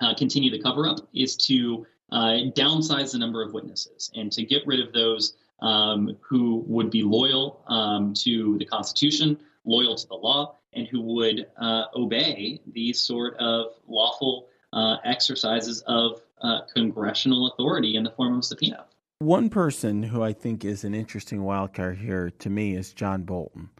uh, 0.00 0.14
continue 0.14 0.50
the 0.50 0.62
cover 0.62 0.88
up 0.88 0.98
is 1.14 1.36
to 1.36 1.86
uh, 2.12 2.50
downsize 2.54 3.12
the 3.12 3.18
number 3.18 3.42
of 3.42 3.52
witnesses 3.52 4.10
and 4.14 4.30
to 4.32 4.44
get 4.44 4.66
rid 4.66 4.80
of 4.80 4.92
those 4.92 5.36
um, 5.60 6.16
who 6.20 6.64
would 6.66 6.90
be 6.90 7.02
loyal 7.02 7.62
um, 7.68 8.14
to 8.14 8.58
the 8.58 8.64
Constitution, 8.64 9.38
loyal 9.64 9.96
to 9.96 10.06
the 10.06 10.14
law, 10.14 10.56
and 10.74 10.86
who 10.86 11.00
would 11.00 11.46
uh, 11.56 11.84
obey 11.94 12.60
these 12.72 13.00
sort 13.00 13.36
of 13.38 13.72
lawful 13.88 14.48
uh, 14.72 14.96
exercises 15.04 15.82
of 15.86 16.20
uh, 16.42 16.60
congressional 16.74 17.50
authority 17.50 17.96
in 17.96 18.04
the 18.04 18.10
form 18.10 18.36
of 18.38 18.44
subpoena. 18.44 18.84
One 19.18 19.48
person 19.48 20.02
who 20.02 20.22
I 20.22 20.34
think 20.34 20.64
is 20.64 20.84
an 20.84 20.94
interesting 20.94 21.40
wildcard 21.40 21.98
here 21.98 22.30
to 22.38 22.50
me 22.50 22.76
is 22.76 22.92
John 22.92 23.22
Bolton. 23.22 23.70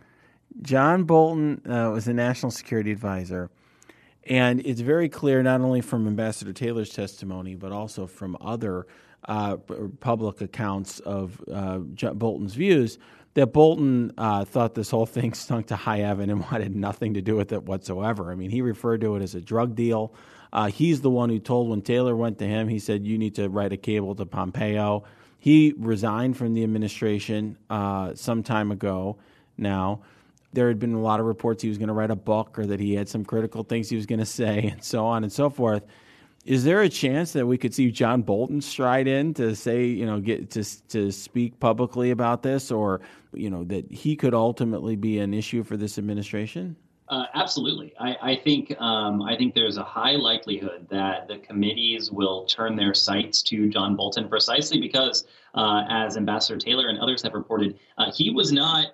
John 0.62 1.04
Bolton 1.04 1.60
uh, 1.70 1.90
was 1.90 2.08
a 2.08 2.14
national 2.14 2.50
security 2.50 2.90
advisor 2.90 3.50
and 4.26 4.60
it's 4.66 4.80
very 4.80 5.08
clear, 5.08 5.42
not 5.42 5.60
only 5.60 5.80
from 5.80 6.06
Ambassador 6.06 6.52
Taylor's 6.52 6.90
testimony, 6.90 7.54
but 7.54 7.72
also 7.72 8.06
from 8.06 8.36
other 8.40 8.86
uh, 9.28 9.56
public 10.00 10.40
accounts 10.40 10.98
of 11.00 11.42
uh, 11.52 11.78
Bolton's 11.78 12.54
views, 12.54 12.98
that 13.34 13.48
Bolton 13.48 14.12
uh, 14.18 14.44
thought 14.44 14.74
this 14.74 14.90
whole 14.90 15.06
thing 15.06 15.32
stunk 15.34 15.68
to 15.68 15.76
high 15.76 15.98
heaven 15.98 16.30
and 16.30 16.40
wanted 16.40 16.74
nothing 16.74 17.14
to 17.14 17.22
do 17.22 17.36
with 17.36 17.52
it 17.52 17.62
whatsoever. 17.62 18.32
I 18.32 18.34
mean, 18.34 18.50
he 18.50 18.62
referred 18.62 19.00
to 19.02 19.14
it 19.16 19.22
as 19.22 19.34
a 19.34 19.40
drug 19.40 19.74
deal. 19.74 20.12
Uh, 20.52 20.66
he's 20.66 21.02
the 21.02 21.10
one 21.10 21.28
who 21.28 21.38
told 21.38 21.68
when 21.68 21.82
Taylor 21.82 22.16
went 22.16 22.38
to 22.38 22.46
him, 22.46 22.68
he 22.68 22.78
said, 22.78 23.06
You 23.06 23.18
need 23.18 23.34
to 23.36 23.48
write 23.48 23.72
a 23.72 23.76
cable 23.76 24.14
to 24.14 24.26
Pompeo. 24.26 25.04
He 25.38 25.74
resigned 25.76 26.36
from 26.36 26.54
the 26.54 26.64
administration 26.64 27.58
uh, 27.68 28.14
some 28.14 28.42
time 28.42 28.72
ago 28.72 29.18
now 29.58 30.00
there 30.56 30.68
had 30.68 30.78
been 30.78 30.94
a 30.94 31.00
lot 31.00 31.20
of 31.20 31.26
reports 31.26 31.62
he 31.62 31.68
was 31.68 31.76
going 31.76 31.88
to 31.88 31.94
write 31.94 32.10
a 32.10 32.16
book 32.16 32.58
or 32.58 32.64
that 32.64 32.80
he 32.80 32.94
had 32.94 33.10
some 33.10 33.24
critical 33.24 33.62
things 33.62 33.90
he 33.90 33.94
was 33.94 34.06
going 34.06 34.18
to 34.18 34.24
say 34.26 34.68
and 34.72 34.82
so 34.82 35.04
on 35.06 35.22
and 35.22 35.30
so 35.30 35.50
forth. 35.50 35.84
Is 36.46 36.64
there 36.64 36.80
a 36.80 36.88
chance 36.88 37.32
that 37.32 37.46
we 37.46 37.58
could 37.58 37.74
see 37.74 37.90
John 37.90 38.22
Bolton 38.22 38.62
stride 38.62 39.06
in 39.06 39.34
to 39.34 39.54
say, 39.54 39.84
you 39.84 40.06
know, 40.06 40.18
get 40.18 40.50
to 40.52 40.64
to 40.88 41.12
speak 41.12 41.60
publicly 41.60 42.10
about 42.10 42.42
this, 42.42 42.70
or 42.70 43.02
you 43.34 43.50
know, 43.50 43.64
that 43.64 43.92
he 43.92 44.16
could 44.16 44.32
ultimately 44.32 44.96
be 44.96 45.18
an 45.18 45.34
issue 45.34 45.62
for 45.62 45.76
this 45.76 45.98
administration? 45.98 46.76
Uh, 47.08 47.26
absolutely, 47.34 47.94
I, 48.00 48.16
I 48.20 48.36
think 48.36 48.74
um, 48.80 49.22
I 49.22 49.36
think 49.36 49.54
there's 49.54 49.76
a 49.76 49.84
high 49.84 50.16
likelihood 50.16 50.88
that 50.90 51.28
the 51.28 51.38
committees 51.38 52.10
will 52.10 52.46
turn 52.46 52.74
their 52.74 52.94
sights 52.94 53.42
to 53.44 53.68
John 53.68 53.94
Bolton 53.94 54.28
precisely 54.28 54.80
because 54.80 55.24
uh, 55.56 55.84
as 55.88 56.16
Ambassador 56.16 56.58
Taylor 56.58 56.88
and 56.88 56.98
others 56.98 57.22
have 57.22 57.34
reported, 57.34 57.78
uh, 57.96 58.10
he 58.12 58.30
was 58.30 58.52
not, 58.52 58.86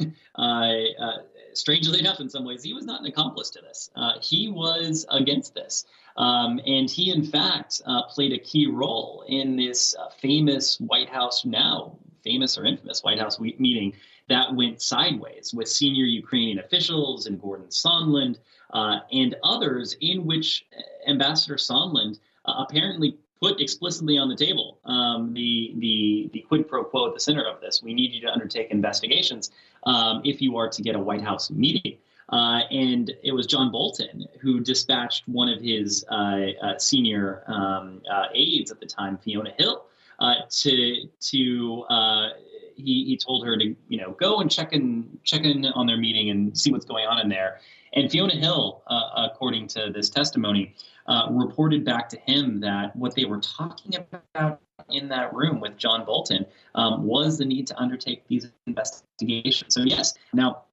uh, 0.38 0.42
uh, 0.42 1.16
strangely 1.52 2.00
enough, 2.00 2.20
in 2.20 2.28
some 2.28 2.44
ways, 2.44 2.62
he 2.62 2.72
was 2.72 2.84
not 2.84 3.00
an 3.00 3.06
accomplice 3.06 3.50
to 3.50 3.60
this. 3.60 3.90
Uh, 3.94 4.12
he 4.20 4.50
was 4.50 5.06
against 5.10 5.54
this. 5.54 5.84
Um, 6.16 6.60
and 6.66 6.90
he, 6.90 7.12
in 7.12 7.24
fact, 7.24 7.80
played 8.10 8.32
a 8.32 8.38
key 8.38 8.66
role 8.66 9.24
in 9.28 9.56
this 9.56 9.94
famous 10.20 10.78
White 10.80 11.08
House 11.08 11.44
now, 11.44 11.96
famous 12.24 12.58
or 12.58 12.64
infamous 12.64 13.04
White 13.04 13.20
House 13.20 13.38
meeting 13.38 13.92
that 14.28 14.54
went 14.54 14.80
sideways 14.82 15.54
with 15.54 15.68
senior 15.68 16.04
Ukrainian 16.04 16.58
officials 16.58 17.26
and 17.26 17.40
Gordon 17.40 17.68
Sondland 17.68 18.38
uh, 18.72 19.00
and 19.12 19.34
others, 19.42 19.96
in 20.00 20.26
which 20.26 20.66
Ambassador 21.06 21.56
Sondland 21.56 22.18
uh, 22.44 22.64
apparently 22.68 23.16
put 23.40 23.60
explicitly 23.60 24.18
on 24.18 24.28
the 24.28 24.36
table 24.36 24.78
um, 24.84 25.32
the, 25.32 25.72
the, 25.78 26.30
the 26.32 26.40
quid 26.40 26.68
pro 26.68 26.84
quo 26.84 27.08
at 27.08 27.14
the 27.14 27.20
center 27.20 27.44
of 27.46 27.60
this. 27.60 27.82
We 27.82 27.94
need 27.94 28.12
you 28.12 28.20
to 28.22 28.32
undertake 28.32 28.70
investigations 28.70 29.50
um, 29.84 30.22
if 30.24 30.42
you 30.42 30.56
are 30.56 30.68
to 30.68 30.82
get 30.82 30.96
a 30.96 30.98
White 30.98 31.22
House 31.22 31.50
meeting. 31.50 31.98
Uh, 32.30 32.60
and 32.70 33.12
it 33.22 33.32
was 33.32 33.46
John 33.46 33.72
Bolton 33.72 34.26
who 34.40 34.60
dispatched 34.60 35.26
one 35.28 35.48
of 35.48 35.62
his 35.62 36.04
uh, 36.10 36.48
uh, 36.62 36.78
senior 36.78 37.42
um, 37.46 38.02
uh, 38.10 38.26
aides 38.34 38.70
at 38.70 38.80
the 38.80 38.86
time, 38.86 39.16
Fiona 39.16 39.52
Hill, 39.58 39.86
uh, 40.18 40.34
to 40.50 41.08
to 41.20 41.84
uh, 41.88 42.28
he 42.78 43.04
he 43.04 43.16
told 43.16 43.44
her 43.46 43.56
to 43.56 43.74
you 43.88 44.00
know 44.00 44.12
go 44.12 44.40
and 44.40 44.50
check 44.50 44.72
in 44.72 45.18
check 45.24 45.42
in 45.42 45.66
on 45.66 45.86
their 45.86 45.96
meeting 45.96 46.30
and 46.30 46.56
see 46.56 46.72
what's 46.72 46.84
going 46.84 47.06
on 47.06 47.20
in 47.20 47.28
there. 47.28 47.60
And 47.94 48.10
Fiona 48.10 48.34
Hill, 48.34 48.82
uh, 48.86 49.28
according 49.32 49.66
to 49.68 49.90
this 49.92 50.10
testimony, 50.10 50.74
uh, 51.06 51.28
reported 51.30 51.84
back 51.84 52.08
to 52.10 52.18
him 52.20 52.60
that 52.60 52.94
what 52.94 53.14
they 53.14 53.24
were 53.24 53.40
talking 53.40 53.96
about 53.96 54.60
in 54.90 55.08
that 55.08 55.34
room 55.34 55.60
with 55.60 55.76
John 55.76 56.04
Bolton 56.04 56.46
um, 56.74 57.04
was 57.04 57.38
the 57.38 57.44
need 57.44 57.66
to 57.68 57.78
undertake 57.78 58.26
these 58.28 58.48
investigations. 58.66 59.74
So 59.74 59.82
yes, 59.82 60.14
now 60.32 60.64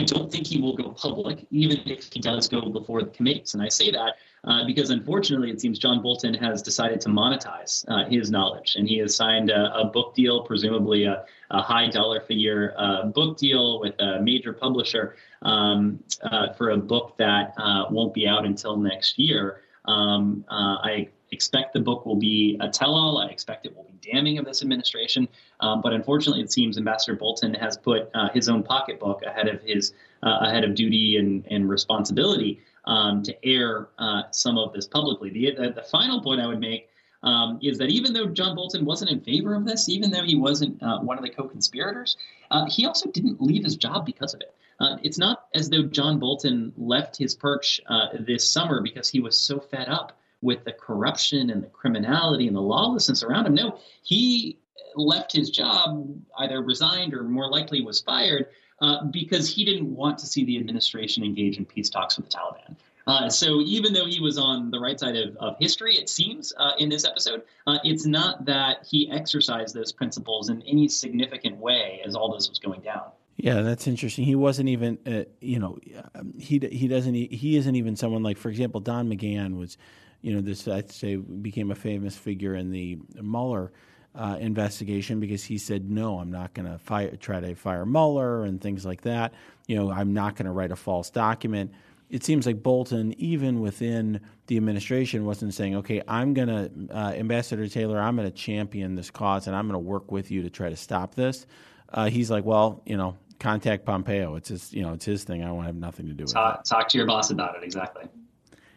I 0.00 0.04
don't 0.04 0.30
think 0.30 0.46
he 0.46 0.60
will 0.60 0.76
go 0.76 0.90
public, 0.90 1.46
even 1.50 1.80
if 1.86 2.12
he 2.12 2.20
does 2.20 2.48
go 2.48 2.68
before 2.68 3.02
the 3.02 3.10
committees. 3.10 3.54
And 3.54 3.62
I 3.62 3.68
say 3.68 3.90
that 3.90 4.14
uh, 4.44 4.64
because 4.66 4.90
unfortunately, 4.90 5.50
it 5.50 5.60
seems 5.60 5.78
John 5.78 6.02
Bolton 6.02 6.34
has 6.34 6.62
decided 6.62 7.00
to 7.02 7.08
monetize 7.08 7.84
uh, 7.88 8.08
his 8.08 8.30
knowledge, 8.30 8.76
and 8.76 8.88
he 8.88 8.98
has 8.98 9.14
signed 9.14 9.50
a, 9.50 9.74
a 9.74 9.86
book 9.86 10.14
deal, 10.14 10.42
presumably 10.42 11.04
a, 11.04 11.24
a 11.50 11.62
high 11.62 11.88
dollar 11.88 12.20
figure 12.20 12.74
uh, 12.78 13.06
book 13.06 13.38
deal 13.38 13.80
with 13.80 13.94
a 14.00 14.20
major 14.20 14.52
publisher 14.52 15.16
um, 15.42 15.98
uh, 16.22 16.52
for 16.52 16.70
a 16.70 16.76
book 16.76 17.16
that 17.18 17.54
uh, 17.56 17.86
won't 17.90 18.14
be 18.14 18.26
out 18.26 18.44
until 18.44 18.76
next 18.76 19.18
year. 19.18 19.62
Um, 19.86 20.44
uh, 20.48 20.78
I 20.82 21.08
expect 21.36 21.74
the 21.74 21.80
book 21.80 22.06
will 22.06 22.16
be 22.16 22.56
a 22.60 22.68
tell-all. 22.68 23.18
I 23.18 23.26
expect 23.26 23.66
it 23.66 23.76
will 23.76 23.84
be 23.84 24.10
damning 24.10 24.38
of 24.38 24.46
this 24.46 24.62
administration. 24.62 25.28
Um, 25.60 25.82
but 25.82 25.92
unfortunately, 25.92 26.42
it 26.42 26.50
seems 26.50 26.78
Ambassador 26.78 27.14
Bolton 27.14 27.52
has 27.54 27.76
put 27.76 28.08
uh, 28.14 28.30
his 28.32 28.48
own 28.48 28.62
pocketbook 28.62 29.22
ahead 29.22 29.48
of 29.48 29.60
his 29.62 29.92
uh, 30.22 30.38
ahead 30.40 30.64
of 30.64 30.74
duty 30.74 31.18
and, 31.18 31.46
and 31.50 31.68
responsibility 31.68 32.60
um, 32.86 33.22
to 33.22 33.46
air 33.46 33.88
uh, 33.98 34.22
some 34.30 34.56
of 34.56 34.72
this 34.72 34.86
publicly. 34.86 35.30
The, 35.30 35.72
the, 35.74 35.82
final 35.82 36.22
point 36.22 36.40
I 36.40 36.46
would 36.46 36.58
make 36.58 36.88
um, 37.22 37.58
is 37.62 37.76
that 37.78 37.90
even 37.90 38.14
though 38.14 38.26
John 38.26 38.56
Bolton 38.56 38.84
wasn't 38.86 39.10
in 39.10 39.20
favor 39.20 39.54
of 39.54 39.66
this, 39.66 39.88
even 39.90 40.10
though 40.10 40.24
he 40.24 40.36
wasn't 40.36 40.82
uh, 40.82 41.00
one 41.00 41.18
of 41.18 41.22
the 41.22 41.30
co-conspirators, 41.30 42.16
uh, 42.50 42.64
he 42.66 42.86
also 42.86 43.10
didn't 43.10 43.42
leave 43.42 43.62
his 43.62 43.76
job 43.76 44.06
because 44.06 44.32
of 44.32 44.40
it. 44.40 44.54
Uh, 44.80 44.96
it's 45.02 45.18
not 45.18 45.46
as 45.54 45.68
though 45.68 45.82
John 45.82 46.18
Bolton 46.18 46.72
left 46.76 47.16
his 47.16 47.34
perch 47.34 47.80
this 48.20 48.48
summer 48.48 48.80
because 48.82 49.08
he 49.08 49.20
was 49.20 49.38
so 49.38 49.58
fed 49.58 49.88
up 49.88 50.18
with 50.42 50.64
the 50.64 50.72
corruption 50.72 51.50
and 51.50 51.62
the 51.62 51.68
criminality 51.68 52.46
and 52.46 52.56
the 52.56 52.60
lawlessness 52.60 53.22
around 53.22 53.46
him. 53.46 53.54
No, 53.54 53.78
he 54.02 54.58
left 54.94 55.32
his 55.32 55.50
job, 55.50 56.08
either 56.38 56.62
resigned 56.62 57.14
or 57.14 57.22
more 57.24 57.50
likely 57.50 57.82
was 57.82 58.00
fired, 58.00 58.46
uh, 58.80 59.04
because 59.04 59.48
he 59.48 59.64
didn't 59.64 59.94
want 59.94 60.18
to 60.18 60.26
see 60.26 60.44
the 60.44 60.58
administration 60.58 61.24
engage 61.24 61.56
in 61.56 61.64
peace 61.64 61.88
talks 61.88 62.16
with 62.16 62.28
the 62.28 62.36
Taliban. 62.36 62.76
Uh, 63.06 63.30
so 63.30 63.60
even 63.60 63.92
though 63.92 64.04
he 64.04 64.18
was 64.20 64.36
on 64.36 64.70
the 64.70 64.80
right 64.80 64.98
side 64.98 65.16
of, 65.16 65.36
of 65.36 65.56
history, 65.58 65.94
it 65.94 66.08
seems 66.08 66.52
uh, 66.56 66.72
in 66.78 66.88
this 66.88 67.04
episode, 67.04 67.42
uh, 67.66 67.78
it's 67.84 68.04
not 68.04 68.44
that 68.44 68.78
he 68.84 69.08
exercised 69.10 69.74
those 69.74 69.92
principles 69.92 70.48
in 70.50 70.60
any 70.62 70.88
significant 70.88 71.56
way 71.56 72.02
as 72.04 72.16
all 72.16 72.32
this 72.32 72.48
was 72.48 72.58
going 72.58 72.80
down. 72.80 73.04
Yeah, 73.36 73.62
that's 73.62 73.86
interesting. 73.86 74.24
He 74.24 74.34
wasn't 74.34 74.70
even, 74.70 74.98
uh, 75.06 75.24
you 75.40 75.58
know, 75.58 75.78
um, 76.14 76.34
he 76.38 76.58
he 76.58 76.88
doesn't 76.88 77.14
he 77.14 77.56
isn't 77.56 77.76
even 77.76 77.94
someone 77.94 78.22
like, 78.22 78.38
for 78.38 78.48
example, 78.48 78.80
Don 78.80 79.08
McGahn 79.08 79.56
was 79.56 79.76
you 80.22 80.34
know, 80.34 80.40
this 80.40 80.66
I'd 80.66 80.90
say 80.90 81.16
became 81.16 81.70
a 81.70 81.74
famous 81.74 82.16
figure 82.16 82.54
in 82.54 82.70
the 82.70 82.98
Mueller 83.20 83.72
uh, 84.16 84.36
investigation 84.40 85.20
because 85.20 85.44
he 85.44 85.58
said, 85.58 85.90
"No, 85.90 86.18
I'm 86.18 86.30
not 86.30 86.54
going 86.54 86.66
to 86.66 87.16
try 87.18 87.40
to 87.40 87.54
fire 87.54 87.84
Mueller 87.84 88.44
and 88.44 88.60
things 88.60 88.84
like 88.84 89.02
that. 89.02 89.34
You 89.66 89.76
know, 89.76 89.90
I'm 89.90 90.14
not 90.14 90.36
going 90.36 90.46
to 90.46 90.52
write 90.52 90.72
a 90.72 90.76
false 90.76 91.10
document." 91.10 91.72
It 92.08 92.22
seems 92.22 92.46
like 92.46 92.62
Bolton, 92.62 93.14
even 93.20 93.60
within 93.60 94.20
the 94.46 94.56
administration, 94.56 95.26
wasn't 95.26 95.54
saying, 95.54 95.76
"Okay, 95.76 96.02
I'm 96.08 96.34
going 96.34 96.48
to, 96.48 96.96
uh, 96.96 97.12
Ambassador 97.12 97.68
Taylor, 97.68 98.00
I'm 98.00 98.16
going 98.16 98.28
to 98.30 98.34
champion 98.34 98.94
this 98.94 99.10
cause 99.10 99.48
and 99.48 99.56
I'm 99.56 99.66
going 99.66 99.74
to 99.74 99.78
work 99.78 100.12
with 100.12 100.30
you 100.30 100.42
to 100.42 100.50
try 100.50 100.70
to 100.70 100.76
stop 100.76 101.14
this." 101.14 101.46
Uh, 101.92 102.08
he's 102.08 102.30
like, 102.30 102.44
"Well, 102.44 102.82
you 102.86 102.96
know, 102.96 103.16
contact 103.38 103.84
Pompeo. 103.84 104.36
It's 104.36 104.48
his, 104.48 104.72
you 104.72 104.82
know, 104.82 104.92
it's 104.94 105.04
his 105.04 105.24
thing. 105.24 105.44
I 105.44 105.52
want 105.52 105.64
to 105.64 105.66
have 105.66 105.76
nothing 105.76 106.06
to 106.06 106.14
do 106.14 106.24
with 106.24 106.32
talk, 106.32 106.60
it." 106.60 106.64
Talk 106.64 106.88
to 106.88 106.98
your 106.98 107.06
boss 107.06 107.30
about 107.30 107.56
it. 107.56 107.64
Exactly. 107.64 108.04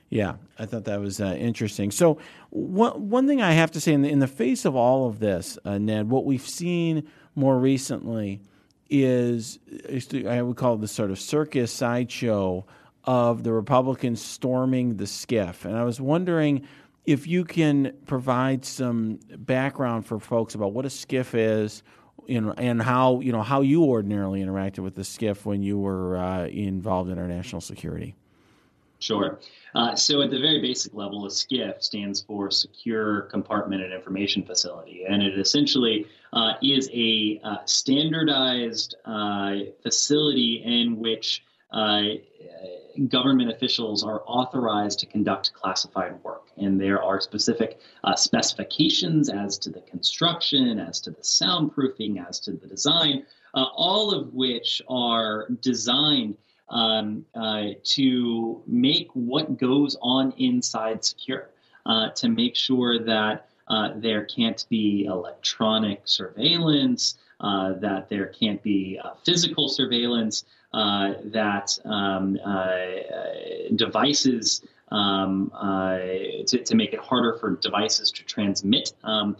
Yeah, 0.09 0.35
I 0.57 0.65
thought 0.65 0.85
that 0.85 0.99
was 0.99 1.21
uh, 1.21 1.35
interesting. 1.37 1.91
So, 1.91 2.17
one 2.49 3.09
one 3.09 3.27
thing 3.27 3.41
I 3.41 3.51
have 3.51 3.71
to 3.71 3.81
say 3.81 3.93
in 3.93 4.01
the, 4.01 4.09
in 4.09 4.19
the 4.19 4.27
face 4.27 4.65
of 4.65 4.75
all 4.75 5.07
of 5.07 5.19
this, 5.19 5.57
uh, 5.63 5.77
Ned, 5.77 6.09
what 6.09 6.25
we've 6.25 6.47
seen 6.47 7.07
more 7.35 7.57
recently 7.59 8.41
is 8.89 9.59
I 10.27 10.41
would 10.41 10.57
call 10.57 10.75
it 10.75 10.81
the 10.81 10.87
sort 10.87 11.11
of 11.11 11.19
circus 11.19 11.71
sideshow 11.71 12.65
of 13.03 13.43
the 13.43 13.53
Republicans 13.53 14.21
storming 14.21 14.97
the 14.97 15.05
SCIF. 15.05 15.65
and 15.65 15.77
I 15.77 15.83
was 15.83 16.01
wondering 16.01 16.67
if 17.05 17.27
you 17.27 17.43
can 17.45 17.93
provide 18.05 18.65
some 18.65 19.19
background 19.37 20.07
for 20.07 20.19
folks 20.19 20.55
about 20.55 20.73
what 20.73 20.85
a 20.85 20.89
SCIF 20.89 21.35
is. 21.35 21.83
Know, 22.27 22.53
and 22.57 22.79
how 22.79 23.21
you 23.21 23.31
know 23.31 23.41
how 23.41 23.61
you 23.61 23.85
ordinarily 23.85 24.41
interacted 24.41 24.79
with 24.79 24.93
the 24.93 25.01
SCIF 25.01 25.45
when 25.45 25.63
you 25.63 25.79
were 25.79 26.15
uh, 26.15 26.45
involved 26.45 27.09
in 27.09 27.17
our 27.17 27.27
national 27.27 27.59
security. 27.59 28.13
Sure. 28.99 29.39
Uh, 29.75 29.95
so, 29.95 30.21
at 30.21 30.29
the 30.29 30.39
very 30.39 30.61
basic 30.61 30.93
level, 30.93 31.25
a 31.25 31.29
SCIF 31.29 31.81
stands 31.81 32.21
for 32.21 32.51
Secure 32.51 33.29
Compartmented 33.33 33.95
Information 33.95 34.43
Facility, 34.43 35.05
and 35.07 35.23
it 35.23 35.39
essentially 35.39 36.05
uh, 36.33 36.53
is 36.61 36.89
a 36.93 37.39
uh, 37.43 37.57
standardized 37.65 38.95
uh, 39.05 39.55
facility 39.81 40.63
in 40.65 40.99
which 40.99 41.43
uh, 41.71 42.01
government 43.07 43.51
officials 43.51 44.03
are 44.03 44.23
authorized 44.25 44.99
to 44.99 45.05
conduct 45.05 45.53
classified 45.53 46.21
work. 46.23 46.47
And 46.57 46.81
there 46.81 47.01
are 47.01 47.21
specific 47.21 47.79
uh, 48.03 48.15
specifications 48.15 49.29
as 49.29 49.57
to 49.59 49.69
the 49.69 49.81
construction, 49.81 50.79
as 50.79 50.99
to 51.01 51.11
the 51.11 51.21
soundproofing, 51.21 52.27
as 52.27 52.39
to 52.41 52.51
the 52.51 52.67
design, 52.67 53.23
all 53.53 54.11
of 54.11 54.33
which 54.33 54.81
are 54.89 55.47
designed 55.61 56.37
um, 56.69 57.25
uh, 57.35 57.65
to 57.83 58.61
make 58.67 59.09
what 59.13 59.57
goes 59.57 59.97
on 60.01 60.33
inside 60.37 61.03
secure, 61.03 61.49
uh, 61.85 62.09
to 62.11 62.29
make 62.29 62.55
sure 62.55 62.99
that 62.99 63.47
uh, 63.67 63.89
there 63.95 64.25
can't 64.25 64.65
be 64.69 65.05
electronic 65.05 66.01
surveillance, 66.05 67.15
uh, 67.39 67.73
that 67.73 68.09
there 68.09 68.27
can't 68.27 68.61
be 68.63 68.99
uh, 69.03 69.11
physical 69.23 69.69
surveillance, 69.69 70.45
uh, 70.73 71.13
that 71.25 71.77
um, 71.85 72.37
devices 73.75 74.61
um, 74.91 75.51
to, 76.45 76.63
to, 76.63 76.75
make 76.75 76.93
it 76.93 76.99
harder 76.99 77.37
for 77.39 77.55
devices 77.55 78.11
to 78.11 78.23
transmit 78.23 78.93
um, 79.03 79.35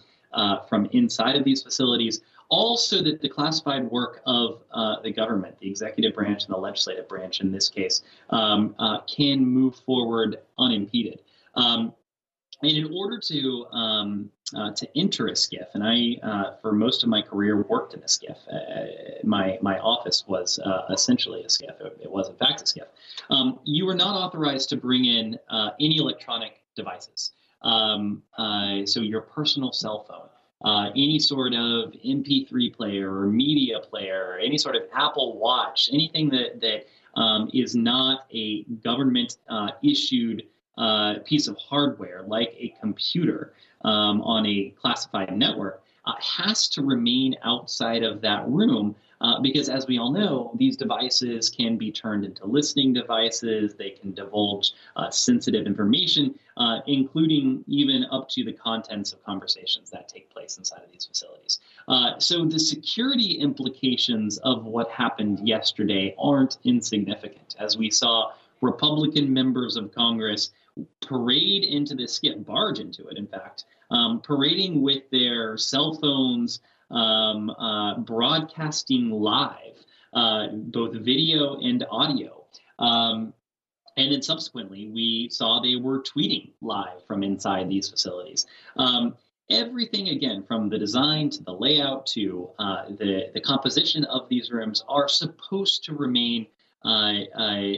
from 0.67 0.87
inside 0.91 1.35
of 1.35 1.43
these 1.43 1.61
facilities 1.61 2.21
also 2.49 3.03
that 3.03 3.21
the 3.21 3.29
classified 3.29 3.89
work 3.89 4.21
of 4.25 4.63
uh, 4.71 5.01
the 5.01 5.11
government, 5.11 5.55
the 5.59 5.69
executive 5.69 6.13
branch 6.13 6.45
and 6.45 6.53
the 6.53 6.59
legislative 6.59 7.07
branch 7.07 7.41
in 7.41 7.51
this 7.51 7.69
case, 7.69 8.01
um, 8.31 8.75
uh, 8.79 9.01
can 9.01 9.45
move 9.45 9.75
forward 9.75 10.39
unimpeded. 10.57 11.19
Um, 11.55 11.93
and 12.61 12.71
in 12.71 12.91
order 12.93 13.17
to 13.19 13.65
um, 13.71 14.29
uh, 14.55 14.71
to 14.71 14.97
enter 14.97 15.27
a 15.27 15.31
SCIF, 15.31 15.67
and 15.75 15.83
I, 15.83 16.17
uh, 16.27 16.55
for 16.61 16.71
most 16.71 17.03
of 17.03 17.09
my 17.09 17.21
career, 17.21 17.61
worked 17.63 17.93
in 17.93 18.01
a 18.01 18.05
SCIF. 18.05 18.37
Uh, 18.51 19.19
my 19.23 19.57
my 19.61 19.79
office 19.79 20.25
was 20.27 20.59
uh, 20.59 20.81
essentially 20.91 21.43
a 21.43 21.47
SCIF. 21.47 21.79
It 22.01 22.11
was 22.11 22.29
in 22.29 22.35
fact 22.35 22.61
a 22.61 22.63
SCIF. 22.65 22.87
Um, 23.29 23.59
you 23.63 23.85
were 23.85 23.95
not 23.95 24.15
authorized 24.15 24.69
to 24.69 24.77
bring 24.77 25.05
in 25.05 25.37
any 25.79 25.97
electronic 25.97 26.61
devices. 26.75 27.31
Um, 27.61 28.23
so 28.85 29.01
your 29.01 29.21
personal 29.21 29.71
cell 29.71 30.03
phone, 30.03 30.28
uh, 30.63 30.89
any 30.91 31.19
sort 31.19 31.53
of 31.53 31.93
MP3 32.05 32.75
player 32.75 33.13
or 33.13 33.27
media 33.27 33.79
player, 33.79 34.31
or 34.31 34.39
any 34.39 34.57
sort 34.57 34.75
of 34.75 34.83
Apple 34.93 35.37
Watch, 35.37 35.89
anything 35.93 36.29
that 36.29 36.59
that 36.61 36.87
um, 37.19 37.49
is 37.53 37.75
not 37.75 38.25
a 38.33 38.63
government 38.83 39.37
uh, 39.49 39.71
issued 39.83 40.43
uh, 40.77 41.15
piece 41.25 41.47
of 41.47 41.57
hardware 41.57 42.23
like 42.27 42.55
a 42.57 42.73
computer 42.79 43.53
um, 43.83 44.21
on 44.21 44.45
a 44.45 44.73
classified 44.81 45.35
network 45.35 45.83
uh, 46.05 46.13
has 46.21 46.67
to 46.69 46.81
remain 46.81 47.35
outside 47.43 48.03
of 48.03 48.21
that 48.21 48.47
room 48.47 48.95
uh, 49.21 49.39
because, 49.41 49.69
as 49.69 49.85
we 49.87 49.97
all 49.97 50.11
know, 50.11 50.51
these 50.55 50.77
devices 50.77 51.49
can 51.49 51.77
be 51.77 51.91
turned 51.91 52.23
into 52.23 52.45
listening 52.45 52.93
devices. 52.93 53.75
They 53.75 53.91
can 53.91 54.13
divulge 54.13 54.73
uh, 54.95 55.09
sensitive 55.09 55.65
information, 55.65 56.37
uh, 56.57 56.79
including 56.87 57.63
even 57.67 58.05
up 58.11 58.29
to 58.29 58.43
the 58.43 58.53
contents 58.53 59.11
of 59.11 59.23
conversations 59.23 59.89
that 59.89 60.07
take 60.07 60.29
place 60.29 60.57
inside 60.57 60.81
of 60.83 60.91
these 60.91 61.05
facilities. 61.05 61.59
Uh, 61.87 62.17
so, 62.17 62.45
the 62.45 62.59
security 62.59 63.33
implications 63.39 64.37
of 64.39 64.65
what 64.65 64.89
happened 64.89 65.45
yesterday 65.47 66.15
aren't 66.17 66.57
insignificant. 66.63 67.55
As 67.59 67.77
we 67.77 67.89
saw 67.89 68.31
Republican 68.61 69.31
members 69.31 69.75
of 69.75 69.93
Congress 69.93 70.51
parade 71.01 71.63
into 71.63 71.95
this, 71.95 72.19
SCIF 72.19 72.45
barge 72.45 72.79
into 72.79 73.07
it, 73.07 73.17
in 73.17 73.27
fact, 73.27 73.65
um, 73.91 74.21
parading 74.21 74.81
with 74.81 75.09
their 75.11 75.57
cell 75.57 75.95
phones 75.95 76.61
um, 76.91 77.49
uh, 77.49 77.99
broadcasting 77.99 79.09
live, 79.11 79.83
uh, 80.13 80.47
both 80.53 80.93
video 80.95 81.59
and 81.59 81.85
audio. 81.89 82.45
Um, 82.77 83.33
and 83.97 84.13
then 84.13 84.21
subsequently, 84.21 84.87
we 84.87 85.29
saw 85.29 85.59
they 85.59 85.75
were 85.75 86.01
tweeting 86.01 86.51
live 86.61 87.05
from 87.05 87.23
inside 87.23 87.69
these 87.69 87.89
facilities. 87.89 88.45
Um, 88.77 89.15
everything 89.49 90.09
again 90.09 90.43
from 90.43 90.69
the 90.69 90.77
design 90.77 91.29
to 91.31 91.43
the 91.43 91.53
layout 91.53 92.05
to 92.05 92.49
uh, 92.59 92.85
the 92.89 93.29
the 93.33 93.41
composition 93.41 94.05
of 94.05 94.29
these 94.29 94.51
rooms 94.51 94.83
are 94.87 95.09
supposed 95.09 95.83
to 95.85 95.95
remain 95.95 96.47
uh, 96.85 97.13
uh, 97.35 97.71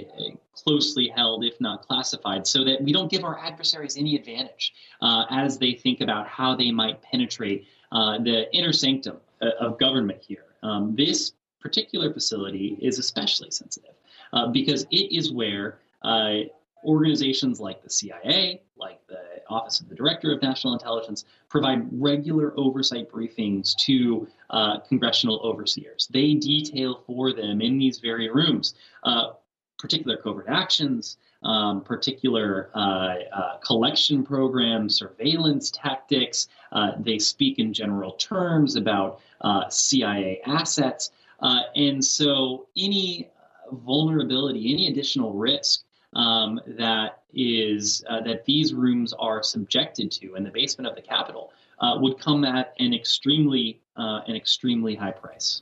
closely 0.53 1.07
held, 1.07 1.43
if 1.43 1.59
not 1.59 1.81
classified, 1.87 2.45
so 2.45 2.63
that 2.63 2.83
we 2.83 2.93
don't 2.93 3.09
give 3.09 3.23
our 3.23 3.39
adversaries 3.39 3.97
any 3.97 4.15
advantage 4.15 4.73
uh, 5.01 5.25
as 5.29 5.57
they 5.57 5.73
think 5.73 6.01
about 6.01 6.27
how 6.27 6.55
they 6.55 6.71
might 6.71 7.01
penetrate 7.01 7.65
uh, 7.91 8.17
the 8.19 8.53
inner 8.55 8.73
sanctum 8.73 9.17
uh, 9.41 9.49
of 9.59 9.79
government 9.79 10.21
here. 10.25 10.45
Um, 10.63 10.95
this 10.95 11.33
particular 11.59 12.13
facility 12.13 12.77
is 12.81 12.99
especially 12.99 13.51
sensitive 13.51 13.93
because 14.53 14.83
it 14.91 15.15
is 15.15 15.31
where 15.31 15.79
organizations 16.83 17.59
like 17.59 17.83
the 17.83 17.89
CIA, 17.89 18.61
like 18.77 19.05
the 19.07 19.19
Office 19.49 19.79
of 19.79 19.89
the 19.89 19.95
Director 19.95 20.31
of 20.33 20.41
National 20.41 20.73
Intelligence, 20.73 21.25
provide 21.49 21.87
regular 21.91 22.53
oversight 22.57 23.11
briefings 23.11 23.75
to 23.77 24.27
uh, 24.49 24.79
congressional 24.79 25.39
overseers. 25.43 26.07
They 26.11 26.33
detail 26.33 27.03
for 27.05 27.33
them 27.33 27.61
in 27.61 27.77
these 27.77 27.99
very 27.99 28.29
rooms 28.29 28.75
uh, 29.03 29.31
particular 29.81 30.17
covert 30.17 30.45
actions, 30.47 31.17
um, 31.43 31.81
particular 31.81 32.69
uh, 32.75 33.15
uh 33.33 33.57
collection 33.57 34.23
programs, 34.23 34.95
surveillance 34.95 35.71
tactics. 35.71 36.47
Uh, 36.71 36.91
they 36.99 37.17
speak 37.17 37.59
in 37.59 37.73
general 37.73 38.11
terms 38.13 38.75
about 38.75 39.19
uh, 39.41 39.67
CIA 39.69 40.41
assets. 40.45 41.11
and 41.75 42.03
so 42.03 42.67
any 42.77 43.29
vulnerability, 43.71 44.71
any 44.73 44.87
additional 44.87 45.33
risk 45.33 45.83
um, 46.13 46.59
that 46.67 47.23
is 47.33 48.03
uh, 48.09 48.21
that 48.21 48.45
these 48.45 48.73
rooms 48.73 49.13
are 49.13 49.41
subjected 49.41 50.11
to 50.11 50.35
in 50.35 50.43
the 50.43 50.49
basement 50.49 50.87
of 50.87 50.95
the 50.95 51.01
Capitol 51.01 51.51
uh, 51.79 51.97
would 51.99 52.19
come 52.19 52.43
at 52.43 52.73
an 52.79 52.93
extremely 52.93 53.81
uh, 53.97 54.21
an 54.27 54.35
extremely 54.35 54.95
high 54.95 55.11
price. 55.11 55.61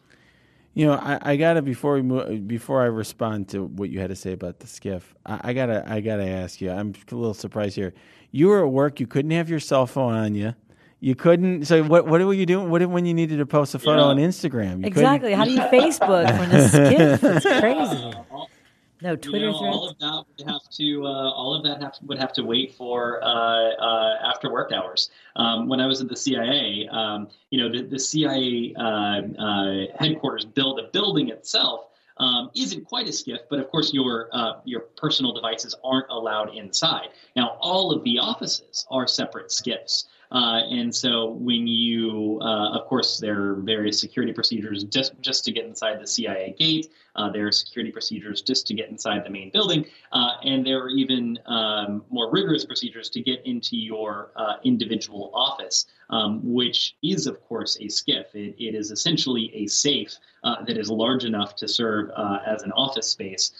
You 0.73 0.85
know, 0.85 0.93
I, 0.93 1.19
I, 1.21 1.35
gotta 1.35 1.61
before 1.61 1.95
we 1.95 2.01
move, 2.01 2.47
before 2.47 2.81
I 2.81 2.85
respond 2.85 3.49
to 3.49 3.63
what 3.63 3.89
you 3.89 3.99
had 3.99 4.09
to 4.09 4.15
say 4.15 4.33
about 4.33 4.59
the 4.59 4.67
SCIF, 4.67 5.01
I, 5.25 5.39
I, 5.45 5.53
gotta 5.53 5.83
I 5.87 5.99
gotta 5.99 6.27
ask 6.27 6.61
you. 6.61 6.71
I'm 6.71 6.93
a 7.11 7.15
little 7.15 7.33
surprised 7.33 7.75
here. 7.75 7.93
You 8.31 8.47
were 8.47 8.65
at 8.65 8.71
work. 8.71 8.99
You 8.99 9.07
couldn't 9.07 9.31
have 9.31 9.49
your 9.49 9.59
cell 9.59 9.87
phone 9.87 10.13
on 10.13 10.35
you. 10.35 10.53
You 10.99 11.15
couldn't. 11.15 11.65
So 11.65 11.83
what? 11.83 12.07
What 12.07 12.21
were 12.21 12.33
you 12.33 12.45
doing? 12.45 12.69
What 12.69 12.85
when 12.87 13.05
you 13.05 13.13
needed 13.13 13.37
to 13.37 13.45
post 13.45 13.73
a 13.73 13.79
photo 13.79 14.01
yeah. 14.01 14.07
on 14.07 14.17
Instagram? 14.17 14.81
You 14.81 14.87
exactly. 14.87 15.33
How 15.33 15.45
do 15.45 15.51
you 15.51 15.59
Facebook 15.73 16.25
when 16.37 16.51
a 16.51 16.59
SCIF? 16.59 17.37
It's 17.37 17.59
crazy. 17.59 18.13
No 19.01 19.15
Twitter 19.15 19.45
you 19.45 19.51
know, 19.51 19.59
threads. 19.59 19.75
All 19.75 19.89
of 19.89 19.99
that 19.99 20.25
would 20.37 20.49
have 20.49 20.69
to. 20.71 21.05
Uh, 21.05 21.31
all 21.31 21.55
of 21.55 21.63
that 21.63 21.81
have 21.81 21.93
to, 21.93 22.05
would 22.05 22.19
have 22.19 22.33
to 22.33 22.43
wait 22.43 22.73
for 22.75 23.23
uh, 23.23 23.27
uh, 23.27 24.17
after 24.23 24.51
work 24.51 24.71
hours. 24.71 25.09
Um, 25.35 25.69
when 25.69 25.79
I 25.79 25.85
was 25.85 26.01
at 26.01 26.09
the 26.09 26.17
CIA, 26.17 26.87
um, 26.91 27.29
you 27.49 27.59
know, 27.59 27.71
the, 27.71 27.87
the 27.87 27.99
CIA 27.99 28.73
uh, 28.77 28.81
uh, 28.81 29.85
headquarters 29.97 30.45
build 30.45 30.79
a 30.79 30.89
building 30.91 31.29
itself. 31.29 31.85
Um, 32.17 32.51
isn't 32.53 32.83
quite 32.83 33.07
a 33.07 33.11
SCIF, 33.11 33.39
but 33.49 33.59
of 33.59 33.71
course 33.71 33.93
your 33.93 34.27
uh, 34.33 34.59
your 34.65 34.81
personal 34.97 35.33
devices 35.33 35.73
aren't 35.85 36.09
allowed 36.09 36.53
inside. 36.53 37.07
Now 37.37 37.57
all 37.61 37.93
of 37.93 38.03
the 38.03 38.19
offices 38.19 38.85
are 38.91 39.07
separate 39.07 39.47
SCIFs. 39.47 40.03
Uh, 40.31 40.61
and 40.69 40.93
so 40.93 41.31
when 41.31 41.65
you, 41.65 42.39
uh, 42.41 42.71
of 42.71 42.85
course, 42.87 43.19
there 43.19 43.51
are 43.51 43.55
various 43.55 43.99
security 43.99 44.31
procedures 44.31 44.83
just, 44.83 45.19
just 45.21 45.43
to 45.45 45.51
get 45.51 45.65
inside 45.65 45.99
the 45.99 46.05
CIA 46.05 46.55
gate. 46.57 46.91
Uh, 47.15 47.31
there 47.31 47.47
are 47.47 47.51
security 47.51 47.91
procedures 47.91 48.41
just 48.41 48.67
to 48.67 48.73
get 48.73 48.89
inside 48.89 49.25
the 49.25 49.29
main 49.29 49.49
building. 49.51 49.85
Uh, 50.11 50.33
and 50.43 50.65
there 50.65 50.79
are 50.79 50.89
even 50.89 51.39
um, 51.47 52.03
more 52.09 52.31
rigorous 52.31 52.63
procedures 52.63 53.09
to 53.09 53.21
get 53.21 53.43
into 53.45 53.75
your 53.75 54.31
uh, 54.35 54.55
individual 54.63 55.31
office, 55.33 55.85
um, 56.11 56.39
which 56.43 56.95
is, 57.01 57.25
of 57.25 57.41
course, 57.41 57.77
a 57.77 57.85
SCIF. 57.85 58.35
it, 58.35 58.55
it 58.59 58.75
is 58.75 58.91
essentially 58.91 59.51
a 59.55 59.67
safe 59.67 60.15
uh, 60.43 60.63
that 60.65 60.77
is 60.77 60.89
large 60.89 61.25
enough 61.25 61.55
to 61.55 61.67
serve 61.67 62.11
as 62.45 62.61
an 62.63 62.71
office 62.73 63.07
space 63.07 63.51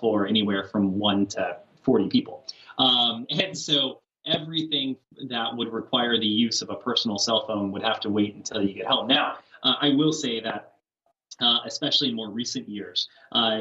for 0.00 0.26
anywhere 0.26 0.64
from 0.64 0.98
one 0.98 1.26
to 1.26 1.56
40 1.82 2.08
people. 2.08 2.44
Um, 2.78 3.26
and 3.30 3.56
so 3.56 4.00
everything 4.26 4.96
that 5.28 5.56
would 5.56 5.72
require 5.72 6.18
the 6.18 6.26
use 6.26 6.62
of 6.62 6.70
a 6.70 6.76
personal 6.76 7.18
cell 7.18 7.46
phone 7.46 7.72
would 7.72 7.82
have 7.82 8.00
to 8.00 8.10
wait 8.10 8.34
until 8.34 8.62
you 8.62 8.74
get 8.74 8.86
home. 8.86 9.06
Now, 9.06 9.38
uh, 9.62 9.74
I 9.80 9.90
will 9.90 10.12
say 10.12 10.40
that, 10.40 10.74
uh, 11.40 11.58
especially 11.64 12.10
in 12.10 12.16
more 12.16 12.30
recent 12.30 12.68
years, 12.68 13.08
uh, 13.32 13.60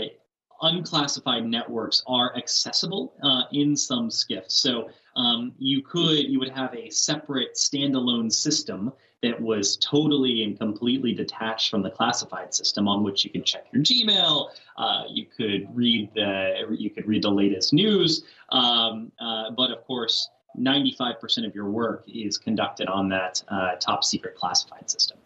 unclassified 0.62 1.46
networks 1.46 2.04
are 2.08 2.36
accessible 2.36 3.14
uh, 3.24 3.44
in 3.54 3.76
some 3.76 4.10
SCIFs. 4.10 4.52
So 4.52 4.90
um, 5.16 5.54
you 5.58 5.82
could, 5.82 6.26
you 6.26 6.40
would 6.40 6.50
have 6.50 6.74
a 6.74 6.90
separate 6.90 7.56
standalone 7.56 8.32
system 8.32 8.92
that 9.22 9.40
was 9.40 9.78
totally 9.78 10.44
and 10.44 10.58
completely 10.58 11.14
detached 11.14 11.70
from 11.70 11.82
the 11.82 11.92
classified 11.92 12.54
system 12.54 12.88
on 12.88 13.04
which 13.04 13.26
you 13.26 13.32
could 13.32 13.46
check 13.46 13.66
your 13.74 13.84
Gmail, 13.84 14.50
uh, 14.78 15.04
you 15.10 15.26
could 15.26 15.68
read 15.76 16.10
the, 16.16 16.66
you 16.72 16.90
could 16.90 17.06
read 17.06 17.24
the 17.24 17.30
latest 17.30 17.74
news. 17.74 18.24
Um, 18.50 19.12
uh, 19.20 19.52
but 19.52 19.72
of 19.72 19.84
course, 19.86 20.30
95% 20.60 21.46
of 21.46 21.56
your 21.56 21.70
work 21.70 22.04
is 22.08 22.38
conducted 22.38 22.88
on 22.88 23.10
that 23.10 23.44
uh, 23.48 23.76
top 23.76 24.04
secret 24.04 24.36
classified 24.36 24.90
system. 24.90 25.18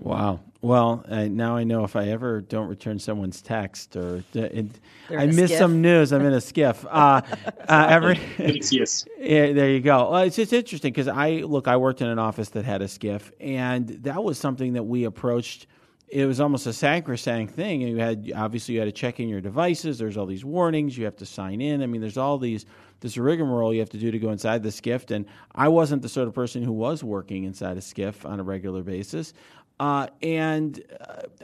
Wow. 0.00 0.40
Well, 0.60 1.04
uh, 1.08 1.24
now 1.24 1.56
I 1.56 1.64
know 1.64 1.82
if 1.82 1.96
I 1.96 2.08
ever 2.08 2.40
don't 2.40 2.68
return 2.68 2.98
someone's 2.98 3.42
text 3.42 3.96
or 3.96 4.22
it, 4.32 4.78
I 5.10 5.26
miss 5.26 5.50
SCIF. 5.50 5.58
some 5.58 5.82
news, 5.82 6.12
I'm 6.12 6.24
in 6.24 6.34
a 6.34 6.38
SCIF. 6.38 6.84
Uh, 6.84 7.20
uh, 7.68 7.86
every 7.90 8.20
yes. 8.38 9.04
yeah, 9.18 9.52
there 9.52 9.70
you 9.70 9.80
go. 9.80 10.10
Well, 10.10 10.22
it's 10.22 10.36
just 10.36 10.52
interesting 10.52 10.92
because 10.92 11.08
I 11.08 11.38
look. 11.38 11.66
I 11.66 11.76
worked 11.76 12.00
in 12.00 12.08
an 12.08 12.18
office 12.18 12.50
that 12.50 12.64
had 12.64 12.80
a 12.80 12.86
SCIF, 12.86 13.32
and 13.40 13.88
that 13.88 14.22
was 14.22 14.38
something 14.38 14.74
that 14.74 14.84
we 14.84 15.04
approached 15.04 15.66
it 16.10 16.24
was 16.24 16.40
almost 16.40 16.66
a 16.66 16.72
sacrosanct 16.72 17.54
thing. 17.54 17.82
And 17.82 17.92
you 17.92 17.98
had 17.98 18.32
obviously 18.34 18.74
you 18.74 18.80
had 18.80 18.86
to 18.86 18.92
check 18.92 19.20
in 19.20 19.28
your 19.28 19.40
devices. 19.40 19.98
There's 19.98 20.16
all 20.16 20.26
these 20.26 20.44
warnings. 20.44 20.96
You 20.96 21.04
have 21.04 21.16
to 21.16 21.26
sign 21.26 21.60
in. 21.60 21.82
I 21.82 21.86
mean, 21.86 22.00
there's 22.00 22.16
all 22.16 22.38
these 22.38 22.66
this 23.00 23.16
rigmarole 23.16 23.72
you 23.72 23.80
have 23.80 23.90
to 23.90 23.98
do 23.98 24.10
to 24.10 24.18
go 24.18 24.30
inside 24.30 24.62
the 24.62 24.70
SCIF. 24.70 25.10
And 25.10 25.26
I 25.54 25.68
wasn't 25.68 26.02
the 26.02 26.08
sort 26.08 26.28
of 26.28 26.34
person 26.34 26.62
who 26.62 26.72
was 26.72 27.04
working 27.04 27.44
inside 27.44 27.76
a 27.76 27.80
SCIF 27.80 28.28
on 28.28 28.40
a 28.40 28.42
regular 28.42 28.82
basis. 28.82 29.32
Uh, 29.80 30.08
and 30.22 30.82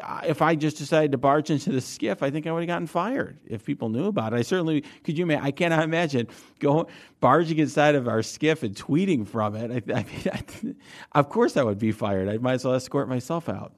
uh, 0.03 0.23
if 0.27 0.43
I 0.43 0.57
just 0.57 0.77
decided 0.77 1.13
to 1.13 1.19
barge 1.19 1.51
into 1.51 1.71
the 1.71 1.79
SCIF, 1.79 2.21
I 2.21 2.31
think 2.31 2.49
I 2.49 2.53
would 2.53 2.63
have 2.63 2.67
gotten 2.67 2.89
fired 2.89 3.39
if 3.47 3.65
people 3.65 3.89
knew 3.91 4.07
about 4.07 4.33
it. 4.33 4.37
I 4.37 4.43
certainly 4.43 4.83
could. 5.05 5.17
You, 5.17 5.25
may 5.25 5.39
I 5.39 5.53
cannot 5.53 5.85
imagine 5.85 6.27
going 6.59 6.87
barging 7.21 7.59
inside 7.59 7.95
of 7.95 8.09
our 8.09 8.21
SCIF 8.21 8.65
and 8.65 8.75
tweeting 8.75 9.27
from 9.27 9.55
it. 9.55 9.71
I, 9.71 9.93
I 9.95 10.03
mean, 10.03 10.77
I, 11.13 11.19
of 11.19 11.29
course, 11.29 11.57
I 11.57 11.63
would 11.63 11.79
be 11.79 11.93
fired. 11.93 12.29
I 12.29 12.39
might 12.39 12.55
as 12.55 12.65
well 12.65 12.75
escort 12.75 13.09
myself 13.09 13.49
out. 13.49 13.73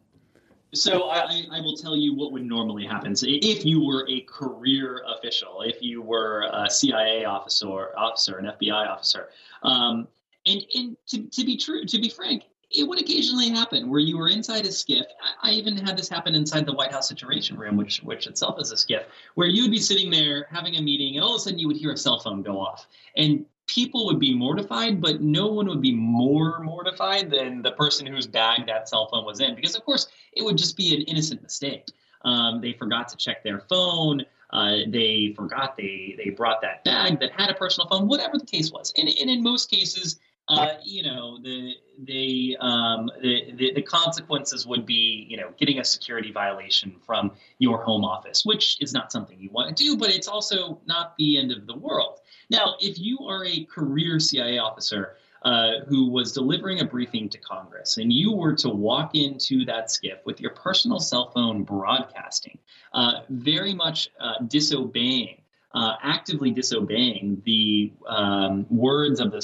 So 0.77 1.09
I, 1.09 1.45
I, 1.51 1.61
will 1.61 1.77
tell 1.77 1.97
you 1.97 2.15
what 2.15 2.33
would 2.33 2.45
normally 2.45 2.85
happen. 2.85 3.17
So 3.17 3.27
if 3.29 3.65
you 3.65 3.85
were 3.85 4.07
a 4.09 4.21
career 4.23 5.03
official, 5.17 5.63
if 5.63 5.83
you 5.83 6.03
were 6.03 6.49
a 6.53 6.69
CIA 6.69 7.25
officer, 7.25 7.97
officer, 7.97 8.39
an 8.39 8.47
FBI 8.47 8.89
officer, 8.89 9.31
um, 9.63 10.07
and 10.45 10.63
and 10.75 10.97
to, 11.09 11.25
to 11.25 11.45
be 11.45 11.57
true, 11.57 11.85
to 11.85 11.99
be 11.99 12.09
frank, 12.09 12.45
it 12.71 12.85
would 12.85 13.01
occasionally 13.01 13.49
happen 13.49 13.89
where 13.89 14.01
you 14.01 14.19
were 14.19 14.29
inside 14.29 14.67
a 14.67 14.71
SCIF. 14.71 15.05
I, 15.43 15.51
I 15.51 15.53
even 15.53 15.77
had 15.77 15.97
this 15.97 16.09
happen 16.09 16.35
inside 16.35 16.67
the 16.67 16.73
White 16.73 16.93
House 16.93 17.09
Situation 17.09 17.57
Room, 17.57 17.77
which 17.77 18.03
which 18.03 18.27
itself 18.27 18.61
is 18.61 18.73
a 18.73 18.77
SCIF, 18.77 19.05
where 19.35 19.49
you 19.49 19.63
would 19.63 19.71
be 19.71 19.79
sitting 19.79 20.11
there 20.11 20.47
having 20.51 20.77
a 20.77 20.83
meeting, 20.83 21.17
and 21.17 21.25
all 21.25 21.35
of 21.35 21.37
a 21.37 21.41
sudden 21.41 21.59
you 21.59 21.69
would 21.69 21.77
hear 21.77 21.93
a 21.93 21.97
cell 21.97 22.19
phone 22.19 22.43
go 22.43 22.61
off, 22.61 22.87
and 23.17 23.47
people 23.67 24.07
would 24.07 24.19
be 24.19 24.35
mortified, 24.35 25.01
but 25.01 25.21
no 25.21 25.49
one 25.49 25.67
would 25.67 25.83
be 25.83 25.93
more 25.93 26.61
mortified 26.61 27.31
than 27.31 27.63
the 27.63 27.73
person 27.73 28.07
whose 28.07 28.27
bag 28.27 28.67
that 28.67 28.89
cell 28.89 29.09
phone 29.09 29.25
was 29.25 29.41
in, 29.41 29.55
because 29.55 29.75
of 29.75 29.85
course 29.85 30.09
it 30.33 30.45
would 30.45 30.57
just 30.57 30.77
be 30.77 30.95
an 30.95 31.03
innocent 31.03 31.43
mistake. 31.43 31.87
Um, 32.23 32.61
they 32.61 32.73
forgot 32.73 33.09
to 33.09 33.17
check 33.17 33.43
their 33.43 33.61
phone. 33.61 34.25
Uh, 34.51 34.79
they 34.89 35.33
forgot 35.37 35.77
they 35.77 36.15
they 36.17 36.31
brought 36.31 36.61
that 36.63 36.85
bag 36.85 37.21
that 37.21 37.33
had 37.33 37.51
a 37.51 37.55
personal 37.55 37.89
phone, 37.89 38.07
whatever 38.07 38.39
the 38.39 38.47
case 38.47 38.71
was. 38.71 38.93
And, 38.97 39.09
and 39.09 39.29
in 39.29 39.43
most 39.43 39.71
cases, 39.71 40.19
uh, 40.49 40.75
you 40.85 41.03
know, 41.03 41.39
the 41.43 41.75
the, 42.05 42.57
um, 42.61 43.11
the, 43.21 43.53
the 43.57 43.73
the 43.75 43.83
consequences 43.83 44.67
would 44.67 44.87
be, 44.87 45.27
you 45.29 45.37
know, 45.37 45.53
getting 45.59 45.81
a 45.81 45.85
security 45.85 46.31
violation 46.31 46.95
from 47.05 47.33
your 47.59 47.83
home 47.83 48.05
office, 48.05 48.45
which 48.45 48.81
is 48.81 48.93
not 48.93 49.11
something 49.11 49.39
you 49.41 49.51
want 49.51 49.77
to 49.77 49.83
do, 49.83 49.97
but 49.97 50.11
it's 50.11 50.29
also 50.29 50.81
not 50.87 51.17
the 51.19 51.39
end 51.39 51.51
of 51.51 51.67
the 51.67 51.75
world. 51.75 52.21
Now, 52.51 52.77
if 52.81 52.99
you 52.99 53.19
are 53.27 53.45
a 53.45 53.65
career 53.65 54.21
CIA 54.21 54.59
officer 54.59 55.17
uh, 55.43 55.81
who 55.89 56.11
was 56.11 56.33
delivering 56.33 56.81
a 56.81 56.85
briefing 56.85 57.29
to 57.29 57.39
Congress 57.39 57.99
and 57.99 58.13
you 58.13 58.33
were 58.33 58.55
to 58.55 58.69
walk 58.69 59.15
into 59.15 59.65
that 59.65 59.89
SCIF 59.89 60.19
with 60.25 60.41
your 60.41 60.53
personal 60.53 60.99
cell 60.99 61.31
phone 61.31 61.63
broadcasting, 61.63 62.59
uh, 62.93 63.21
very 63.29 63.75
much 63.75 64.11
uh, 64.21 64.35
disobeying. 64.47 65.43
Uh, 65.75 65.95
actively 66.03 66.51
disobeying 66.51 67.43
the 67.45 67.93
um, 68.09 68.65
words 68.71 69.21
of 69.21 69.31
the 69.31 69.37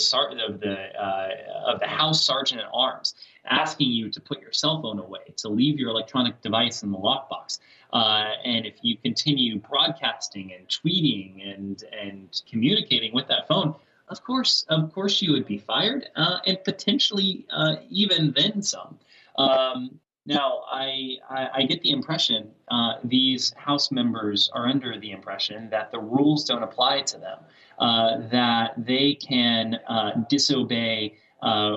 of 0.49 0.61
the 0.61 0.77
uh, 0.99 1.29
of 1.67 1.79
the 1.79 1.87
House 1.87 2.25
Sergeant 2.25 2.63
at 2.63 2.69
Arms, 2.73 3.15
asking 3.45 3.91
you 3.91 4.09
to 4.09 4.19
put 4.19 4.41
your 4.41 4.53
cell 4.53 4.81
phone 4.81 4.99
away, 4.99 5.35
to 5.37 5.51
leave 5.51 5.79
your 5.79 5.91
electronic 5.91 6.41
device 6.41 6.83
in 6.83 6.91
the 6.91 6.97
lockbox. 6.97 7.59
Uh, 7.93 8.31
and 8.45 8.65
if 8.65 8.77
you 8.83 8.97
continue 8.97 9.59
broadcasting 9.59 10.53
and 10.57 10.67
tweeting 10.69 11.55
and 11.55 11.85
and 12.01 12.43
communicating 12.51 13.13
with 13.13 13.29
that 13.29 13.47
phone, 13.47 13.75
of 14.09 14.23
course, 14.25 14.65
of 14.69 14.93
course, 14.93 15.21
you 15.23 15.33
would 15.33 15.47
be 15.47 15.59
fired, 15.59 16.09
uh, 16.17 16.39
and 16.47 16.63
potentially 16.65 17.47
uh, 17.51 17.77
even 17.89 18.33
then 18.33 18.63
some. 18.63 18.99
Um, 19.37 19.99
now, 20.27 20.63
I, 20.71 21.17
I, 21.29 21.49
I, 21.55 21.63
get 21.65 21.81
the 21.81 21.91
impression 21.91 22.51
uh, 22.71 22.95
these 23.03 23.53
House 23.55 23.91
members 23.91 24.51
are 24.53 24.69
under 24.69 24.99
the 25.01 25.11
impression 25.11 25.69
that 25.71 25.91
the 25.91 25.99
rules 25.99 26.45
don't 26.45 26.63
apply 26.63 27.01
to 27.03 27.19
them, 27.19 27.39
uh, 27.79 28.29
that 28.29 28.75
they 28.77 29.15
can 29.15 29.81
uh, 29.89 30.13
disobey 30.29 31.15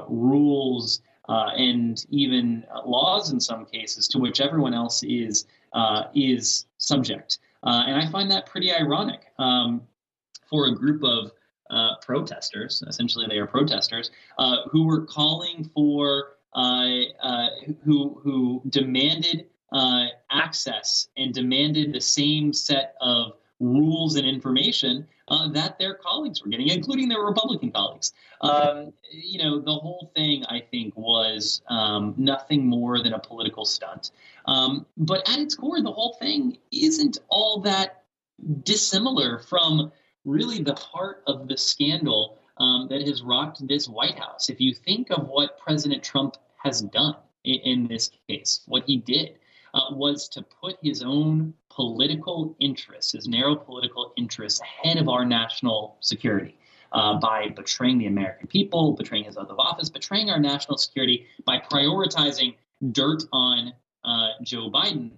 rules 0.09 1.01
uh, 1.27 1.49
and 1.57 2.05
even 2.09 2.63
laws 2.85 3.31
in 3.31 3.39
some 3.39 3.65
cases 3.65 4.07
to 4.09 4.19
which 4.19 4.41
everyone 4.41 4.73
else 4.73 5.01
is 5.03 5.45
is 6.13 6.65
subject. 6.77 7.39
and 7.63 7.95
I 7.95 8.09
find 8.11 8.29
that 8.31 8.45
pretty 8.45 8.71
ironic 8.71 9.21
um, 9.39 9.81
for 10.49 10.67
a 10.67 10.75
group 10.75 11.03
of 11.03 11.31
protesters. 12.01 12.83
Essentially, 12.87 13.25
they 13.27 13.37
are 13.37 13.47
protesters 13.47 14.11
who 14.71 14.85
were 14.85 15.05
calling 15.05 15.69
for 15.73 16.35
uh, 16.55 16.87
uh, 17.21 17.47
who 17.83 18.17
who 18.23 18.61
demanded 18.69 19.47
uh, 19.73 20.05
access 20.31 21.09
and 21.17 21.33
demanded 21.33 21.91
the 21.91 21.99
same 21.99 22.53
set 22.53 22.95
of 23.01 23.33
rules 23.59 24.15
and 24.15 24.27
information 24.27 25.07
uh, 25.27 25.49
that 25.49 25.79
their 25.79 25.95
colleagues 25.95 26.43
were 26.43 26.49
getting, 26.49 26.67
including 26.67 27.07
their 27.07 27.21
Republican 27.21 27.71
colleagues. 27.71 28.13
Um, 28.41 28.93
you 29.11 29.39
know, 29.39 29.59
the 29.59 29.73
whole 29.73 30.11
thing, 30.15 30.43
I 30.49 30.61
think, 30.71 30.95
was 30.95 31.61
um, 31.69 32.13
nothing 32.17 32.67
more 32.67 33.01
than 33.01 33.13
a 33.13 33.19
political 33.19 33.65
stunt. 33.65 34.11
Um, 34.45 34.85
but 34.97 35.27
at 35.29 35.39
its 35.39 35.55
core, 35.55 35.81
the 35.81 35.91
whole 35.91 36.17
thing 36.19 36.57
isn't 36.71 37.19
all 37.29 37.61
that 37.61 38.03
dissimilar 38.63 39.39
from 39.39 39.91
really 40.25 40.61
the 40.61 40.75
heart 40.75 41.23
of 41.27 41.47
the 41.47 41.57
scandal 41.57 42.39
um, 42.57 42.87
that 42.89 43.01
has 43.07 43.21
rocked 43.21 43.65
this 43.67 43.87
White 43.87 44.19
House. 44.19 44.49
If 44.49 44.59
you 44.59 44.73
think 44.73 45.11
of 45.11 45.27
what 45.27 45.57
President 45.59 46.03
Trump 46.03 46.35
has 46.65 46.81
done 46.81 47.15
in, 47.45 47.59
in 47.63 47.87
this 47.87 48.11
case. 48.27 48.61
What 48.65 48.83
he 48.85 48.97
did 48.97 49.35
uh, 49.73 49.91
was 49.91 50.27
to 50.29 50.41
put 50.41 50.77
his 50.81 51.03
own 51.03 51.53
political 51.75 52.55
interests, 52.59 53.11
his 53.11 53.27
narrow 53.27 53.55
political 53.55 54.13
interests, 54.17 54.61
ahead 54.61 54.97
of 54.97 55.09
our 55.09 55.25
national 55.25 55.97
security. 55.99 56.57
Uh, 56.91 57.19
by 57.19 57.49
betraying 57.49 57.97
the 57.97 58.05
American 58.05 58.47
people, 58.47 58.93
betraying 58.93 59.25
his 59.25 59.35
oath 59.35 59.49
of 59.49 59.59
office, 59.59 59.89
betraying 59.89 60.29
our 60.29 60.39
national 60.39 60.77
security, 60.77 61.25
by 61.43 61.59
prioritizing 61.59 62.55
dirt 62.93 63.21
on 63.33 63.73
uh, 64.05 64.29
Joe 64.43 64.69
Biden, 64.69 65.11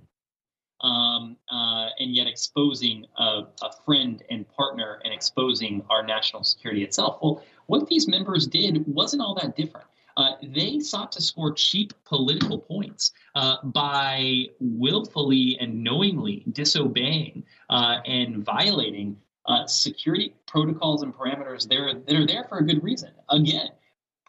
um, 0.81 1.37
uh, 1.51 1.89
and 1.99 2.15
yet 2.15 2.25
exposing 2.25 3.05
a, 3.17 3.43
a, 3.61 3.71
friend 3.85 4.23
and 4.31 4.47
partner 4.47 4.99
and 5.03 5.13
exposing 5.13 5.83
our 5.89 6.03
national 6.03 6.43
security 6.43 6.83
itself. 6.83 7.19
Well, 7.21 7.43
what 7.67 7.87
these 7.87 8.07
members 8.07 8.47
did 8.47 8.83
wasn't 8.87 9.21
all 9.21 9.35
that 9.35 9.55
different 9.55 9.87
uh, 10.17 10.31
they 10.41 10.79
sought 10.79 11.11
to 11.11 11.21
score 11.21 11.53
cheap 11.53 11.93
political 12.03 12.57
points 12.57 13.11
uh, 13.35 13.57
by 13.63 14.45
willfully 14.59 15.57
and 15.61 15.83
knowingly 15.83 16.43
disobeying 16.51 17.43
uh, 17.69 17.97
and 18.05 18.43
violating 18.43 19.15
uh, 19.45 19.65
security 19.67 20.33
protocols 20.47 21.03
and 21.03 21.13
parameters 21.13 21.69
that 21.69 21.77
are, 21.77 21.93
that 21.93 22.15
are 22.15 22.25
there 22.25 22.43
for 22.45 22.57
a 22.57 22.65
good 22.65 22.83
reason. 22.83 23.11
Again, 23.29 23.69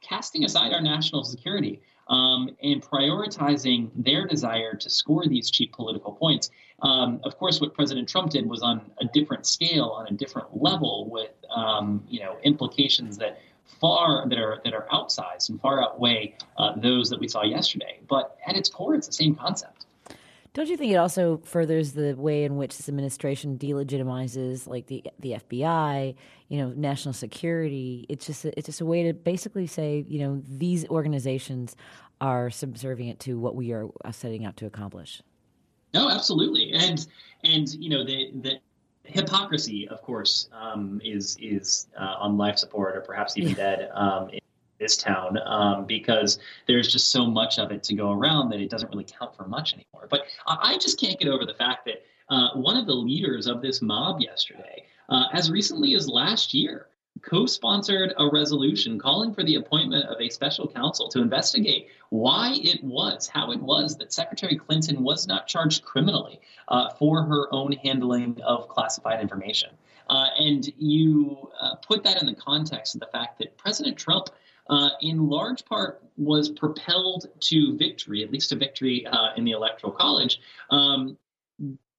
casting 0.03 0.45
aside 0.45 0.72
our 0.72 0.82
national 0.82 1.24
security 1.24 1.80
um, 2.09 2.51
and 2.62 2.82
prioritizing 2.82 3.91
their 3.97 4.26
desire 4.26 4.74
to 4.74 4.91
score 4.91 5.26
these 5.26 5.51
cheap 5.51 5.72
political 5.72 6.12
points. 6.12 6.51
Um, 6.82 7.20
of 7.24 7.36
course, 7.39 7.61
what 7.61 7.74
President 7.74 8.09
Trump 8.09 8.30
did 8.30 8.47
was 8.47 8.62
on 8.62 8.91
a 9.01 9.07
different 9.07 9.47
scale, 9.47 9.86
on 9.97 10.07
a 10.07 10.12
different 10.12 10.62
level, 10.62 11.09
with 11.11 11.32
um, 11.55 12.05
you 12.09 12.20
know 12.20 12.36
implications 12.45 13.18
that 13.18 13.41
far 13.81 14.29
that 14.29 14.39
are 14.39 14.61
that 14.64 14.75
are 14.75 14.87
outsized 14.93 15.49
and 15.51 15.61
far 15.61 15.83
outweigh 15.83 16.37
uh, 16.57 16.73
those 16.77 17.11
that 17.11 17.21
we 17.21 17.29
saw 17.29 17.43
yesterday. 17.45 18.01
But 18.09 18.37
at 18.47 18.57
its 18.57 18.69
core, 18.69 18.95
it's 18.95 19.07
the 19.07 19.12
same 19.12 19.35
concept. 19.35 19.87
Don't 20.55 20.69
you 20.69 20.77
think 20.77 20.93
it 20.93 20.97
also 20.97 21.37
furthers 21.45 21.93
the 21.93 22.14
way 22.14 22.43
in 22.43 22.57
which 22.57 22.77
this 22.77 22.89
administration 22.89 23.59
delegitimizes, 23.59 24.66
like 24.66 24.87
the 24.87 25.05
the 25.21 25.33
FBI, 25.33 26.14
you 26.49 26.59
know, 26.59 26.71
national 26.71 27.12
security? 27.12 28.07
It's 28.09 28.27
just 28.27 28.45
a, 28.45 28.59
it's 28.59 28.66
just 28.66 28.81
a 28.81 28.87
way 28.87 29.05
to 29.05 29.12
basically 29.12 29.66
say, 29.66 30.05
you 30.09 30.19
know, 30.21 30.43
these 30.49 30.85
organizations 30.89 31.77
are 32.21 32.51
subservient 32.51 33.21
to 33.21 33.39
what 33.39 33.55
we 33.55 33.73
are 33.73 33.89
setting 34.11 34.45
out 34.45 34.57
to 34.57 34.66
accomplish. 34.66 35.23
No, 35.95 36.11
absolutely, 36.11 36.73
and 36.73 37.07
and 37.45 37.69
you 37.75 37.89
know 37.89 38.05
the 38.05 38.31
the 38.41 38.59
hypocrisy, 39.09 39.89
of 39.89 40.03
course, 40.03 40.49
um, 40.53 41.01
is 41.05 41.37
is 41.41 41.89
uh, 41.99 42.17
on 42.19 42.37
life 42.37 42.59
support 42.59 42.97
or 42.97 43.01
perhaps 43.01 43.37
even 43.37 43.55
dead 43.55 43.91
um, 43.95 44.29
in 44.31 44.41
this 44.79 44.97
town 44.97 45.39
um, 45.45 45.87
because 45.87 46.39
there's 46.67 46.89
just 46.89 47.11
so 47.11 47.27
much 47.27 47.59
of 47.59 47.73
it 47.73 47.83
to 47.83 47.95
go 47.95 48.13
around 48.13 48.51
that 48.51 48.61
it 48.61 48.71
doesn't 48.71 48.91
really 48.91 49.07
count 49.19 49.35
for 49.35 49.47
much 49.47 49.75
anymore. 49.75 50.07
But 50.09 50.23
I 50.47 50.79
just 50.79 51.01
can't 51.01 51.19
get 51.19 51.29
over 51.29 51.45
the 51.45 51.55
fact 51.55 51.87
that 51.87 52.05
uh, 52.31 52.51
one 52.55 52.77
of 52.77 52.87
the 52.87 52.95
leaders 52.95 53.47
of 53.47 53.63
this 53.63 53.83
mob 53.83 54.21
yesterday, 54.21 54.85
uh, 55.09 55.25
as 55.33 55.51
recently 55.51 55.95
as 55.95 56.09
last 56.09 56.55
year, 56.55 56.87
co 57.23 57.47
sponsored 57.47 58.12
a 58.19 58.29
resolution 58.29 58.99
calling 58.99 59.33
for 59.33 59.43
the 59.43 59.57
appointment 59.57 60.05
of 60.07 60.21
a 60.21 60.29
special 60.31 60.69
counsel 60.69 61.09
to 61.09 61.21
investigate 61.21 61.89
why 62.11 62.53
it 62.62 62.83
was, 62.83 63.29
how 63.29 63.53
it 63.53 63.61
was 63.61 63.97
that 63.97 64.12
Secretary 64.12 64.57
Clinton 64.57 65.03
was 65.03 65.27
not 65.27 65.47
charged 65.47 65.85
criminally 65.85 66.41
uh, 66.69 66.91
for 66.91 67.23
her 67.23 67.53
own 67.53 67.73
handling 67.73 68.41
of 68.43 68.69
classified 68.69 69.21
information. 69.21 69.71
Uh, 70.09 70.27
and 70.39 70.73
you 70.79 71.51
uh, 71.61 71.75
put 71.77 72.03
that 72.05 72.21
in 72.21 72.27
the 72.27 72.35
context 72.35 72.95
of 72.95 73.01
the 73.01 73.07
fact 73.07 73.39
that 73.39 73.57
President 73.57 73.97
Trump. 73.97 74.29
Uh, 74.71 74.91
in 75.01 75.31
large 75.31 75.64
part, 75.64 76.03
was 76.19 76.51
propelled 76.51 77.25
to 77.41 77.75
victory, 77.79 78.23
at 78.23 78.31
least 78.31 78.51
to 78.51 78.57
victory 78.57 79.07
uh, 79.07 79.29
in 79.35 79.43
the 79.43 79.53
Electoral 79.53 79.91
College, 79.91 80.43
um, 80.69 81.16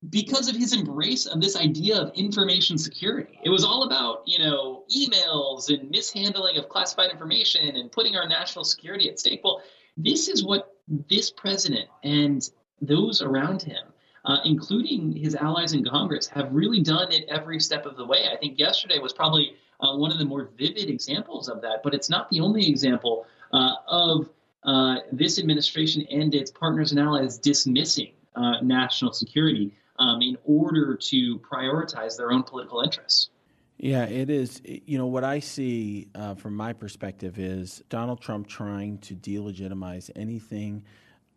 because 0.07 0.47
of 0.47 0.55
his 0.55 0.73
embrace 0.73 1.25
of 1.25 1.41
this 1.41 1.57
idea 1.57 1.97
of 1.97 2.13
information 2.15 2.77
security. 2.77 3.39
It 3.43 3.49
was 3.49 3.65
all 3.65 3.83
about, 3.83 4.23
you 4.25 4.39
know, 4.39 4.83
emails 4.95 5.69
and 5.69 5.89
mishandling 5.91 6.57
of 6.57 6.69
classified 6.69 7.11
information 7.11 7.75
and 7.75 7.91
putting 7.91 8.15
our 8.15 8.27
national 8.27 8.63
security 8.63 9.09
at 9.09 9.19
stake. 9.19 9.41
Well, 9.43 9.61
this 9.97 10.29
is 10.29 10.43
what 10.43 10.73
this 11.09 11.29
president 11.29 11.89
and 12.03 12.49
those 12.81 13.21
around 13.21 13.61
him, 13.61 13.83
uh, 14.23 14.37
including 14.45 15.11
his 15.11 15.35
allies 15.35 15.73
in 15.73 15.83
Congress, 15.83 16.27
have 16.27 16.53
really 16.53 16.81
done 16.81 17.11
it 17.11 17.25
every 17.27 17.59
step 17.59 17.85
of 17.85 17.97
the 17.97 18.05
way. 18.05 18.29
I 18.31 18.37
think 18.37 18.57
yesterday 18.57 18.99
was 18.99 19.11
probably 19.11 19.55
uh, 19.81 19.97
one 19.97 20.13
of 20.13 20.17
the 20.17 20.25
more 20.25 20.49
vivid 20.57 20.89
examples 20.89 21.49
of 21.49 21.61
that, 21.61 21.83
but 21.83 21.93
it's 21.93 22.09
not 22.09 22.29
the 22.29 22.39
only 22.39 22.69
example 22.69 23.25
uh, 23.51 23.75
of 23.87 24.29
uh, 24.63 24.97
this 25.11 25.39
administration 25.39 26.05
and 26.09 26.33
its 26.33 26.51
partners 26.51 26.91
and 26.91 27.01
allies 27.01 27.37
dismissing 27.37 28.13
uh, 28.35 28.61
national 28.61 29.11
security 29.11 29.73
um, 29.99 30.21
in 30.21 30.37
order 30.45 30.95
to 30.95 31.39
prioritize 31.39 32.17
their 32.17 32.31
own 32.31 32.43
political 32.43 32.81
interests. 32.81 33.29
Yeah, 33.77 34.05
it 34.05 34.29
is. 34.29 34.61
You 34.65 34.97
know, 34.97 35.07
what 35.07 35.23
I 35.23 35.39
see 35.39 36.09
uh, 36.13 36.35
from 36.35 36.55
my 36.55 36.73
perspective 36.73 37.39
is 37.39 37.81
Donald 37.89 38.19
Trump 38.19 38.47
trying 38.47 38.97
to 38.99 39.15
delegitimize 39.15 40.09
anything, 40.17 40.83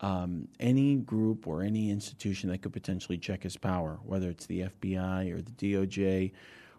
um, 0.01 0.49
any 0.59 0.97
group 0.97 1.47
or 1.47 1.63
any 1.63 1.91
institution 1.91 2.51
that 2.51 2.63
could 2.63 2.73
potentially 2.73 3.17
check 3.17 3.45
his 3.45 3.57
power, 3.57 4.01
whether 4.05 4.29
it's 4.29 4.47
the 4.47 4.63
FBI 4.63 5.33
or 5.33 5.41
the 5.41 5.53
DOJ 5.53 6.33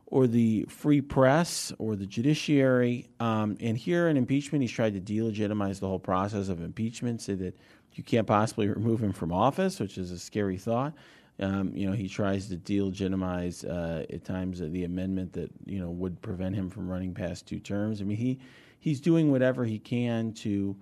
or 0.08 0.28
the 0.28 0.66
free 0.68 1.00
press 1.00 1.72
or 1.80 1.96
the 1.96 2.06
judiciary. 2.06 3.08
Um, 3.22 3.58
and 3.62 3.78
here 3.78 4.10
in 4.10 4.18
impeachment, 4.18 4.64
he's 4.64 4.72
tried 4.72 4.94
to 4.94 5.00
delegitimize 5.00 5.80
the 5.80 5.88
whole 5.88 5.98
process 5.98 6.50
of 6.50 6.62
impeachment, 6.62 7.22
say 7.22 7.36
that 7.36 7.58
you 7.94 8.04
can't 8.04 8.28
possibly 8.28 8.68
remove 8.70 9.02
him 9.02 9.14
from 9.14 9.32
office, 9.32 9.80
which 9.80 9.98
is 9.98 10.12
a 10.12 10.20
scary 10.20 10.58
thought. 10.58 10.94
Um, 11.40 11.72
you 11.76 11.88
know, 11.88 11.94
he 11.94 12.08
tries 12.08 12.48
to 12.50 12.58
delegitimize 12.58 13.68
uh, 13.68 14.06
at 14.14 14.24
times 14.24 14.60
the 14.60 14.84
amendment 14.84 15.34
that 15.34 15.50
you 15.66 15.80
know 15.80 15.90
would 15.90 16.22
prevent 16.22 16.56
him 16.56 16.70
from 16.70 16.88
running 16.88 17.14
past 17.14 17.48
two 17.48 17.60
terms. 17.60 18.02
I 18.02 18.04
mean, 18.04 18.18
he 18.18 18.40
he's 18.80 19.02
doing 19.02 19.32
whatever 19.32 19.66
he 19.66 19.80
can 19.80 20.34
to 20.34 20.76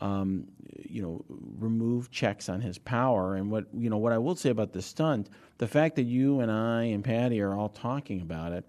um, 0.00 0.48
you 0.82 1.02
know 1.02 1.24
remove 1.58 2.10
checks 2.10 2.48
on 2.48 2.60
his 2.60 2.76
power. 2.78 3.36
And 3.36 3.50
what 3.50 3.66
you 3.72 3.88
know 3.88 3.98
what 3.98 4.12
I 4.12 4.18
will 4.18 4.34
say 4.34 4.50
about 4.50 4.72
the 4.72 4.82
stunt, 4.82 5.30
the 5.58 5.68
fact 5.68 5.94
that 5.96 6.04
you 6.04 6.40
and 6.40 6.50
I 6.50 6.84
and 6.84 7.04
Patti 7.04 7.40
are 7.40 7.54
all 7.54 7.68
talking 7.68 8.20
about 8.20 8.52
it 8.52 8.64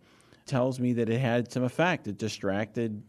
tells 0.45 0.79
me 0.79 0.93
that 0.93 1.09
it 1.09 1.19
had 1.19 1.51
some 1.51 1.63
effect. 1.63 2.07
It 2.07 2.19
distracted 2.19 3.01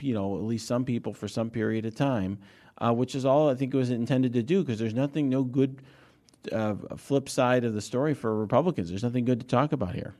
you 0.00 0.14
know 0.14 0.36
at 0.36 0.42
least 0.42 0.66
some 0.66 0.84
people 0.84 1.14
for 1.14 1.28
some 1.28 1.50
period 1.50 1.86
of 1.86 1.94
time, 1.94 2.38
uh, 2.78 2.92
which 2.92 3.14
is 3.14 3.24
all 3.24 3.48
I 3.48 3.54
think 3.54 3.72
it 3.74 3.76
was 3.76 3.90
intended 3.90 4.32
to 4.32 4.42
do. 4.42 4.64
Because 4.64 4.80
there's 4.80 4.94
nothing, 4.94 5.28
no 5.28 5.44
good 5.44 5.82
uh, 6.52 6.74
flip 6.96 7.28
side 7.28 7.64
of 7.64 7.74
the 7.74 7.80
story 7.80 8.14
for 8.14 8.34
Republicans. 8.36 8.88
There's 8.88 9.02
nothing 9.02 9.24
good 9.24 9.40
to 9.40 9.46
talk 9.46 9.72
about 9.72 9.94
here. 9.94 10.14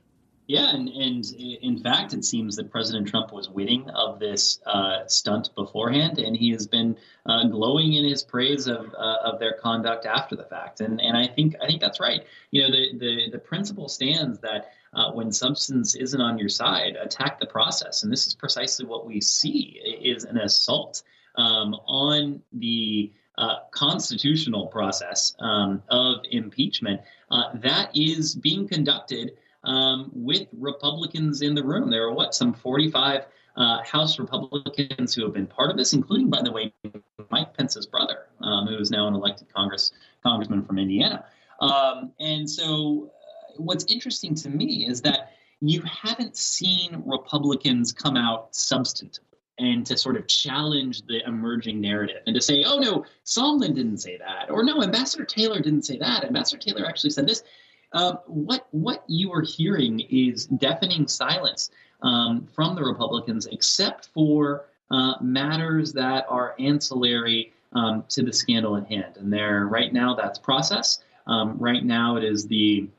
Yeah, 0.47 0.75
and, 0.75 0.89
and 0.89 1.25
in 1.33 1.81
fact, 1.81 2.13
it 2.13 2.25
seems 2.25 2.57
that 2.57 2.69
President 2.71 3.07
Trump 3.07 3.31
was 3.31 3.49
witting 3.49 3.89
of 3.91 4.19
this 4.19 4.59
uh, 4.65 5.07
stunt 5.07 5.49
beforehand, 5.55 6.19
and 6.19 6.35
he 6.35 6.51
has 6.51 6.67
been 6.67 6.97
uh, 7.25 7.47
glowing 7.47 7.93
in 7.93 8.03
his 8.03 8.21
praise 8.21 8.67
of 8.67 8.93
uh, 8.93 9.17
of 9.23 9.39
their 9.39 9.53
conduct 9.53 10.05
after 10.05 10.35
the 10.35 10.43
fact. 10.43 10.81
And 10.81 10.99
and 10.99 11.15
I 11.15 11.27
think 11.27 11.55
I 11.61 11.67
think 11.67 11.79
that's 11.79 12.01
right. 12.01 12.25
You 12.49 12.63
know, 12.63 12.71
the 12.71 12.97
the, 12.97 13.29
the 13.31 13.39
principle 13.39 13.87
stands 13.87 14.39
that 14.39 14.73
uh, 14.93 15.11
when 15.11 15.31
substance 15.31 15.95
isn't 15.95 16.19
on 16.19 16.37
your 16.37 16.49
side, 16.49 16.97
attack 16.97 17.39
the 17.39 17.45
process. 17.45 18.03
And 18.03 18.11
this 18.11 18.27
is 18.27 18.33
precisely 18.33 18.85
what 18.85 19.05
we 19.05 19.21
see 19.21 19.79
is 20.03 20.25
an 20.25 20.37
assault 20.37 21.03
um, 21.35 21.75
on 21.87 22.41
the 22.51 23.13
uh, 23.41 23.61
constitutional 23.71 24.67
process 24.67 25.35
um, 25.39 25.81
of 25.89 26.19
impeachment 26.29 27.01
uh, 27.31 27.45
that 27.55 27.89
is 27.95 28.35
being 28.35 28.67
conducted 28.67 29.31
um, 29.63 30.11
with 30.13 30.47
Republicans 30.53 31.41
in 31.41 31.55
the 31.55 31.63
room. 31.63 31.89
There 31.89 32.03
are 32.03 32.13
what 32.13 32.35
some 32.35 32.53
45 32.53 33.25
uh, 33.57 33.83
House 33.83 34.19
Republicans 34.19 35.15
who 35.15 35.23
have 35.23 35.33
been 35.33 35.47
part 35.47 35.71
of 35.71 35.77
this, 35.77 35.93
including, 35.93 36.29
by 36.29 36.43
the 36.43 36.51
way, 36.51 36.71
Mike 37.31 37.57
Pence's 37.57 37.87
brother, 37.87 38.27
um, 38.41 38.67
who 38.67 38.77
is 38.77 38.91
now 38.91 39.07
an 39.07 39.15
elected 39.15 39.51
Congress 39.51 39.91
congressman 40.21 40.63
from 40.63 40.77
Indiana. 40.77 41.25
Um, 41.59 42.11
and 42.19 42.47
so, 42.47 43.09
uh, 43.09 43.53
what's 43.57 43.85
interesting 43.85 44.35
to 44.35 44.49
me 44.49 44.85
is 44.87 45.01
that 45.01 45.31
you 45.61 45.81
haven't 45.81 46.37
seen 46.37 47.03
Republicans 47.05 47.91
come 47.91 48.17
out 48.17 48.53
substantively 48.53 49.30
and 49.61 49.85
to 49.85 49.95
sort 49.95 50.17
of 50.17 50.27
challenge 50.27 51.03
the 51.05 51.25
emerging 51.27 51.79
narrative 51.79 52.23
and 52.25 52.35
to 52.35 52.41
say, 52.41 52.63
oh 52.65 52.79
no, 52.79 53.05
Sondland 53.25 53.75
didn't 53.75 53.99
say 53.99 54.17
that, 54.17 54.49
or 54.49 54.63
no, 54.63 54.81
Ambassador 54.81 55.23
Taylor 55.23 55.61
didn't 55.61 55.83
say 55.83 55.97
that. 55.99 56.25
Ambassador 56.25 56.59
Taylor 56.59 56.85
actually 56.85 57.11
said 57.11 57.27
this. 57.27 57.43
Uh, 57.93 58.13
what 58.25 58.67
what 58.71 59.03
you 59.07 59.31
are 59.31 59.41
hearing 59.41 59.99
is 60.09 60.45
deafening 60.47 61.07
silence 61.07 61.69
um, 62.01 62.47
from 62.55 62.73
the 62.73 62.81
Republicans, 62.81 63.47
except 63.51 64.07
for 64.13 64.65
uh, 64.89 65.13
matters 65.21 65.93
that 65.93 66.25
are 66.27 66.55
ancillary 66.57 67.53
um, 67.73 68.03
to 68.09 68.23
the 68.23 68.33
scandal 68.33 68.75
at 68.77 68.87
hand. 68.87 69.17
And 69.17 69.31
there, 69.31 69.67
right 69.67 69.93
now, 69.93 70.15
that's 70.15 70.39
process. 70.39 71.03
Um, 71.27 71.57
right 71.59 71.83
now, 71.83 72.15
it 72.15 72.23
is 72.23 72.47
the 72.47 72.89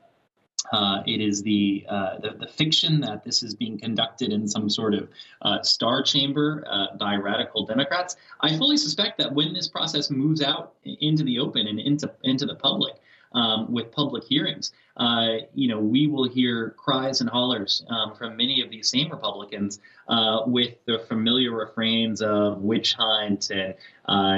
uh, 0.71 1.03
it 1.05 1.21
is 1.21 1.43
the, 1.43 1.85
uh, 1.89 2.19
the, 2.19 2.31
the 2.39 2.47
fiction 2.47 3.01
that 3.01 3.23
this 3.23 3.43
is 3.43 3.53
being 3.53 3.77
conducted 3.77 4.31
in 4.31 4.47
some 4.47 4.69
sort 4.69 4.93
of 4.93 5.09
uh, 5.41 5.61
star 5.61 6.01
chamber 6.01 6.63
uh, 6.69 6.95
by 6.97 7.15
radical 7.15 7.65
Democrats. 7.65 8.15
I 8.41 8.57
fully 8.57 8.77
suspect 8.77 9.17
that 9.17 9.33
when 9.33 9.53
this 9.53 9.67
process 9.67 10.09
moves 10.09 10.41
out 10.41 10.73
into 10.83 11.23
the 11.23 11.39
open 11.39 11.67
and 11.67 11.79
into 11.79 12.11
into 12.23 12.45
the 12.45 12.55
public, 12.55 12.93
um, 13.35 13.71
with 13.73 13.91
public 13.91 14.23
hearings, 14.25 14.71
uh, 14.97 15.37
you 15.55 15.67
know, 15.67 15.79
we 15.79 16.05
will 16.05 16.29
hear 16.29 16.75
cries 16.77 17.19
and 17.19 17.27
hollers 17.27 17.83
um, 17.89 18.13
from 18.15 18.37
many 18.37 18.61
of 18.61 18.69
these 18.69 18.89
same 18.89 19.09
Republicans 19.09 19.79
uh, 20.07 20.41
with 20.45 20.75
the 20.85 20.99
familiar 21.07 21.51
refrains 21.51 22.21
of 22.21 22.59
witch 22.61 22.93
hunt 22.93 23.49
and, 23.49 23.73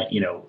you 0.10 0.22
know, 0.22 0.46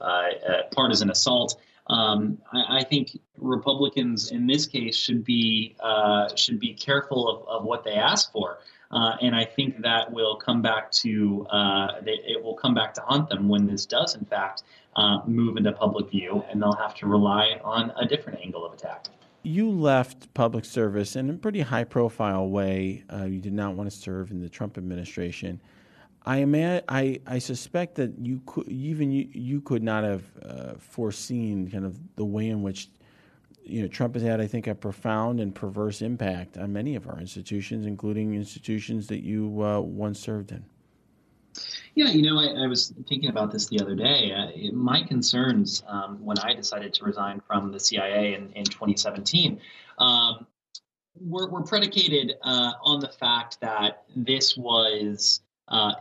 partisan 0.71 1.11
assault. 1.11 1.61
Um, 1.89 2.39
I, 2.53 2.79
I, 2.79 2.85
think 2.85 3.17
Republicans 3.39 4.33
in 4.33 4.47
this 4.47 4.67
case 4.67 4.97
should 4.97 5.25
be 5.25 5.77
uh, 5.79 6.35
should 6.35 6.59
be 6.59 6.75
careful 6.75 7.29
of, 7.29 7.49
of 7.49 7.65
what 7.65 7.85
they 7.85 7.95
ask 7.95 8.33
for. 8.33 8.59
Uh, 8.91 9.17
and 9.21 9.35
I 9.35 9.45
think 9.45 9.83
that 9.83 10.13
will 10.13 10.37
come 10.37 10.63
back 10.63 10.91
to 10.93 11.47
uh, 11.51 12.01
it 12.05 12.43
will 12.43 12.55
come 12.55 12.75
back 12.75 12.95
to 12.95 13.01
haunt 13.03 13.29
them 13.29 13.49
when 13.49 13.67
this 13.67 13.87
does, 13.87 14.15
in 14.15 14.25
fact, 14.25 14.63
uh, 14.97 15.21
move 15.27 15.57
into 15.57 15.73
public 15.73 16.11
view, 16.11 16.45
and 16.51 16.61
they'll 16.61 16.73
have 16.73 16.95
to 16.97 17.07
rely 17.07 17.61
on 17.63 17.93
a 17.97 18.07
different 18.07 18.41
angle 18.41 18.65
of 18.65 18.73
attack. 18.73 19.07
You 19.43 19.71
left 19.71 20.33
public 20.35 20.65
service 20.65 21.15
in 21.15 21.31
a 21.31 21.35
pretty 21.35 21.61
high-profile 21.61 22.49
way. 22.49 23.05
Uh, 23.13 23.25
you 23.25 23.39
did 23.41 23.53
not 23.53 23.75
want 23.75 23.91
to 23.91 23.97
serve 23.97 24.33
in 24.33 24.41
the 24.41 24.49
Trump 24.49 24.77
administration. 24.77 25.61
I 26.27 26.39
ima- 26.39 26.83
I, 26.89 27.21
I 27.27 27.39
suspect 27.39 27.95
that 27.97 28.19
you 28.19 28.43
could 28.47 28.69
even 28.69 29.13
you, 29.13 29.29
you 29.33 29.61
could 29.61 29.83
not 29.83 30.05
have 30.05 30.25
uh, 30.45 30.75
foreseen 30.79 31.71
kind 31.71 31.85
of 31.85 31.99
the 32.17 32.25
way 32.25 32.49
in 32.49 32.63
which 32.63 32.89
you 33.67 33.83
know, 33.83 33.89
Trump 33.89 34.15
has 34.15 34.23
had, 34.23 34.41
I 34.41 34.47
think, 34.47 34.69
a 34.69 34.75
profound 34.75 35.41
and 35.41 35.55
perverse 35.55 36.01
impact 36.01 36.57
on 36.57 36.73
many 36.73 36.95
of 36.95 37.09
our 37.09 37.19
institutions, 37.19 37.85
including 37.85 38.35
institutions 38.35 39.09
that 39.09 39.25
you 39.25 39.63
uh, 39.63 39.81
once 39.81 40.21
served 40.21 40.53
in. 40.53 40.65
Yeah, 41.95 42.09
you 42.09 42.23
know, 42.23 42.39
I, 42.39 42.65
I, 42.65 42.67
was 42.67 42.93
thinking 43.09 43.31
about 43.31 43.51
this 43.51 43.67
the 43.67 43.81
other 43.81 43.95
day. 43.95 44.31
Uh, 44.31 44.73
my 44.73 45.03
concerns 45.03 45.83
um, 45.89 46.23
when 46.25 46.39
I 46.39 46.55
decided 46.55 46.93
to 46.95 47.05
resign 47.05 47.41
from 47.41 47.73
the 47.73 47.81
CIA 47.81 48.35
in, 48.35 48.53
in 48.53 48.65
2017 48.65 49.59
um, 49.99 50.47
were, 51.19 51.49
were, 51.49 51.63
predicated 51.63 52.35
uh, 52.43 52.73
on 52.83 53.01
the 53.01 53.09
fact 53.09 53.59
that 53.63 54.05
this 54.15 54.57
was, 54.57 55.41
uh, 55.69 55.95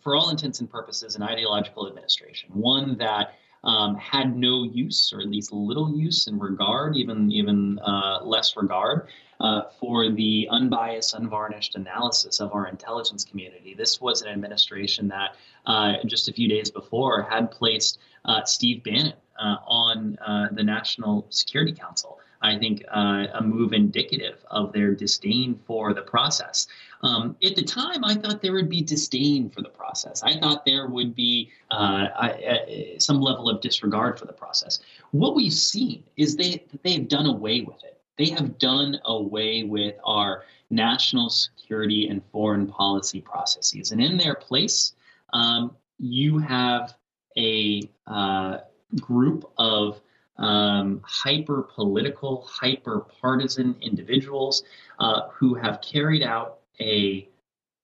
for 0.00 0.16
all 0.16 0.30
intents 0.30 0.60
and 0.60 0.70
purposes, 0.70 1.16
an 1.16 1.22
ideological 1.22 1.88
administration, 1.88 2.50
one 2.52 2.96
that 2.98 3.34
um, 3.64 3.96
had 3.96 4.36
no 4.36 4.64
use, 4.64 5.12
or 5.12 5.20
at 5.20 5.26
least 5.26 5.52
little 5.52 5.96
use 5.96 6.28
and 6.28 6.40
regard, 6.40 6.96
even 6.96 7.30
even 7.32 7.78
uh, 7.80 8.20
less 8.22 8.56
regard 8.56 9.08
uh, 9.40 9.62
for 9.80 10.10
the 10.10 10.48
unbiased, 10.50 11.14
unvarnished 11.14 11.74
analysis 11.74 12.40
of 12.40 12.52
our 12.52 12.68
intelligence 12.68 13.24
community. 13.24 13.74
This 13.74 14.00
was 14.00 14.22
an 14.22 14.28
administration 14.28 15.08
that 15.08 15.36
uh, 15.66 15.94
just 16.06 16.28
a 16.28 16.32
few 16.32 16.48
days 16.48 16.70
before 16.70 17.22
had 17.22 17.50
placed 17.50 17.98
uh, 18.24 18.44
Steve 18.44 18.82
Bannon 18.82 19.14
uh, 19.38 19.56
on 19.66 20.18
uh, 20.26 20.48
the 20.52 20.62
National 20.62 21.26
Security 21.30 21.72
Council. 21.72 22.18
I 22.40 22.58
think 22.58 22.84
uh, 22.94 23.26
a 23.34 23.42
move 23.42 23.72
indicative 23.72 24.44
of 24.50 24.72
their 24.72 24.94
disdain 24.94 25.58
for 25.66 25.92
the 25.92 26.02
process. 26.02 26.66
Um, 27.02 27.36
at 27.44 27.56
the 27.56 27.62
time, 27.62 28.04
I 28.04 28.14
thought 28.14 28.42
there 28.42 28.52
would 28.52 28.68
be 28.68 28.82
disdain 28.82 29.50
for 29.50 29.62
the 29.62 29.68
process. 29.68 30.22
I 30.22 30.38
thought 30.38 30.64
there 30.64 30.86
would 30.86 31.14
be 31.14 31.50
uh, 31.70 32.08
I, 32.14 32.96
some 32.98 33.20
level 33.20 33.48
of 33.48 33.60
disregard 33.60 34.18
for 34.18 34.26
the 34.26 34.32
process. 34.32 34.80
What 35.10 35.34
we've 35.34 35.52
seen 35.52 36.04
is 36.16 36.36
they 36.36 36.64
they've 36.82 37.08
done 37.08 37.26
away 37.26 37.62
with 37.62 37.82
it. 37.84 38.00
They 38.16 38.30
have 38.30 38.58
done 38.58 39.00
away 39.04 39.62
with 39.62 39.94
our 40.04 40.44
national 40.70 41.30
security 41.30 42.08
and 42.08 42.22
foreign 42.32 42.66
policy 42.66 43.20
processes, 43.20 43.92
and 43.92 44.00
in 44.00 44.16
their 44.16 44.34
place, 44.34 44.94
um, 45.32 45.76
you 45.98 46.38
have 46.38 46.94
a 47.36 47.88
uh, 48.06 48.58
group 49.00 49.50
of 49.58 50.00
um, 50.38 51.00
hyper 51.04 51.62
political, 51.74 52.42
hyper 52.48 53.06
partisan 53.20 53.76
individuals 53.80 54.62
uh, 54.98 55.28
who 55.32 55.54
have 55.54 55.80
carried 55.80 56.22
out 56.22 56.58
a 56.80 57.28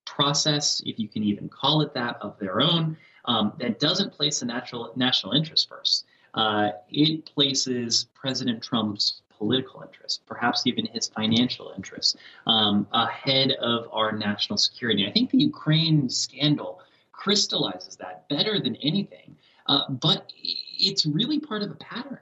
process, 0.05 0.83
if 0.87 0.99
you 0.99 1.09
can 1.09 1.25
even 1.25 1.49
call 1.49 1.81
it 1.81 1.95
that, 1.95 2.17
of 2.21 2.39
their 2.39 2.61
own 2.61 2.97
um, 3.25 3.53
that 3.59 3.81
doesn't 3.81 4.13
place 4.13 4.41
the 4.41 4.47
natural 4.47 4.93
national 4.97 5.33
interest 5.33 5.69
first. 5.69 6.05
Uh, 6.35 6.71
it 6.91 7.25
places 7.27 8.07
President 8.15 8.63
Trump's 8.63 9.23
political 9.31 9.83
interests, 9.83 10.21
perhaps 10.27 10.67
even 10.67 10.87
his 10.87 11.09
financial 11.09 11.73
interests, 11.77 12.17
um, 12.47 12.87
ahead 12.93 13.53
of 13.53 13.89
our 13.93 14.13
national 14.13 14.57
security. 14.59 15.07
I 15.07 15.13
think 15.13 15.31
the 15.31 15.39
Ukraine 15.39 16.09
scandal 16.09 16.81
crystallizes 17.13 17.97
that 17.97 18.29
better 18.29 18.61
than 18.61 18.77
anything. 18.77 19.37
Uh, 19.67 19.89
but 19.89 20.31
it's 20.79 21.07
really 21.07 21.41
part 21.41 21.63
of 21.63 21.71
a 21.71 21.75
pattern. 21.77 22.19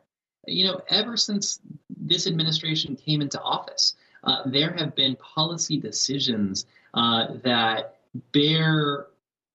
You 0.47 0.67
know, 0.67 0.81
ever 0.89 1.17
since 1.17 1.61
this 1.89 2.27
administration 2.27 2.97
came 2.97 3.23
into 3.23 3.41
office, 3.41 3.95
uh, 4.25 4.43
there 4.47 4.73
have 4.73 4.95
been 4.95 5.17
policy 5.17 5.79
decisions 5.79 6.67
uh, 6.95 7.35
that 7.43 7.99
bear 8.33 9.07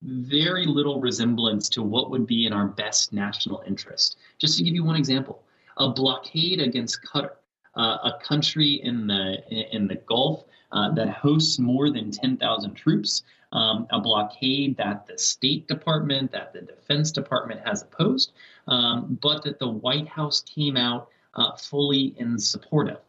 very 0.02 0.66
little 0.66 1.00
resemblance 1.02 1.70
to 1.70 1.82
what 1.82 2.10
would 2.12 2.28
be 2.28 2.46
in 2.46 2.54
our 2.54 2.68
best 2.68 3.14
national 3.14 3.64
interest. 3.68 4.18
Just 4.38 4.58
to 4.58 4.64
give 4.64 4.74
you 4.74 4.84
one 4.84 4.96
example, 4.96 5.44
a 5.78 5.90
blockade 5.90 6.60
against 6.60 7.00
Qatar, 7.04 7.32
uh, 7.76 7.98
a 8.04 8.20
country 8.24 8.82
in 8.84 9.08
the 9.08 9.38
in 9.50 9.88
the 9.88 9.96
Gulf 9.96 10.46
uh, 10.72 10.92
that 10.94 11.10
hosts 11.10 11.60
more 11.60 11.90
than 11.92 12.12
10,000 12.12 12.74
troops, 12.74 13.24
um, 13.52 13.88
a 13.92 14.00
blockade 14.00 14.78
that 14.78 15.06
the 15.08 15.18
State 15.18 15.68
Department, 15.68 16.32
that 16.32 16.54
the 16.54 16.62
Defense 16.62 17.12
Department 17.12 17.62
has 17.66 17.82
opposed, 17.82 18.34
um, 18.68 19.18
but 19.22 19.44
that 19.44 19.60
the 19.60 19.70
White 19.70 20.08
House 20.08 20.42
came 20.42 20.78
out 20.78 21.10
uh, 21.36 21.56
fully 21.56 22.14
in 22.18 22.38
support 22.38 22.90
of. 22.90 23.00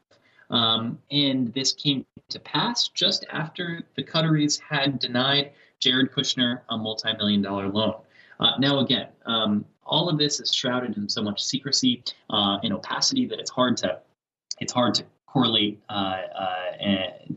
Um, 0.51 0.99
and 1.11 1.53
this 1.53 1.73
came 1.73 2.07
to 2.31 2.41
pass 2.41 2.89
just 2.89 3.27
after 3.31 3.83
the 3.97 4.03
Qataris 4.03 4.61
had 4.61 4.99
denied 4.99 5.53
Jared 5.81 6.13
Kushner 6.13 6.61
a 6.71 6.77
multi 6.79 7.13
million 7.17 7.43
dollar 7.43 7.69
loan. 7.69 7.95
Uh, 8.41 8.53
now, 8.59 8.79
again, 8.79 9.09
um, 9.27 9.65
all 9.85 10.09
of 10.09 10.19
this 10.19 10.41
is 10.41 10.55
shrouded 10.55 10.97
in 10.97 11.09
so 11.09 11.23
much 11.23 11.43
secrecy 11.43 12.03
uh, 12.31 12.59
and 12.63 12.73
opacity 12.73 13.27
that 13.27 13.39
it's 13.39 13.51
hard 13.51 13.77
to 13.79 14.01
it's 14.61 14.73
hard 14.73 14.95
to 14.95 15.05
correlate 15.27 15.81
uh, 15.89 15.93
uh 15.93 16.57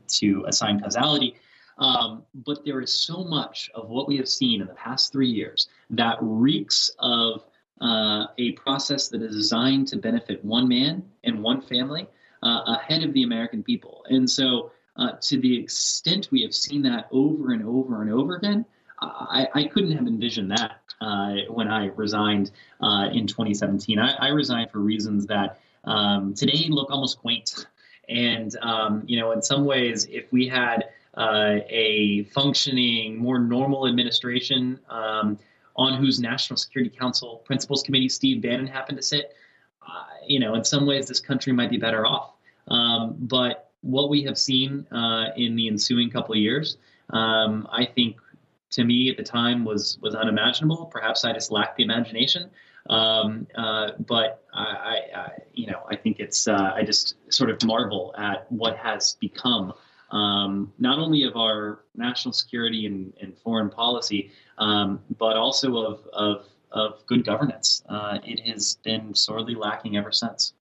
to 0.07 0.45
assign 0.47 0.79
causality. 0.79 1.35
Um, 1.81 2.23
but 2.33 2.63
there 2.63 2.79
is 2.79 2.93
so 2.93 3.23
much 3.23 3.71
of 3.73 3.89
what 3.89 4.07
we 4.07 4.15
have 4.17 4.29
seen 4.29 4.61
in 4.61 4.67
the 4.67 4.75
past 4.75 5.11
three 5.11 5.29
years 5.29 5.67
that 5.89 6.17
reeks 6.21 6.91
of 6.99 7.43
uh, 7.81 8.27
a 8.37 8.51
process 8.51 9.07
that 9.09 9.21
is 9.23 9.35
designed 9.35 9.87
to 9.87 9.97
benefit 9.97 10.45
one 10.45 10.67
man 10.67 11.03
and 11.23 11.41
one 11.41 11.59
family 11.59 12.07
uh, 12.43 12.61
ahead 12.77 13.03
of 13.03 13.11
the 13.13 13.23
American 13.23 13.63
people. 13.63 14.05
And 14.09 14.29
so, 14.29 14.71
uh, 14.95 15.13
to 15.21 15.39
the 15.39 15.57
extent 15.57 16.29
we 16.31 16.43
have 16.43 16.53
seen 16.53 16.83
that 16.83 17.07
over 17.11 17.53
and 17.53 17.65
over 17.65 18.03
and 18.03 18.11
over 18.11 18.35
again, 18.35 18.65
I, 19.01 19.47
I 19.55 19.63
couldn't 19.63 19.93
have 19.93 20.05
envisioned 20.05 20.51
that 20.51 20.79
uh, 20.99 21.33
when 21.49 21.67
I 21.67 21.87
resigned 21.87 22.51
uh, 22.81 23.09
in 23.11 23.25
2017. 23.25 23.97
I, 23.97 24.13
I, 24.19 24.27
resigned 24.27 24.69
for 24.69 24.79
reasons 24.79 25.25
that 25.27 25.59
um, 25.85 26.35
today 26.35 26.67
look 26.69 26.91
almost 26.91 27.17
quaint 27.19 27.65
And 28.07 28.55
um, 28.61 29.03
you 29.07 29.19
know, 29.19 29.31
in 29.31 29.41
some 29.41 29.65
ways, 29.65 30.05
if 30.05 30.31
we 30.31 30.47
had 30.47 30.89
uh, 31.15 31.59
a 31.69 32.23
functioning, 32.31 33.17
more 33.17 33.39
normal 33.39 33.87
administration 33.87 34.79
um, 34.89 35.37
on 35.75 36.01
whose 36.01 36.19
National 36.19 36.57
Security 36.57 36.95
Council 36.95 37.41
Principals 37.45 37.83
Committee 37.83 38.09
Steve 38.09 38.41
Bannon 38.41 38.67
happened 38.67 38.97
to 38.97 39.03
sit, 39.03 39.33
uh, 39.81 40.03
you 40.25 40.39
know, 40.39 40.55
in 40.55 40.63
some 40.63 40.85
ways, 40.85 41.07
this 41.07 41.19
country 41.19 41.53
might 41.53 41.69
be 41.69 41.77
better 41.77 42.05
off. 42.05 42.33
Um, 42.67 43.15
but 43.19 43.71
what 43.81 44.09
we 44.09 44.23
have 44.23 44.37
seen 44.37 44.87
uh, 44.91 45.27
in 45.35 45.55
the 45.55 45.67
ensuing 45.67 46.09
couple 46.09 46.33
of 46.33 46.39
years, 46.39 46.77
um, 47.09 47.67
I 47.71 47.85
think, 47.85 48.17
to 48.71 48.85
me 48.85 49.09
at 49.09 49.17
the 49.17 49.23
time 49.23 49.65
was 49.65 49.97
was 50.01 50.15
unimaginable. 50.15 50.85
Perhaps 50.85 51.25
I 51.25 51.33
just 51.33 51.51
lacked 51.51 51.75
the 51.75 51.83
imagination. 51.83 52.49
Um, 52.89 53.47
uh, 53.55 53.91
but 53.99 54.43
I, 54.53 54.99
I, 55.15 55.29
you 55.53 55.67
know, 55.67 55.83
I 55.89 55.95
think 55.95 56.19
it's 56.19 56.47
uh, 56.47 56.71
I 56.73 56.83
just 56.83 57.15
sort 57.29 57.49
of 57.49 57.63
marvel 57.63 58.13
at 58.17 58.51
what 58.51 58.77
has 58.77 59.17
become 59.19 59.73
um, 60.11 60.71
not 60.77 60.99
only 60.99 61.23
of 61.23 61.35
our 61.35 61.85
national 61.95 62.33
security 62.33 62.85
and, 62.85 63.13
and 63.21 63.37
foreign 63.37 63.69
policy, 63.69 64.31
um, 64.57 64.99
but 65.17 65.37
also 65.37 65.77
of, 65.77 66.07
of, 66.13 66.45
of 66.71 67.05
good 67.07 67.25
governance. 67.25 67.81
Uh, 67.89 68.19
it 68.23 68.39
has 68.47 68.77
been 68.83 69.15
sorely 69.15 69.55
lacking 69.55 69.97
ever 69.97 70.11
since. 70.11 70.53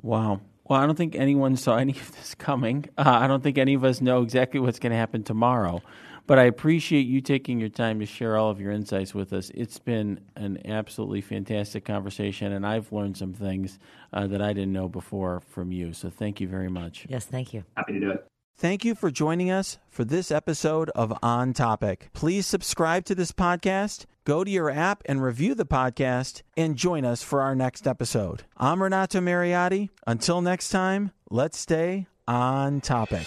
Wow. 0.00 0.40
Well, 0.64 0.80
I 0.80 0.86
don't 0.86 0.96
think 0.96 1.16
anyone 1.16 1.56
saw 1.56 1.76
any 1.76 1.92
of 1.92 2.12
this 2.16 2.34
coming. 2.34 2.86
Uh, 2.96 3.02
I 3.06 3.26
don't 3.26 3.42
think 3.42 3.58
any 3.58 3.74
of 3.74 3.84
us 3.84 4.00
know 4.00 4.22
exactly 4.22 4.60
what's 4.60 4.78
going 4.78 4.92
to 4.92 4.96
happen 4.96 5.22
tomorrow. 5.22 5.82
But 6.26 6.38
I 6.38 6.44
appreciate 6.44 7.06
you 7.06 7.20
taking 7.20 7.58
your 7.58 7.68
time 7.68 7.98
to 7.98 8.06
share 8.06 8.36
all 8.36 8.48
of 8.48 8.60
your 8.60 8.70
insights 8.70 9.12
with 9.12 9.32
us. 9.32 9.50
It's 9.54 9.80
been 9.80 10.20
an 10.36 10.60
absolutely 10.66 11.20
fantastic 11.20 11.84
conversation, 11.84 12.52
and 12.52 12.64
I've 12.64 12.92
learned 12.92 13.16
some 13.16 13.32
things 13.32 13.80
uh, 14.12 14.28
that 14.28 14.40
I 14.40 14.52
didn't 14.52 14.72
know 14.72 14.88
before 14.88 15.40
from 15.40 15.72
you. 15.72 15.92
So 15.92 16.10
thank 16.10 16.40
you 16.40 16.46
very 16.46 16.68
much. 16.68 17.06
Yes, 17.08 17.24
thank 17.24 17.52
you. 17.52 17.64
Happy 17.76 17.94
to 17.94 18.00
do 18.00 18.10
it. 18.12 18.31
Thank 18.56 18.84
you 18.84 18.94
for 18.94 19.10
joining 19.10 19.50
us 19.50 19.78
for 19.88 20.04
this 20.04 20.30
episode 20.30 20.88
of 20.90 21.12
On 21.22 21.52
Topic. 21.52 22.10
Please 22.12 22.46
subscribe 22.46 23.04
to 23.06 23.14
this 23.14 23.32
podcast, 23.32 24.06
go 24.24 24.44
to 24.44 24.50
your 24.50 24.70
app 24.70 25.02
and 25.06 25.22
review 25.22 25.54
the 25.54 25.66
podcast, 25.66 26.42
and 26.56 26.76
join 26.76 27.04
us 27.04 27.22
for 27.22 27.40
our 27.40 27.56
next 27.56 27.88
episode. 27.88 28.44
I'm 28.56 28.82
Renato 28.82 29.20
Mariotti. 29.20 29.90
Until 30.06 30.40
next 30.42 30.68
time, 30.68 31.10
let's 31.28 31.58
stay 31.58 32.06
on 32.28 32.80
topic. 32.80 33.26